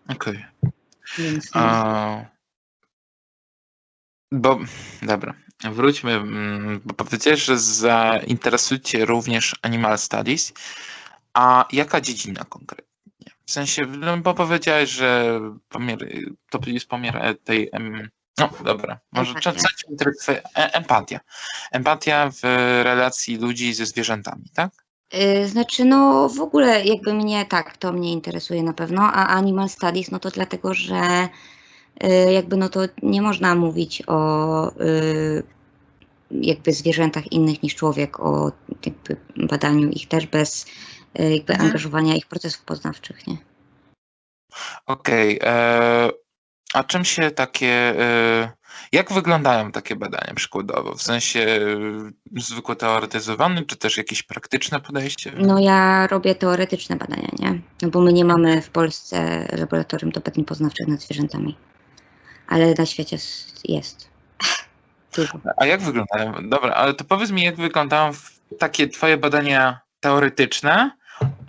[0.09, 0.45] Okej.
[1.19, 1.61] Więc, no.
[1.61, 2.34] A,
[4.35, 4.59] Bo,
[5.03, 5.35] dobra,
[5.65, 10.53] wróćmy, mm, bo powiedziałeś, że zainteresujecie również Animal Studies,
[11.35, 12.95] a jaka dziedzina konkretnie?
[13.47, 15.99] W sensie, no, bo powiedziałeś, że pomiar,
[16.51, 17.71] to jest pomiar e, tej,
[18.39, 19.53] no dobra, może Empatia.
[19.53, 20.43] co cię interesuje?
[20.57, 21.21] E, Empatia.
[21.73, 22.43] Empatia w
[22.85, 24.71] relacji ludzi ze zwierzętami, tak?
[25.15, 29.69] Y, Znaczy, no w ogóle jakby mnie tak, to mnie interesuje na pewno, a Animal
[29.69, 31.29] Studies, no to dlatego, że
[32.33, 35.43] jakby no to nie można mówić o y,
[36.31, 38.53] jakby zwierzętach innych niż człowiek, o
[38.87, 39.17] jakby
[39.47, 40.67] badaniu ich też bez
[41.21, 41.69] y, jakby Mhm.
[41.69, 43.37] angażowania ich procesów poznawczych, nie?
[44.87, 45.39] Okej.
[45.43, 46.11] e,
[46.75, 47.67] A czym się takie.
[48.01, 48.53] e,
[48.93, 50.95] Jak wyglądają takie badania przykładowo?
[50.95, 51.41] W sensie
[52.37, 55.33] e, zwykle teoretyzowane, czy też jakieś praktyczne podejście?
[55.39, 57.61] No ja robię teoretyczne badania, nie?
[57.83, 61.57] No bo my nie mamy w Polsce laboratorium do badań poznawczych nad zwierzętami,
[62.49, 63.19] ale na świecie
[63.65, 64.09] jest.
[65.17, 65.39] Dużo.
[65.57, 66.49] A jak wyglądają?
[66.49, 68.11] Dobra, ale to powiedz mi, jak wyglądają
[68.59, 70.91] takie twoje badania teoretyczne?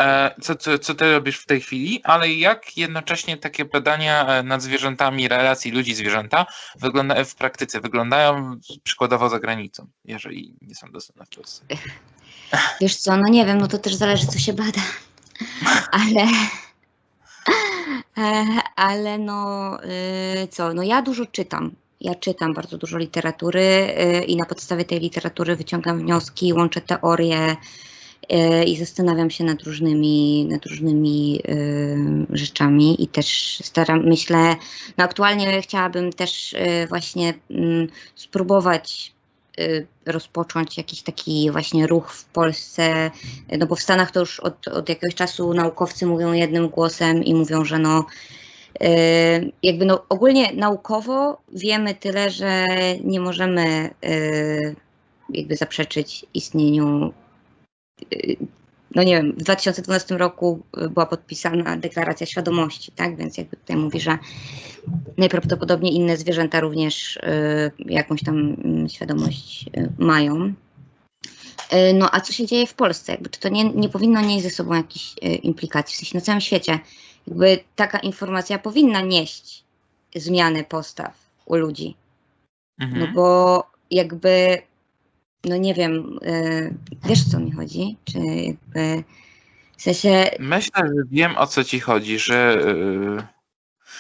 [0.02, 4.44] E, Co, co, co ty robisz w tej chwili, ale jak jednocześnie takie badania e,
[4.44, 6.46] nad zwierzętami, relacji ludzi-zwierzęta
[6.80, 11.66] wygląda, w praktyce wyglądają przykładowo za granicą, jeżeli nie są dostępne w Polsce?
[12.82, 14.82] Wiesz co, no nie wiem, no to też zależy, co się bada.
[16.02, 16.28] Ale.
[18.76, 19.72] Ale no
[20.44, 21.72] y, co, no ja dużo czytam.
[22.02, 27.56] Ja czytam bardzo dużo literatury y, i na podstawie tej literatury wyciągam wnioski, łączę teorie
[28.32, 31.42] y, i zastanawiam się nad różnymi, nad różnymi
[32.30, 34.56] rzeczami i też staram, myślę,
[34.98, 36.56] no aktualnie chciałabym też
[36.90, 39.15] właśnie mm, spróbować
[40.06, 43.12] rozpocząć jakiś taki właśnie ruch w Polsce,
[43.54, 47.24] y, no bo w Stanach to już od, od jakiegoś czasu naukowcy mówią jednym głosem
[47.24, 48.06] i mówią, że no
[48.84, 52.66] y, jakby no ogólnie naukowo wiemy tyle, że
[53.04, 54.76] nie możemy y,
[55.30, 57.14] jakby zaprzeczyć istnieniu
[58.14, 58.38] y,
[58.96, 63.18] no nie wiem, w 2012 roku y, była podpisana deklaracja świadomości, tak?
[63.18, 64.18] Więc jakby tutaj mówi, że
[65.18, 67.22] najprawdopodobniej inne zwierzęta również y,
[67.80, 70.54] jakąś tam mm, świadomość y, mają.
[71.94, 73.12] No a co się dzieje w Polsce?
[73.12, 75.96] Jakby, czy to nie, nie powinno nieść ze sobą jakichś implikacji?
[75.96, 76.80] W sensie na całym świecie
[77.28, 79.64] jakby taka informacja powinna nieść
[80.16, 81.14] zmiany postaw
[81.46, 81.96] u ludzi.
[82.80, 83.00] Mhm.
[83.00, 84.62] No bo jakby,
[85.46, 86.74] no nie wiem, y,
[87.06, 87.98] wiesz o co mi chodzi?
[88.06, 89.04] Czy jakby,
[89.78, 92.58] w sensie, Myślę, że wiem o co ci chodzi, że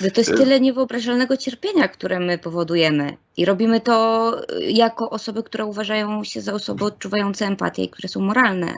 [0.01, 3.17] że to jest Y- tyle niewyobrażalnego cierpienia, które my powodujemy.
[3.38, 4.35] I robimy to
[4.67, 8.77] jako osoby, które uważają się za osoby odczuwające empatię i które są moralne,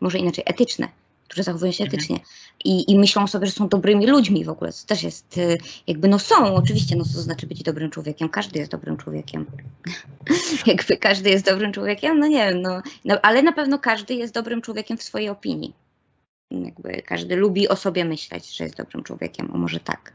[0.00, 0.88] może inaczej etyczne,
[1.28, 1.94] które zachowują się Mhm.
[1.98, 2.18] etycznie.
[2.64, 4.72] I, I myślą sobie, że są dobrymi ludźmi w ogóle.
[4.72, 8.28] To też jest y, jakby, no są, oczywiście, no co to znaczy być dobrym człowiekiem?
[8.28, 9.46] Każdy jest dobrym człowiekiem.
[10.66, 12.18] jakby każdy jest dobrym człowiekiem?
[12.18, 15.74] No nie wiem, no, no, ale na pewno każdy jest dobrym człowiekiem w swojej opinii.
[16.50, 20.12] Jakby każdy lubi o sobie myśleć, że jest dobrym człowiekiem, o może tak.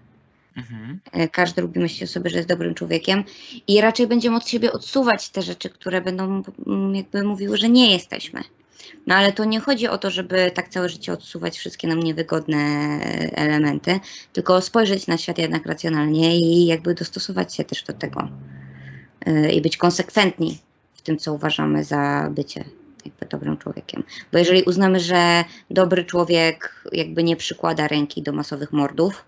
[0.58, 1.00] mhm.
[1.12, 3.24] E, Każdy lubi myśleć o sobie, że jest dobrym człowiekiem
[3.68, 6.44] i raczej będziemy od siebie odsuwać te rzeczy, które będą
[6.94, 8.42] jakby mówiły, że nie jesteśmy.
[9.08, 12.58] No ale to nie chodzi o to, żeby tak całe życie odsuwać wszystkie nam niewygodne
[13.36, 14.00] elementy,
[14.34, 18.28] tylko spojrzeć na świat jednak racjonalnie i jakby dostosować się też do tego
[19.26, 20.58] E, i być konsekwentni
[20.94, 22.64] w tym, co uważamy za bycie
[23.06, 24.04] jakby dobrym człowiekiem.
[24.32, 29.26] Bo jeżeli uznamy, że dobry człowiek jakby nie przykłada ręki do masowych mordów,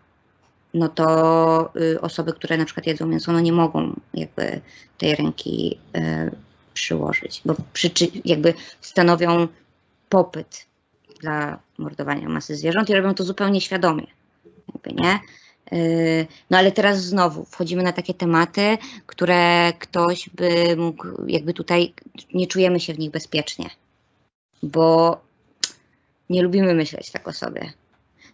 [0.73, 4.61] no to y, osoby, które na przykład jedzą mięso, no nie mogą jakby
[4.97, 6.31] tej ręki y,
[6.75, 9.47] przyłożyć, bo przyczy, jakby stanowią
[10.09, 10.65] popyt
[11.21, 14.07] dla mordowania masy zwierząt i robią to zupełnie świadomie.
[14.73, 15.19] Jakby nie.
[15.73, 21.93] Y, No ale teraz znowu wchodzimy na takie tematy, które ktoś by mógł, jakby tutaj
[22.33, 23.69] nie czujemy się w nich bezpiecznie,
[24.63, 25.17] bo
[26.29, 27.73] nie lubimy myśleć tak o sobie.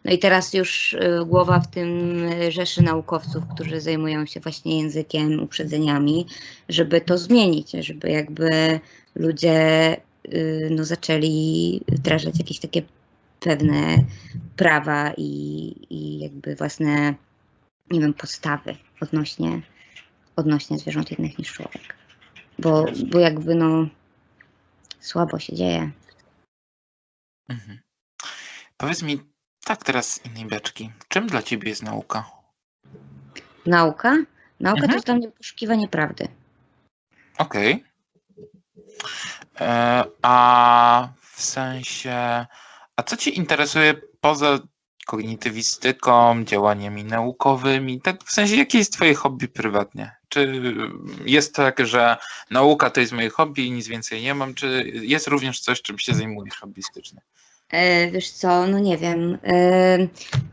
[0.06, 4.78] No i teraz już y, głowa w tym y, rzeszy naukowców, którzy zajmują się właśnie
[4.78, 6.26] językiem, uprzedzeniami,
[6.70, 8.80] żeby to zmienić, żeby jakby
[9.16, 9.98] ludzie
[10.34, 12.82] y, no, zaczęli wdrażać jakieś takie
[13.40, 13.98] pewne
[14.56, 17.16] prawa i, i jakby własne,
[17.92, 19.62] nie wiem, postawy odnośnie,
[20.36, 21.96] odnośnie zwierząt innych niż człowiek.
[22.60, 23.88] Bo, bo jakby no
[25.00, 25.92] słabo się dzieje.
[27.50, 27.80] Mhm.
[28.78, 29.31] Powiedz mi
[29.66, 30.92] tak teraz z innej beczki.
[31.08, 32.26] Czym dla ciebie jest nauka?
[33.66, 34.18] Nauka?
[34.60, 34.94] Nauka to Mhm.
[34.94, 36.28] jest dla mnie poszukiwanie prawdy.
[37.38, 37.84] Okej.
[39.62, 42.46] E, A w sensie,
[42.96, 44.60] a co cię interesuje poza
[45.06, 48.02] kognitywistyką, działaniami naukowymi?
[48.02, 50.12] Tak w sensie, jakie jest twoje hobby prywatnie?
[50.30, 50.62] Czy
[51.26, 52.18] jest tak, że
[52.50, 56.00] nauka to jest moje hobby i nic więcej nie mam, czy jest również coś, czym
[56.00, 57.22] się zajmujesz hobbystycznie?
[57.72, 59.38] E, wiesz co, no nie wiem.
[59.44, 59.98] E,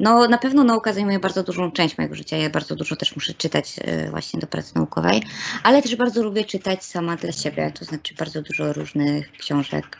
[0.00, 2.36] no na pewno nauka zajmuje bardzo dużą część mojego życia.
[2.36, 5.22] Ja bardzo dużo też muszę czytać e, właśnie do pracy naukowej,
[5.62, 9.98] ale też bardzo lubię czytać sama dla siebie, to znaczy bardzo dużo różnych książek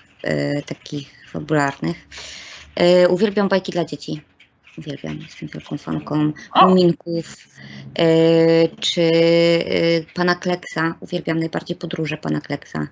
[0.66, 2.08] takich fabularnych.
[3.08, 4.20] Uwielbiam bajki dla dzieci.
[4.78, 6.32] Uwielbiam, jestem wielką fanką!
[6.62, 7.48] Muminków,
[8.80, 9.10] czy
[10.14, 10.94] Pana Kleksa.
[11.00, 12.88] Uwielbiam najbardziej podróże Pana Kleksa.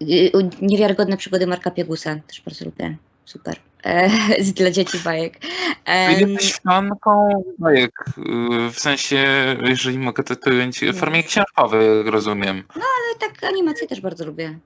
[0.00, 2.96] E, Y, Niewiarygodne przygody Marka Piegusa, też bardzo lubię.
[3.24, 3.56] Super.
[3.84, 4.08] E,
[4.56, 5.40] dla dzieci bajek.
[5.84, 9.26] Em, jesteś fanką bajek, y, w sensie,
[9.64, 12.64] jeżeli mogę to ująć, w formie książkowej, rozumiem.
[12.74, 14.58] ale tak animacje też bardzo lubię.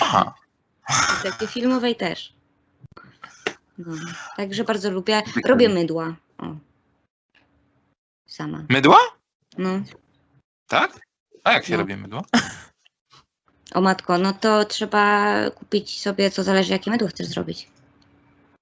[0.00, 0.34] Aha.
[0.88, 2.32] I takie filmowej też.
[3.78, 3.94] No,
[4.36, 5.22] także bardzo lubię.
[5.44, 6.14] Robię mydła.
[6.38, 6.46] O.
[8.26, 8.64] Sama.
[8.68, 8.98] Mydła?
[9.58, 9.80] No.
[10.68, 11.00] Tak?
[11.44, 11.78] A jak się No.
[11.78, 12.22] robi mydło?
[13.74, 17.68] O matko, no to trzeba kupić sobie, co zależy, jakie mydło chcesz zrobić.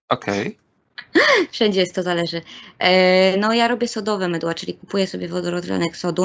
[0.09, 0.59] Okej.
[1.53, 2.43] Wszędzie jest to zależy.
[2.79, 6.25] E, no ja robię sodowe mydła, czyli kupuję sobie wodorozlenek sodu.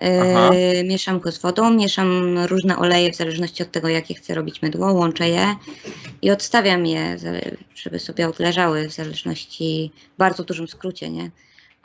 [0.00, 0.50] Aha.
[0.54, 4.62] E, mieszam go z wodą, mieszam różne oleje w zależności od tego, jakie chcę robić
[4.62, 5.54] mydło, łączę je
[6.22, 7.30] i odstawiam je, za-
[7.74, 11.30] żeby sobie odleżały w zależności, w bardzo dużym skrócie, nie?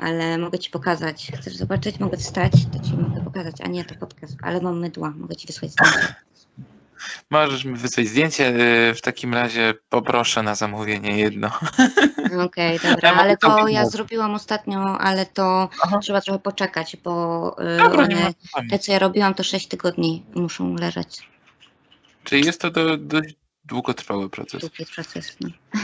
[0.02, 1.32] Ale mogę Ci pokazać.
[1.36, 2.00] Chcesz zobaczyć?
[2.00, 3.56] Mogę wstać, to Ci mogę pokazać.
[3.64, 6.16] A nie, to podcast, ale mam mydła, mogę Ci wysłać zdjęcie.
[7.30, 8.48] Możesz mi wysłać zdjęcie.
[8.90, 11.52] y, W takim razie poproszę na zamówienie jedno.
[12.46, 16.00] Okej, dobra, Ja mogę ale to ja zrobiłam ostatnio, ale to Aha.
[16.00, 18.22] trzeba trochę poczekać, bo y, Dobra, nie ma
[18.54, 21.30] one, te co ja robiłam to 6 tygodni muszą leżeć.
[22.24, 24.62] Czyli jest to do, dość długotrwały proces.
[24.62, 25.38] Długi proces.
[25.42, 25.50] No.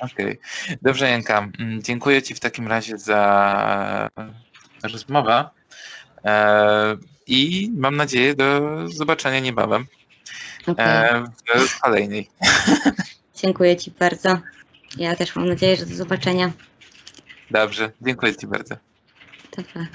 [0.00, 0.38] Okej.
[0.82, 1.48] Dobrze, Janka.
[1.58, 4.08] mm, Dziękuję Ci w takim razie za
[4.82, 5.50] rozmowę.
[6.24, 6.96] E,
[7.26, 9.86] I mam nadzieję do zobaczenia niebawem
[10.78, 11.24] e,
[11.68, 12.28] w kolejnej.
[13.42, 14.38] Dziękuję Ci bardzo.
[14.96, 16.52] Ja też mam nadzieję, że do zobaczenia.
[17.50, 18.76] Dobrze, dziękuję Ci bardzo.
[19.56, 19.86] Dobra.